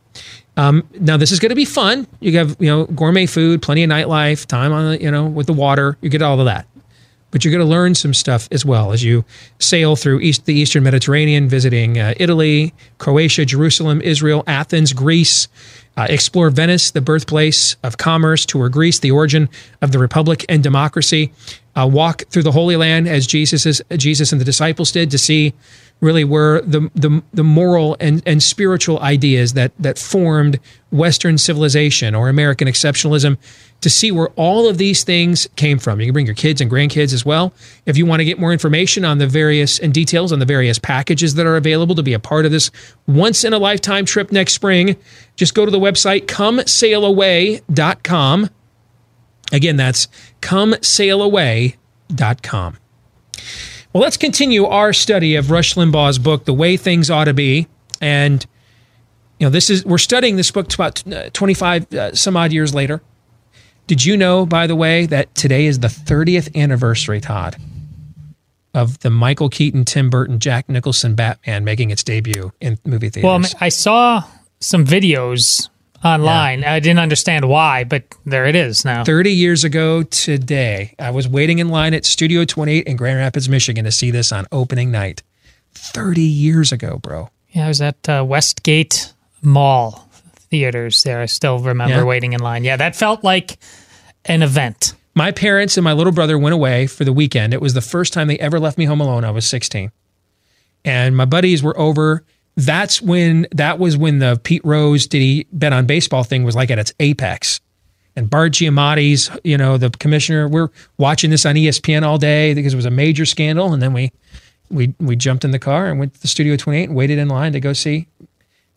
[0.55, 2.07] Um, now this is going to be fun.
[2.21, 5.53] You have you know gourmet food, plenty of nightlife, time on you know with the
[5.53, 5.97] water.
[5.99, 6.65] You get all of that
[7.31, 9.23] but you're going to learn some stuff as well as you
[9.59, 15.47] sail through East, the Eastern Mediterranean, visiting uh, Italy, Croatia, Jerusalem, Israel, Athens, Greece.
[15.97, 18.45] Uh, explore Venice, the birthplace of commerce.
[18.45, 19.49] Tour Greece, the origin
[19.81, 21.33] of the republic and democracy.
[21.75, 25.17] Uh, walk through the Holy Land as Jesus is, Jesus and the disciples did to
[25.17, 25.53] see
[25.99, 30.59] really where the the, the moral and, and spiritual ideas that that formed
[30.91, 33.37] Western civilization or American exceptionalism
[33.81, 35.99] to see where all of these things came from.
[35.99, 37.53] You can bring your kids and grandkids as well.
[37.85, 40.79] If you want to get more information on the various and details on the various
[40.79, 42.71] packages that are available to be a part of this
[43.07, 44.95] once in a lifetime trip next spring,
[45.35, 48.49] just go to the website comesailaway.com.
[49.51, 50.07] Again, that's
[50.41, 52.77] comesailaway.com.
[53.91, 57.67] Well, let's continue our study of Rush Limbaugh's book, The Way Things Ought to Be.
[57.99, 58.45] And,
[59.39, 62.75] you know, this is, we're studying this book about uh, 25 uh, some odd years
[62.75, 63.01] later.
[63.89, 67.55] Did you know, by the way, that today is the 30th anniversary, Todd,
[68.71, 73.23] of the Michael Keaton, Tim Burton, Jack Nicholson Batman making its debut in movie theaters?
[73.55, 74.23] Well, I saw
[74.59, 75.69] some videos
[76.05, 76.59] online.
[76.59, 76.73] Yeah.
[76.73, 79.03] I didn't understand why, but there it is now.
[79.03, 83.49] 30 years ago today, I was waiting in line at Studio 28 in Grand Rapids,
[83.49, 85.23] Michigan to see this on opening night.
[85.73, 87.31] 30 years ago, bro.
[87.49, 90.07] Yeah, I was at uh, Westgate Mall
[90.51, 91.21] theaters there.
[91.21, 92.03] I still remember yeah.
[92.03, 92.63] waiting in line.
[92.63, 93.57] Yeah, that felt like
[94.29, 94.93] an event.
[95.15, 97.53] My parents and my little brother went away for the weekend.
[97.53, 99.25] It was the first time they ever left me home alone.
[99.25, 99.91] I was 16.
[100.85, 102.23] And my buddies were over.
[102.55, 106.55] That's when that was when the Pete Rose did he bet on baseball thing was
[106.55, 107.59] like at its apex.
[108.15, 112.73] And Bart Giamatti's, you know, the commissioner, we're watching this on ESPN all day because
[112.73, 113.73] it was a major scandal.
[113.73, 114.11] And then we
[114.69, 117.29] we we jumped in the car and went to the Studio 28 and waited in
[117.29, 118.07] line to go see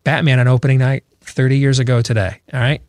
[0.04, 2.40] Batman on opening night 30 years ago today.
[2.52, 2.80] All right.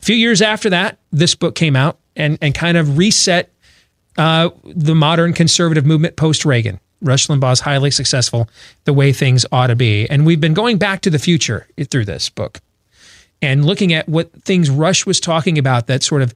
[0.00, 3.50] A few years after that, this book came out and, and kind of reset
[4.18, 6.80] uh, the modern conservative movement post Reagan.
[7.00, 8.48] Rush Limbaugh's highly successful,
[8.84, 10.08] The Way Things Ought to Be.
[10.08, 12.60] And we've been going back to the future through this book
[13.40, 16.32] and looking at what things Rush was talking about that sort of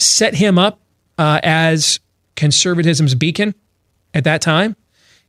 [0.00, 0.80] set him up
[1.18, 2.00] uh, as
[2.34, 3.54] conservatism's beacon
[4.12, 4.76] at that time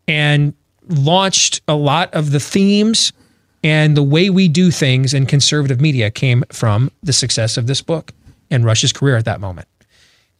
[0.07, 0.53] and
[0.87, 3.13] launched a lot of the themes
[3.63, 7.81] and the way we do things in conservative media came from the success of this
[7.81, 8.11] book
[8.49, 9.67] and Rush's career at that moment.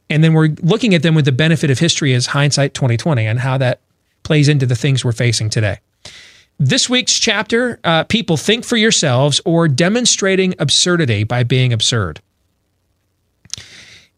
[0.10, 3.40] And then we're looking at them with the benefit of history as hindsight 2020 and
[3.40, 3.80] how that
[4.24, 5.80] plays into the things we're facing today.
[6.58, 12.22] This week's chapter uh, People Think for Yourselves or Demonstrating Absurdity by Being Absurd.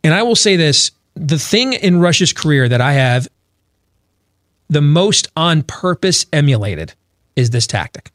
[0.03, 3.27] And I will say this the thing in Rush's career that I have
[4.69, 6.93] the most on purpose emulated
[7.35, 8.11] is this tactic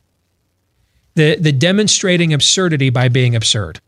[1.17, 3.81] the the demonstrating absurdity by being absurd.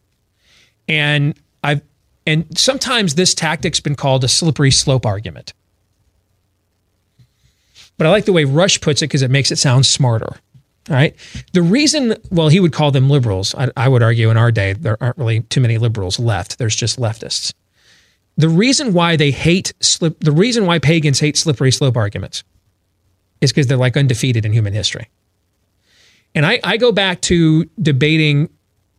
[0.89, 1.83] And I've
[2.29, 5.55] and sometimes this tactic's been called a slippery slope argument.
[7.97, 10.37] But I like the way Rush puts it because it makes it sound smarter.
[10.91, 11.17] All right.
[11.55, 13.55] The reason, well, he would call them liberals.
[13.55, 16.59] I, I, would argue in our day, there aren't really too many liberals left.
[16.59, 17.55] There's just leftists.
[18.37, 22.45] The reason why they hate slip, the reason why pagans hate slippery slope arguments
[23.41, 25.09] is because they're like undefeated in human history.
[26.35, 28.51] And I, I go back to debating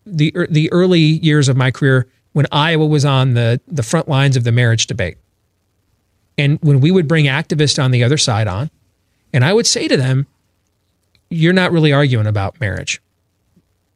[0.06, 4.38] the the early years of my career when Iowa was on the the front lines
[4.38, 5.18] of the marriage debate.
[6.38, 8.70] And when we would bring activists on the other side on,
[9.34, 10.26] and I would say to them,
[11.30, 13.02] you're not really arguing about marriage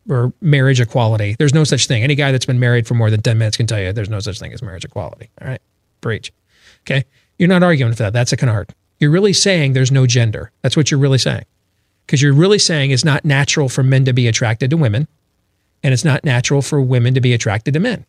[0.10, 1.36] or marriage equality.
[1.40, 2.04] There's no such thing.
[2.04, 4.20] Any guy that's been married for more than 10 minutes can tell you there's no
[4.20, 5.30] such thing as marriage equality.
[5.42, 5.62] All right.
[6.02, 6.34] Breach.
[6.82, 7.06] Okay.
[7.40, 8.14] You're not arguing for that.
[8.14, 8.74] That's a canard.
[9.00, 10.52] You're really saying there's no gender.
[10.62, 11.46] That's what you're really saying
[12.06, 15.08] because you're really saying it's not natural for men to be attracted to women
[15.82, 18.06] and it's not natural for women to be attracted to men.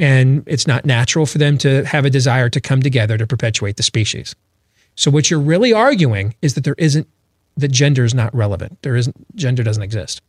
[0.00, 3.76] And it's not natural for them to have a desire to come together to perpetuate
[3.76, 4.34] the species.
[4.96, 7.06] So what you're really arguing is that there isn't
[7.56, 8.80] that gender is not relevant.
[8.82, 10.22] There isn't gender doesn't exist.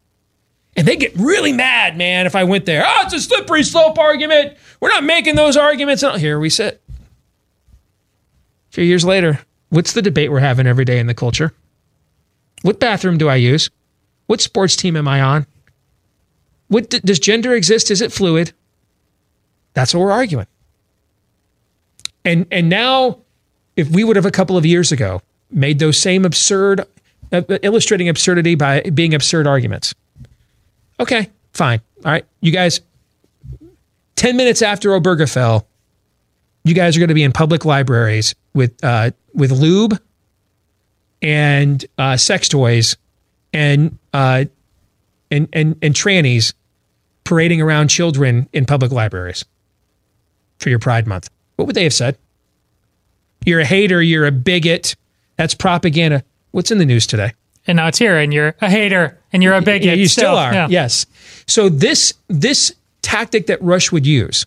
[0.76, 2.84] And they get really mad, man, if I went there.
[2.85, 4.57] Oh, it's a slippery slope argument.
[4.80, 6.03] We're not making those arguments.
[6.03, 6.81] And here we sit.
[8.69, 9.39] A few years later,
[9.69, 11.53] what's the debate we're having every day in the culture?
[12.61, 13.69] What bathroom do I use?
[14.27, 15.45] What sports team am I on?
[16.68, 17.91] What does gender exist?
[17.91, 18.53] Is it fluid?
[19.73, 20.48] That's what we're arguing.
[22.23, 23.19] And and now,
[23.76, 26.81] if we would have a couple of years ago made those same absurd,
[27.31, 29.93] uh, illustrating absurdity by being absurd arguments,
[30.99, 32.81] okay, fine, all right, you guys.
[34.15, 35.65] Ten minutes after Obergefell,
[36.64, 39.99] you guys are going to be in public libraries with uh, with lube
[41.23, 42.98] and uh, sex toys
[43.52, 44.45] and uh,
[45.31, 46.53] and and and trannies
[47.23, 49.43] parading around children in public libraries
[50.62, 51.30] for your Pride Month.
[51.56, 52.18] What would they have said?
[53.46, 54.02] You're a hater.
[54.02, 54.96] You're a bigot.
[55.36, 56.24] That's propaganda.
[56.52, 57.34] What's in the news today?
[57.68, 59.98] And now it's here, and you're a hater, and you're a bigot.
[59.98, 60.54] You still, still are.
[60.54, 60.68] Yeah.
[60.70, 61.06] Yes.
[61.48, 64.46] So this this tactic that Rush would use,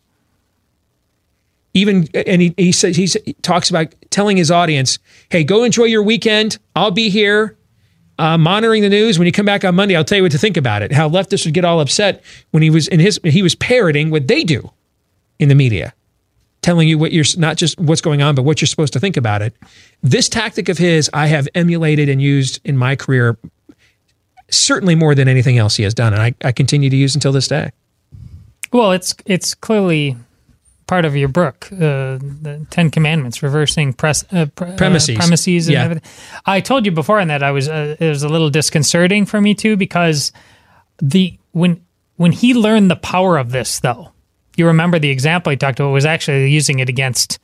[1.74, 3.06] even and he he says he
[3.42, 4.98] talks about telling his audience,
[5.30, 6.58] "Hey, go enjoy your weekend.
[6.74, 7.56] I'll be here."
[8.16, 9.18] Uh, monitoring the news.
[9.18, 10.92] When you come back on Monday, I'll tell you what to think about it.
[10.92, 12.22] How leftists would get all upset
[12.52, 14.70] when he was in his he was parroting what they do
[15.40, 15.92] in the media,
[16.64, 19.16] telling you what you're not just what's going on, but what you're supposed to think
[19.16, 19.54] about it.
[20.02, 23.36] This tactic of his, I have emulated and used in my career,
[24.50, 27.32] certainly more than anything else he has done, and I, I continue to use until
[27.32, 27.70] this day.
[28.72, 30.16] Well, it's it's clearly
[30.86, 31.76] part of your book, uh,
[32.18, 35.16] the Ten Commandments, reversing press, uh, pre- uh, Premises.
[35.16, 35.84] premises, and Yeah.
[35.84, 36.10] everything.
[36.46, 39.40] I told you before in that I was uh, it was a little disconcerting for
[39.40, 40.32] me too because
[40.98, 41.82] the when
[42.16, 44.10] when he learned the power of this though,
[44.56, 47.38] you remember the example he talked about was actually using it against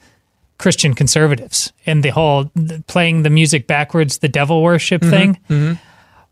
[0.58, 2.50] Christian conservatives and the whole
[2.86, 5.38] playing the music backwards, the devil worship thing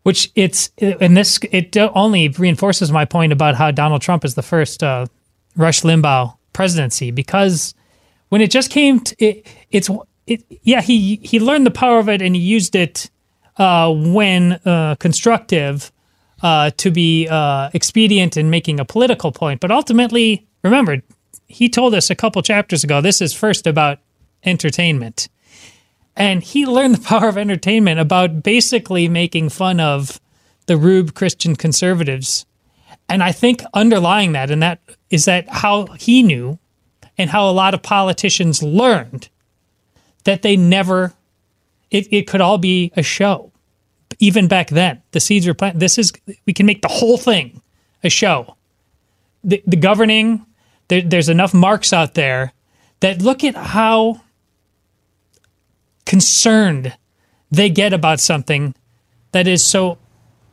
[0.03, 4.41] which it's and this it only reinforces my point about how Donald Trump is the
[4.41, 5.05] first uh,
[5.55, 7.73] Rush Limbaugh presidency because
[8.29, 9.89] when it just came to it, it's
[10.27, 13.09] it yeah he he learned the power of it and he used it
[13.57, 15.91] uh, when uh, constructive
[16.41, 21.01] uh, to be uh, expedient in making a political point but ultimately remember
[21.47, 23.99] he told us a couple chapters ago this is first about
[24.43, 25.29] entertainment.
[26.15, 30.19] And he learned the power of entertainment about basically making fun of
[30.67, 32.45] the rube christian conservatives.
[33.07, 34.79] And i think underlying that and that
[35.09, 36.59] is that how he knew
[37.17, 39.29] and how a lot of politicians learned
[40.23, 41.13] that they never
[41.91, 43.51] it, it could all be a show.
[44.19, 45.79] Even back then the seeds were planted.
[45.79, 46.11] This is
[46.45, 47.61] we can make the whole thing
[48.03, 48.55] a show.
[49.43, 50.45] The, the governing
[50.89, 52.53] there, there's enough marks out there
[52.99, 54.21] that look at how
[56.05, 56.95] concerned
[57.49, 58.75] they get about something
[59.31, 59.97] that is so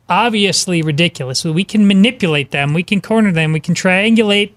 [0.07, 1.43] obviously ridiculous.
[1.43, 4.53] We can manipulate them, we can corner them, we can triangulate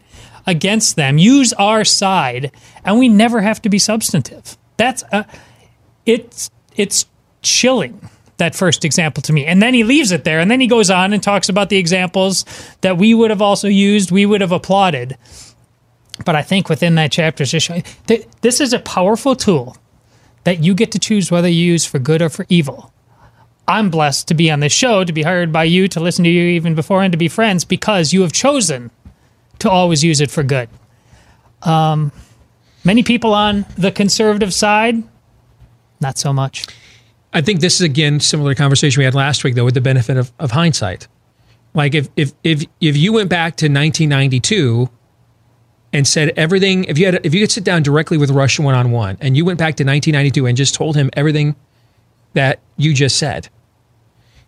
[0.47, 2.53] against them, use our side,
[2.85, 4.57] and we never have to be substantive.
[4.77, 5.25] That's uh,
[6.07, 7.07] it's it's
[7.43, 8.09] chilling
[8.39, 9.47] that first example to me.
[9.47, 11.77] And then he leaves it there and then he goes on and talks about the
[11.77, 12.45] examples
[12.81, 15.17] that we would have also used, we would have applauded.
[16.25, 17.85] But I think within that chapter, it's just showing
[18.41, 19.77] this is a powerful tool
[20.45, 22.93] that you get to choose whether you use for good or for evil.
[23.69, 26.31] I'm blessed to be on this show, to be hired by you, to listen to
[26.31, 28.91] you even before, and to be friends because you have chosen
[29.61, 30.69] to always use it for good.
[31.63, 32.11] Um,
[32.85, 35.03] many people on the conservative side,
[36.01, 36.67] not so much.
[37.33, 39.81] I think this is again similar to conversation we had last week, though, with the
[39.81, 41.07] benefit of, of hindsight.
[41.73, 44.91] Like if if if if you went back to 1992
[45.93, 48.75] and said everything, if you had if you could sit down directly with Russia one
[48.75, 51.57] on one, and you went back to 1992 and just told him everything
[52.35, 53.49] that you just said,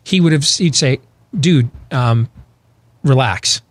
[0.04, 1.00] he would have he'd say,
[1.38, 2.28] "Dude, um,
[3.02, 3.62] relax."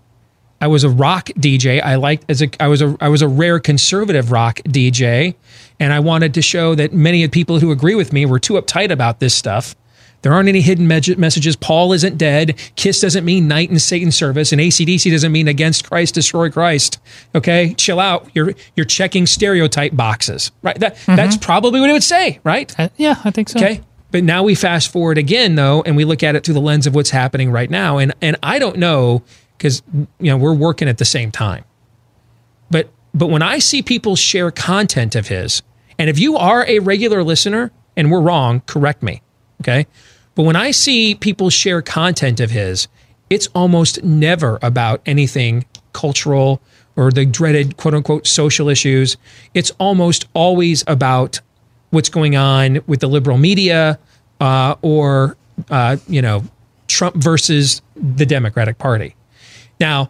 [0.62, 1.82] I was a rock DJ.
[1.82, 5.36] I liked as a I was a I was a rare conservative rock DJ,
[5.80, 8.54] and I wanted to show that many of people who agree with me were too
[8.54, 9.76] uptight about this stuff.
[10.22, 11.56] There aren't any hidden me- messages.
[11.56, 12.60] Paul isn't dead.
[12.76, 17.00] Kiss doesn't mean knight in Satan's service, and ACDC doesn't mean against Christ, destroy Christ.
[17.34, 18.30] Okay, chill out.
[18.34, 20.80] You're you're checking stereotype boxes, right?
[20.80, 22.74] That that's probably what it would say, right?
[22.80, 23.60] Uh, yeah, I think so.
[23.60, 23.82] Okay.
[24.12, 26.86] But now we fast forward again though, and we look at it through the lens
[26.86, 27.98] of what's happening right now.
[27.98, 29.24] And and I don't know
[29.58, 31.64] because you know we're working at the same time.
[32.70, 35.64] But but when I see people share content of his,
[35.98, 39.22] and if you are a regular listener and we're wrong, correct me.
[39.62, 39.88] Okay.
[40.36, 42.88] But when I see people share content of his,
[43.30, 46.62] it's almost never about anything cultural
[46.96, 49.18] or the dreaded quote unquote social issues.
[49.54, 51.40] It's almost always about
[51.90, 54.00] what's going on with the liberal media
[54.40, 55.38] uh, or,
[55.70, 56.44] uh, you know,
[56.88, 59.16] Trump versus the Democratic Party.
[59.80, 60.10] Now,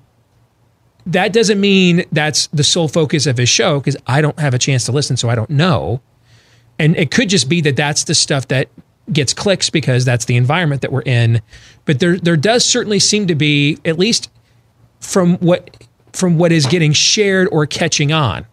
[1.05, 4.59] that doesn't mean that's the sole focus of his show because I don't have a
[4.59, 6.01] chance to listen, so I don't know.
[6.77, 8.69] And it could just be that that's the stuff that
[9.11, 11.41] gets clicks because that's the environment that we're in.
[11.85, 14.29] But there, there does certainly seem to be, at least
[14.99, 15.77] from what
[16.13, 18.45] from what is getting shared or catching on,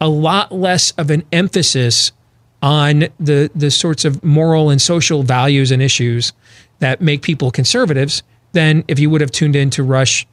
[0.00, 2.12] a lot less of an emphasis
[2.60, 6.32] on the the sorts of moral and social values and issues
[6.78, 8.22] that make people conservatives
[8.52, 10.26] than if you would have tuned in to Rush,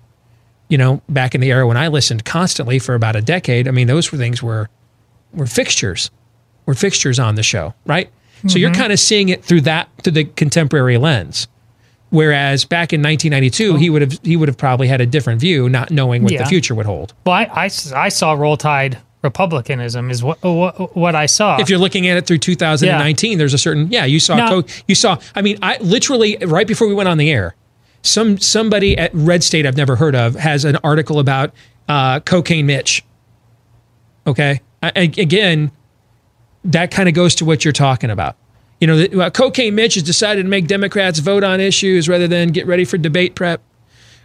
[0.67, 3.67] you know, back in the era when I listened constantly for about a decade.
[3.67, 4.69] I mean, those were things were
[5.33, 6.11] were fixtures,
[6.65, 8.09] were fixtures on the show, right?
[8.47, 8.75] So you're Mhm.
[8.75, 11.47] kind of seeing it through that through the contemporary lens.
[12.11, 15.69] Whereas back in 1992, he would have he would have probably had a different view,
[15.69, 16.39] not knowing what Yeah.
[16.43, 17.13] the future would hold.
[17.25, 21.57] Well, I I saw roll tide republicanism is what what, what I saw.
[21.59, 24.05] If you're looking at it through 2019, there's a certain yeah.
[24.05, 24.47] You saw No.
[24.63, 25.17] co- you saw.
[25.35, 27.53] I mean, I literally right before we went on the air,
[28.01, 31.53] some somebody at Red State I've never heard of has an article about
[31.87, 33.03] uh, cocaine Mitch.
[34.25, 35.71] Okay, I, I- again,
[36.65, 38.35] that kind of goes to what you're talking about.
[38.79, 42.27] You know, the, uh, cocaine Mitch has decided to make Democrats vote on issues rather
[42.27, 43.61] than get ready for debate prep.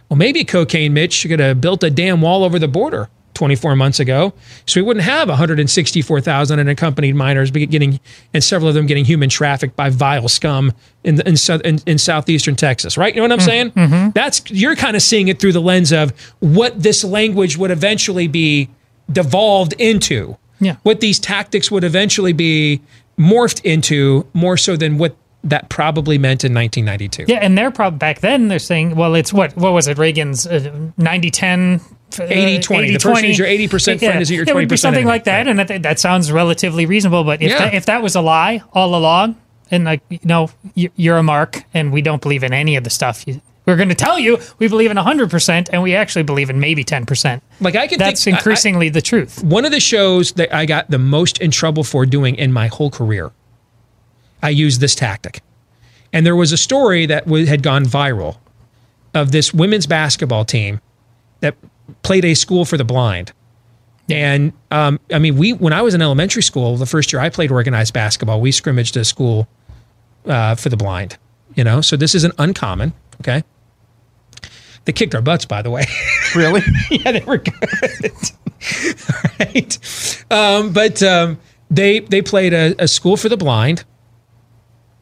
[0.09, 3.99] Well, maybe cocaine Mitch could have built a damn wall over the border 24 months
[3.99, 4.33] ago,
[4.65, 7.99] so we wouldn't have 164,000 unaccompanied minors getting,
[8.33, 10.71] and several of them getting human trafficked by vile scum
[11.03, 11.35] in the, in,
[11.65, 12.97] in, in southeastern Texas.
[12.97, 13.13] Right?
[13.13, 14.11] You know what I'm saying?
[14.11, 18.29] That's you're kind of seeing it through the lens of what this language would eventually
[18.29, 18.69] be
[19.11, 20.37] devolved into.
[20.59, 20.75] Yeah.
[20.83, 22.81] What these tactics would eventually be
[23.19, 27.25] morphed into, more so than what that probably meant in 1992.
[27.31, 30.47] yeah, and they're probably back then they're saying, well, it's what what was it Reagan's
[30.47, 31.79] uh, 90 10
[32.11, 32.93] 80-20.
[32.93, 35.09] The person who's your 80% friend is your It would be 20% something enemy.
[35.09, 37.23] like that, and that, that sounds relatively reasonable.
[37.23, 37.57] But if Yeah.
[37.59, 39.35] that, if that was a lie all along,
[39.71, 42.83] and like you know you- you're a mark, and we don't believe in any of
[42.83, 45.95] the stuff you, we're going to tell you, we believe in 100 percent, and we
[45.95, 47.43] actually believe in maybe 10 percent.
[47.59, 49.43] Like I can That's think, I- I- increasingly the truth.
[49.43, 52.67] One of the shows that I got the most in trouble for doing in my
[52.67, 53.31] whole career,
[54.43, 55.41] I used this tactic.
[56.13, 58.37] And there was a story that w- had gone viral
[59.13, 60.79] of this women's basketball team
[61.41, 61.55] that
[62.03, 63.31] played a school for the blind.
[64.09, 67.29] And um, I mean, we when I was in elementary school, the first year I
[67.29, 69.47] played organized basketball, we scrimmaged a school
[70.27, 71.17] uh, for the blind.
[71.55, 72.93] You know, so this isn't uncommon.
[73.21, 73.43] Okay,
[74.85, 75.85] they kicked our butts, by the way.
[76.35, 76.61] Really?
[76.91, 78.11] yeah, they were good.
[79.39, 80.25] right.
[80.29, 81.39] Um, but um,
[81.71, 83.85] they they played a, a school for the blind,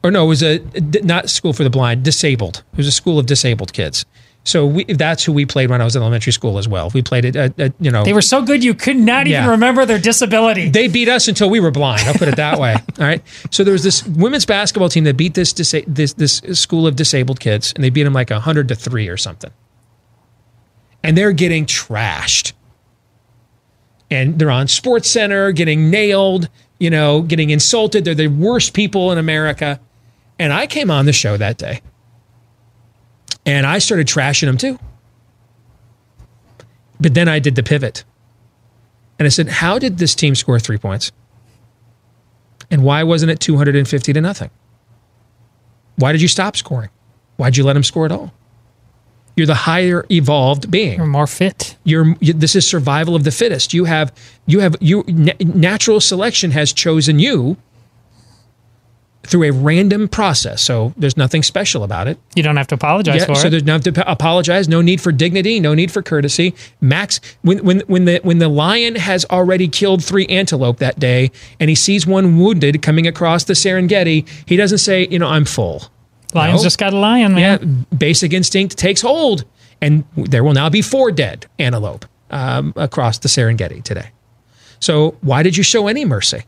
[0.03, 0.59] or no, it was a
[1.03, 2.63] not school for the blind, disabled.
[2.73, 4.05] It was a school of disabled kids.
[4.45, 6.89] So we, that's who we played when I was in elementary school as well.
[6.93, 8.03] We played it, at, at, you know.
[8.03, 10.69] They were so good you could not even remember their disability.
[10.69, 12.01] They beat us until we were blind.
[12.01, 12.73] I'll put it that way.
[12.99, 13.21] All right.
[13.51, 16.95] So there was this women's basketball team that beat this disa- this this school of
[16.95, 19.51] disabled kids, and they beat them like hundred to three or something.
[21.03, 22.53] And they're getting trashed.
[24.09, 26.49] And they're on Sports Center, getting nailed.
[26.79, 28.03] You know, getting insulted.
[28.03, 29.79] They're the worst people in America.
[30.39, 31.81] And I came on the show that day,
[33.45, 34.79] and I started trashing them too.
[36.99, 38.03] But then I did the pivot.
[39.19, 41.11] And I said, How did this team score three points?
[42.71, 44.49] And why wasn't it 250 to nothing?
[45.97, 46.89] Why did you stop scoring?
[47.37, 48.33] Why'd you let them score at all?
[49.35, 50.97] You're the higher evolved being.
[50.97, 51.75] You're more fit.
[51.83, 53.73] You're you, this is survival of the fittest.
[53.73, 54.13] You have
[54.45, 57.57] you have you na- natural selection has chosen you
[59.25, 60.61] through a random process.
[60.61, 62.19] So there's nothing special about it.
[62.35, 63.43] You don't have to apologize Yeah, for so it.
[63.43, 64.67] So there's no have to apologize.
[64.67, 65.59] No need for dignity.
[65.59, 66.53] No need for courtesy.
[66.81, 71.31] Max, when when when the when the lion has already killed three antelope that day,
[71.59, 75.45] and he sees one wounded coming across the Serengeti, he doesn't say, you know, I'm
[75.45, 75.83] full.
[76.33, 76.63] Lions No.
[76.63, 77.85] just got a lion, man.
[77.91, 79.45] Yeah, basic instinct takes hold,
[79.81, 84.09] and there will now be four dead antelope um, across the Serengeti today.
[84.79, 86.43] So why did you show any mercy?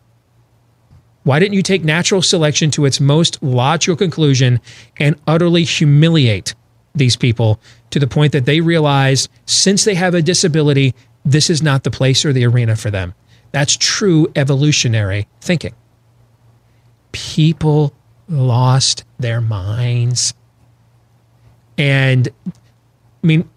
[1.24, 4.60] Why didn't you take natural selection to its most logical conclusion
[4.98, 6.54] and utterly humiliate
[6.94, 7.60] these people
[7.90, 10.94] to the point that they realize since they have a disability,
[11.24, 13.14] this is not the place or the arena for them?
[13.52, 15.74] That's true evolutionary thinking.
[17.12, 17.94] People
[18.30, 20.34] lost their minds.
[21.78, 22.28] And
[23.24, 23.50] I mean,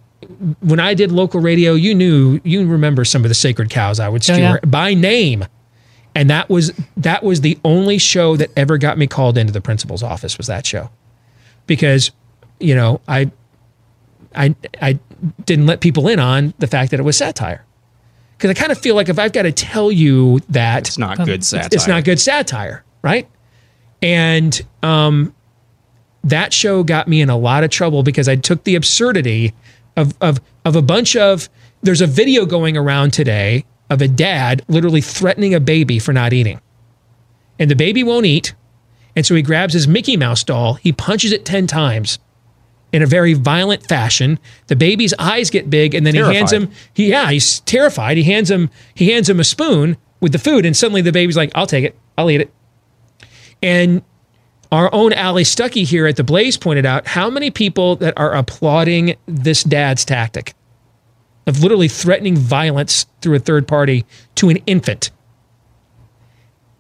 [0.61, 4.09] when I did local radio, you knew you remember some of the sacred cows I
[4.09, 4.59] would Oh, skewer yeah.
[4.67, 5.45] by name.
[6.15, 9.61] And that was that was the only show that ever got me called into the
[9.61, 10.91] principal's office was that show.
[11.67, 12.11] Because,
[12.59, 13.31] you know, I
[14.35, 14.99] I I
[15.45, 17.65] didn't let people in on the fact that it was satire.
[18.37, 21.21] because I kind of feel like if I've got to tell you that it's not
[21.21, 21.69] um, good satire.
[21.73, 23.29] it's not good satire, right?
[24.01, 25.35] And um,
[26.25, 29.55] that show got me in a lot of trouble because I took the absurdity
[29.97, 31.49] of of of a bunch of.
[31.83, 36.33] There's a video going around today of a dad literally threatening a baby for not
[36.33, 36.61] eating,
[37.59, 38.55] and the baby won't eat,
[39.15, 42.19] and so he grabs his Mickey Mouse doll, he punches it ten times.
[42.91, 44.39] In a very violent fashion,
[44.69, 46.71] the baby's eyes get big, and then he hands him.
[46.95, 48.17] He, yeah, he's terrified.
[48.17, 48.71] He hands him.
[48.95, 51.85] He hands him a spoon with the food, and suddenly the baby's like, "I'll take
[51.85, 51.95] it.
[52.17, 52.51] I'll eat it."
[53.63, 54.03] And
[54.71, 58.35] our own Allie Stuckey here at the Blaze pointed out how many people that are
[58.35, 60.55] applauding this dad's tactic
[61.47, 64.05] of literally threatening violence through a third party
[64.35, 65.11] to an infant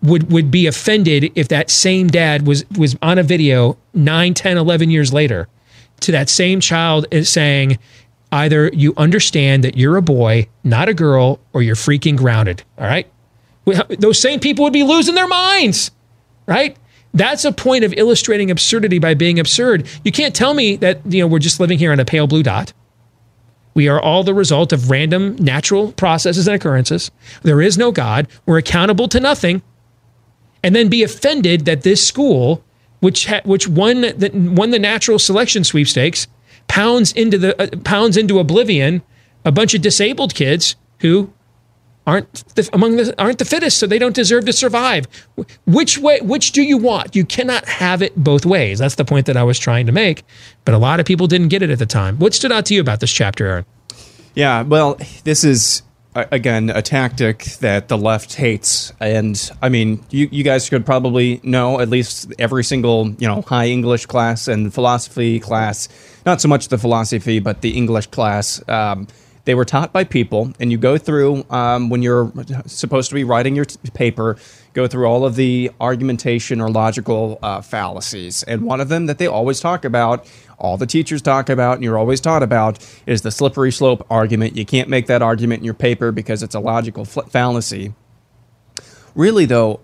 [0.02, 4.56] would would be offended if that same dad was was on a video 9 10
[4.56, 5.48] 11 years later
[6.00, 7.78] to that same child is saying
[8.30, 12.62] either you understand that you're a boy not a girl or you're freaking grounded.
[12.78, 13.10] All right?
[13.98, 15.90] Those same people would be losing their minds
[16.48, 16.76] right
[17.14, 21.20] that's a point of illustrating absurdity by being absurd you can't tell me that you
[21.20, 22.72] know we're just living here on a pale blue dot
[23.78, 27.12] we are all the result of random natural processes and occurrences.
[27.42, 28.26] There is no God.
[28.44, 29.62] We're accountable to nothing.
[30.64, 32.64] And then be offended that this school,
[32.98, 36.26] which ha- which won the, won the natural selection sweepstakes,
[36.66, 39.00] pounds into the uh, pounds into oblivion
[39.44, 41.32] a bunch of disabled kids who
[42.08, 45.06] aren't the, among the aren't the fittest, so they don't deserve to survive.
[45.66, 46.20] Which way?
[46.22, 47.14] Which do you want?
[47.14, 48.78] You cannot have it both ways.
[48.78, 50.24] That's the point that I was trying to make.
[50.64, 52.18] But a lot of people didn't get it at the time.
[52.18, 53.66] What stood out to you about this chapter, Aaron?
[54.34, 55.82] Yeah, well, this is
[56.14, 61.40] again a tactic that the left hates, and I mean, you you guys could probably
[61.42, 65.90] know at least every single you know high English class and philosophy class.
[66.24, 68.66] Not so much the philosophy, but the English class.
[68.66, 69.08] Um,
[69.48, 72.30] they were taught by people, and you go through um, when you're
[72.66, 74.36] supposed to be writing your t- paper,
[74.74, 78.42] go through all of the argumentation or logical uh, fallacies.
[78.42, 81.82] And one of them that they always talk about, all the teachers talk about, and
[81.82, 84.54] you're always taught about, is the slippery slope argument.
[84.54, 87.94] You can't make that argument in your paper because it's a logical fl- fallacy.
[89.14, 89.80] Really, though,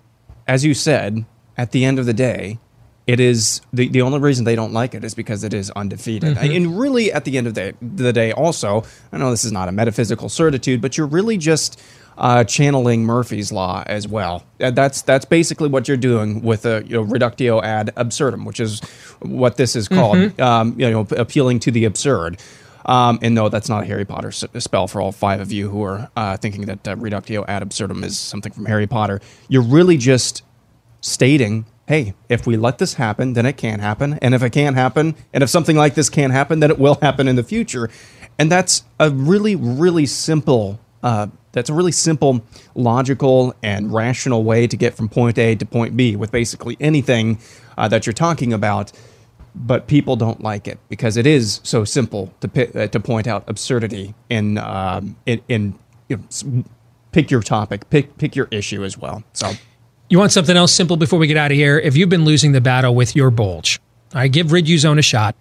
[0.47, 1.24] as you said,
[1.57, 2.59] at the end of the day,
[3.06, 6.36] it is the, the only reason they don't like it is because it is undefeated.
[6.36, 6.56] Mhm.
[6.56, 9.68] And really, at the end of the, the day, also, I know this is not
[9.68, 11.81] a metaphysical certitude, but you're really just
[12.16, 14.44] uh, channeling Murphy's law as well.
[14.60, 18.60] Uh, That's that's basically what you're doing with a you know, reductio ad absurdum, which
[18.60, 18.81] is
[19.20, 20.16] what this is called.
[20.18, 20.40] Mhm.
[20.40, 22.39] Um, you know, appealing to the absurd.
[22.86, 25.68] Um, and no, that's not a Harry Potter s- spell for all five of you
[25.70, 29.20] who are uh, thinking that uh, reductio ad absurdum is something from Harry Potter.
[29.48, 30.43] You're really just
[31.01, 34.19] stating, hey, if we let this happen, then it can happen.
[34.23, 36.98] And if it can't happen, and if something like this can't happen, then it will
[37.02, 37.90] happen in the future.
[38.39, 40.81] And that's a really, really simple.
[41.02, 42.44] Uh, that's a really simple,
[42.74, 47.39] logical, and rational way to get from point A to point B with basically anything
[47.77, 48.93] uh, that you're talking about.
[49.55, 53.28] But people don't like it because it is so simple to pi- uh, to point
[53.28, 55.78] out absurdity in um, in, in
[56.09, 56.65] you know,
[57.12, 59.23] pick your topic, pick pick your issue as well.
[59.32, 59.52] So.
[60.09, 61.78] You want something else simple before we get out of here?
[61.78, 63.81] If you've been losing the battle with your bulge,
[64.12, 65.35] I give Riduzone a shot.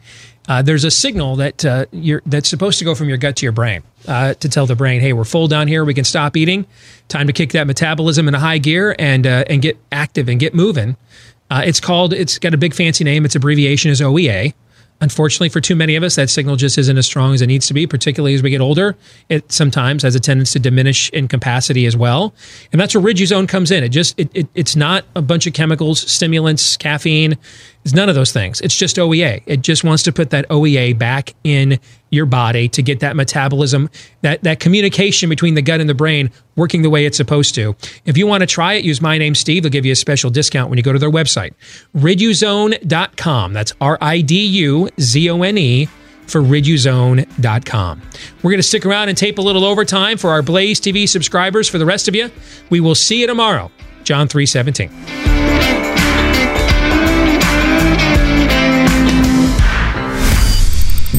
[0.47, 1.85] Uh, there's a signal that uh,
[2.25, 4.99] that's supposed to go from your gut to your brain uh, to tell the brain,
[4.99, 5.85] "Hey, we're full down here.
[5.85, 6.65] We can stop eating.
[7.07, 10.53] Time to kick that metabolism into high gear and uh, and get active and get
[10.53, 10.97] moving."
[11.49, 12.13] Uh, it's called.
[12.13, 13.25] It's got a big fancy name.
[13.25, 14.53] Its abbreviation is OEA.
[15.03, 17.67] Unfortunately, for too many of us, that signal just isn't as strong as it needs
[17.67, 18.95] to be, particularly as we get older.
[19.27, 22.33] It sometimes has a tendency to diminish in capacity as well.
[22.71, 23.83] And that's where Riduzone comes in.
[23.83, 27.37] It just, it, it, it's not a bunch of chemicals, stimulants, caffeine.
[27.83, 28.61] It's none of those things.
[28.61, 29.43] It's just OEA.
[29.45, 31.79] It just wants to put that OEA back in
[32.11, 33.89] your body to get that metabolism,
[34.21, 37.75] that, that communication between the gut and the brain working the way it's supposed to.
[38.05, 39.63] If you want to try it, use my name, Steve.
[39.63, 41.53] They'll give you a special discount when you go to their website,
[41.95, 43.53] riduzone.com.
[43.53, 45.87] That's R I D U Z O N E
[46.27, 48.01] for riduzone.com.
[48.41, 51.67] We're going to stick around and tape a little overtime for our Blaze TV subscribers.
[51.67, 52.31] For the rest of you,
[52.69, 53.71] we will see you tomorrow.
[54.03, 55.82] John 317.